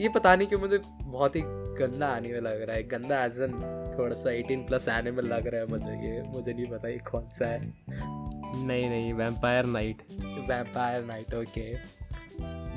ये 0.00 0.08
पता 0.08 0.34
नहीं 0.36 0.48
क्यों 0.48 0.60
मुझे 0.60 0.80
बहुत 1.02 1.36
ही 1.36 1.40
गंदा 1.44 2.16
एनिमे 2.16 2.40
लग 2.40 2.62
रहा 2.62 2.76
है 2.76 2.82
गंदा 2.88 3.24
एज 3.24 3.40
एन 3.40 3.52
थोड़ा 3.98 4.14
सा 4.16 4.30
18 4.30 4.66
प्लस 4.66 4.88
एनिमे 4.88 5.22
लग 5.22 5.46
रहा 5.46 5.60
है 5.60 5.66
मुझे 5.66 5.92
ये 6.06 6.22
मुझे 6.22 6.52
नहीं 6.52 6.66
पता 6.66 6.88
ये 6.88 6.98
कौन 6.98 7.28
सा 7.28 7.46
है। 7.46 7.60
नहीं 8.66 8.88
नहीं 8.90 9.12
Vampire 9.12 9.64
Knight 9.64 10.02
Vampire 10.48 11.04
Knight 11.04 11.34
okay 11.34 11.72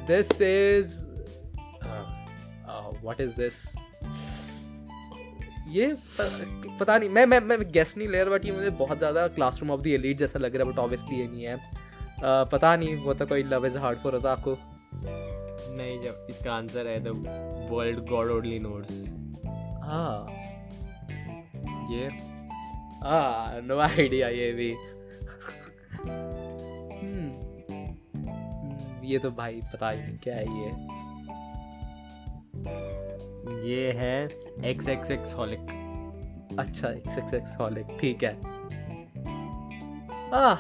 this 0.08 0.42
is 0.42 1.06
what 3.04 3.22
is 3.22 3.36
this 3.36 3.64
ये 5.68 5.94
प- 6.20 6.78
पता 6.80 6.98
नहीं 6.98 7.10
मैं 7.10 7.26
मैं 7.26 7.40
मैं 7.40 7.72
गेस 7.72 7.94
नहीं 7.98 8.08
ले 8.08 8.24
रहा 8.24 8.34
बट 8.34 8.46
ये 8.46 8.52
मुझे 8.52 8.70
बहुत 8.70 8.98
ज़्यादा 8.98 9.28
क्लासरूम 9.28 9.72
ऑफ़ 9.72 9.82
द 9.82 9.88
एलीट 9.88 10.18
जैसा 10.18 10.40
लग 10.40 10.56
रहा 10.56 10.66
है 10.68 10.74
बट 10.74 10.80
ऑब्वियसली 10.80 11.20
ये 11.20 11.28
नहीं 11.28 11.44
है। 11.44 11.56
अ, 11.56 12.44
पता 12.44 12.76
नहीं 12.76 12.96
वो 12.96 13.14
तो 13.14 13.26
कोई 13.26 13.44
लव 13.44 13.66
इज़ 13.66 13.78
हार्ड 13.78 14.00
फॉर 14.00 14.14
होता 14.14 14.32
आपको। 14.32 14.58
नहीं 15.78 16.04
जब 16.04 16.28
इसका 16.30 16.54
आंसर 16.54 16.88
है 16.88 17.00
The 17.04 17.08
World 17.72 18.00
God 18.00 18.28
Only 18.28 18.60
Knows 18.60 19.06
हाँ। 19.84 20.28
ये। 21.92 22.08
हाँ 23.04 23.62
नो 23.62 23.78
आइडिया 23.80 24.28
ये 24.30 24.52
भी। 24.54 24.74
Hmm. 25.96 27.32
Hmm, 27.70 29.06
ये 29.06 29.20
तो 29.20 29.32
भाई 29.32 29.60
पता 29.74 29.90
ही 29.90 30.00
नहीं 30.02 30.18
क्या 30.24 30.36
है 30.36 30.46
ये। 30.60 30.70
ये 33.70 33.92
है 33.98 34.18
एक्स 34.70 34.88
एक्स 34.88 35.12
एक्स 35.12 35.34
हॉलिक 35.36 35.60
अच्छा 36.60 36.90
एक्स 36.90 37.18
एक्स 37.18 37.34
एक्स 37.34 37.58
हॉलिक 37.60 37.98
ठीक 38.02 38.24
है। 38.24 38.34
आह 40.34 40.56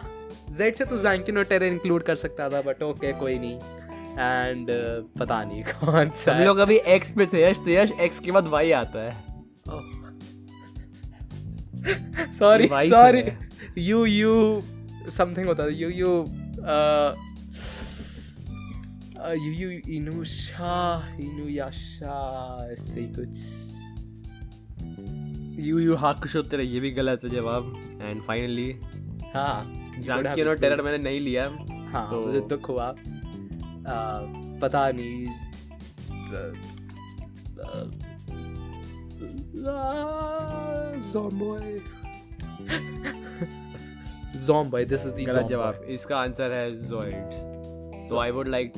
जेड 0.57 0.75
से 0.75 0.85
तो 0.85 0.97
जैंकिन 0.97 1.37
और 1.37 1.43
टेरर 1.43 1.65
इंक्लूड 1.65 2.03
कर 2.03 2.15
सकता 2.15 2.49
था 2.49 2.61
बट 2.61 2.83
ओके 2.83 3.13
कोई 3.19 3.37
नहीं। 3.39 3.55
एंड 4.19 4.69
uh, 4.69 5.19
पता 5.19 5.43
नहीं 5.43 5.63
कौन 5.73 6.09
सा 6.15 6.35
हम 6.35 6.43
लोग 6.43 6.57
अभी 6.57 6.77
एक्स 6.95 7.11
पे 7.11 7.25
थे 7.25 7.43
यश 7.43 7.59
तो 7.59 7.69
यश 7.69 7.91
एक्स 8.01 8.19
के 8.19 8.31
बाद 8.31 8.47
वाई 8.47 8.71
आता 8.71 8.99
है। 9.01 9.34
Sorry 12.33 12.67
sorry 12.67 13.23
Yu 13.77 14.05
Yu 14.05 14.61
something 15.09 15.45
होता 15.45 15.63
था। 15.63 15.69
Yu 15.69 15.89
Yu 15.89 16.25
Yu 19.45 19.51
Yu 19.53 19.69
Inuyasha 19.69 21.07
Inuyasha 21.19 22.57
ऐसे 22.71 23.01
ही 23.01 23.07
कुछ। 23.07 23.37
यू 25.65 25.79
यू 25.79 25.95
हाकुशो 25.95 26.41
तेरा 26.41 26.63
ये 26.63 26.79
भी 26.79 26.91
गलत 26.91 27.19
है 27.23 27.29
जवाब। 27.29 27.81
एंड 28.01 28.21
फाइनली 28.21 28.79
हाँ 29.35 29.83
जानकी 29.99 30.43
नो 30.43 30.53
टेरर 30.53 30.81
मैंने 30.81 31.03
नहीं 31.03 31.19
लिया 31.19 31.43
हाँ 31.89 32.09
तो- 32.11 32.25
मुझे 32.25 32.39
दुख 32.39 32.69
हुआ। 32.69 32.85
आ, 32.87 34.19
पता 34.59 34.91
नहीं 34.91 35.25
Zomboy. 41.13 41.81
Zomboy, 44.47 44.87
this 44.89 45.05
is 45.05 45.13
the 45.13 45.25
गलत 45.25 45.45
जवाब। 45.45 45.83
इसका 45.89 46.17
आंसर 46.17 46.51
है 46.51 46.75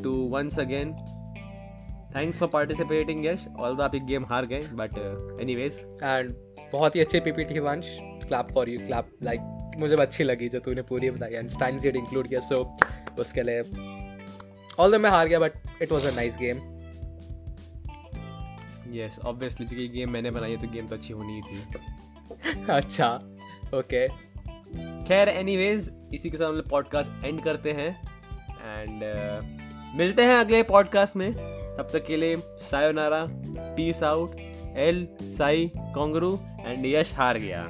two 0.04 0.12
once 0.12 0.60
again 0.60 0.94
thanks 2.16 2.40
for 2.40 2.50
participating 2.50 3.26
Yash 3.26 3.48
although 3.60 3.84
आप 3.84 3.96
ये 3.96 4.02
गेम 4.02 4.26
हार 4.26 4.46
गए 4.46 4.62
बट 4.74 4.98
एनीवेज 5.42 5.74
एंड 6.04 6.32
बहुत 6.74 6.96
ही 6.96 7.02
अच्छी 7.02 7.20
PPT 7.20 7.60
Vansh 7.60 7.98
clap 8.02 8.48
for 8.54 8.70
you 8.70 8.78
clap 8.78 9.10
like 9.24 9.40
मुझे 9.78 9.96
अच्छी 9.96 10.24
लगी 10.24 10.50
जो 10.50 10.60
तूने 10.60 10.82
पूरी 10.82 11.12
बताई 11.12 11.32
एंड 11.32 11.50
इंक्लूड 11.86 12.28
किया 12.28 12.40
सो 12.40 12.78
उसके 13.20 13.44
लिए 13.44 13.62
ऑल 14.80 14.98
मैं 14.98 15.10
हार 15.10 15.28
गया 15.28 15.40
but 15.40 15.52
it 15.82 15.92
was 15.92 16.06
a 16.06 16.16
nice 16.16 16.38
game 16.38 16.77
yes 18.94 19.20
obviously 19.26 19.66
क्योंकि 19.68 19.88
गेम 19.88 20.10
मैंने 20.12 20.32
बनाई 20.32 20.52
है 20.52 20.58
तो 20.58 20.68
गेम 20.68 20.88
तो 20.88 20.96
अच्छी 20.96 21.14
होनी 21.14 21.34
ही 21.34 21.42
थी। 21.42 22.64
अच्छा 22.70 23.10
ओके 23.74 24.08
खैर 25.06 25.30
एनीवेज 25.30 25.90
इसी 26.14 26.30
के 26.30 26.38
साथ 26.38 26.48
हम 26.48 26.56
लोग 26.56 26.70
पॉडकास्ट 26.70 27.26
एंड 27.26 27.44
करते 27.44 27.72
हैं। 27.72 27.90
एंड 28.66 29.04
मिलते 29.96 30.24
हैं 30.24 30.36
अगले 30.36 30.64
पॉडकास्ट 30.64 31.16
में। 31.16 31.32
तब 31.78 31.90
तक 31.94 32.06
के 32.06 32.18
लिए 32.18 32.36
sayonara 32.70 33.26
peace 33.76 34.04
out 34.04 34.36
El 34.78 35.08
Psy 35.22 35.72
Kongroo 35.78 36.40
and 36.60 36.86
Yash 36.86 37.14
हार 37.16 37.38
गया। 37.38 37.64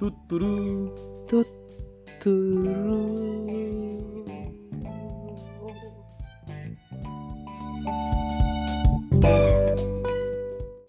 तुतुरु 0.00 0.54
तुतुरु 1.30 2.94
Música 9.14 9.73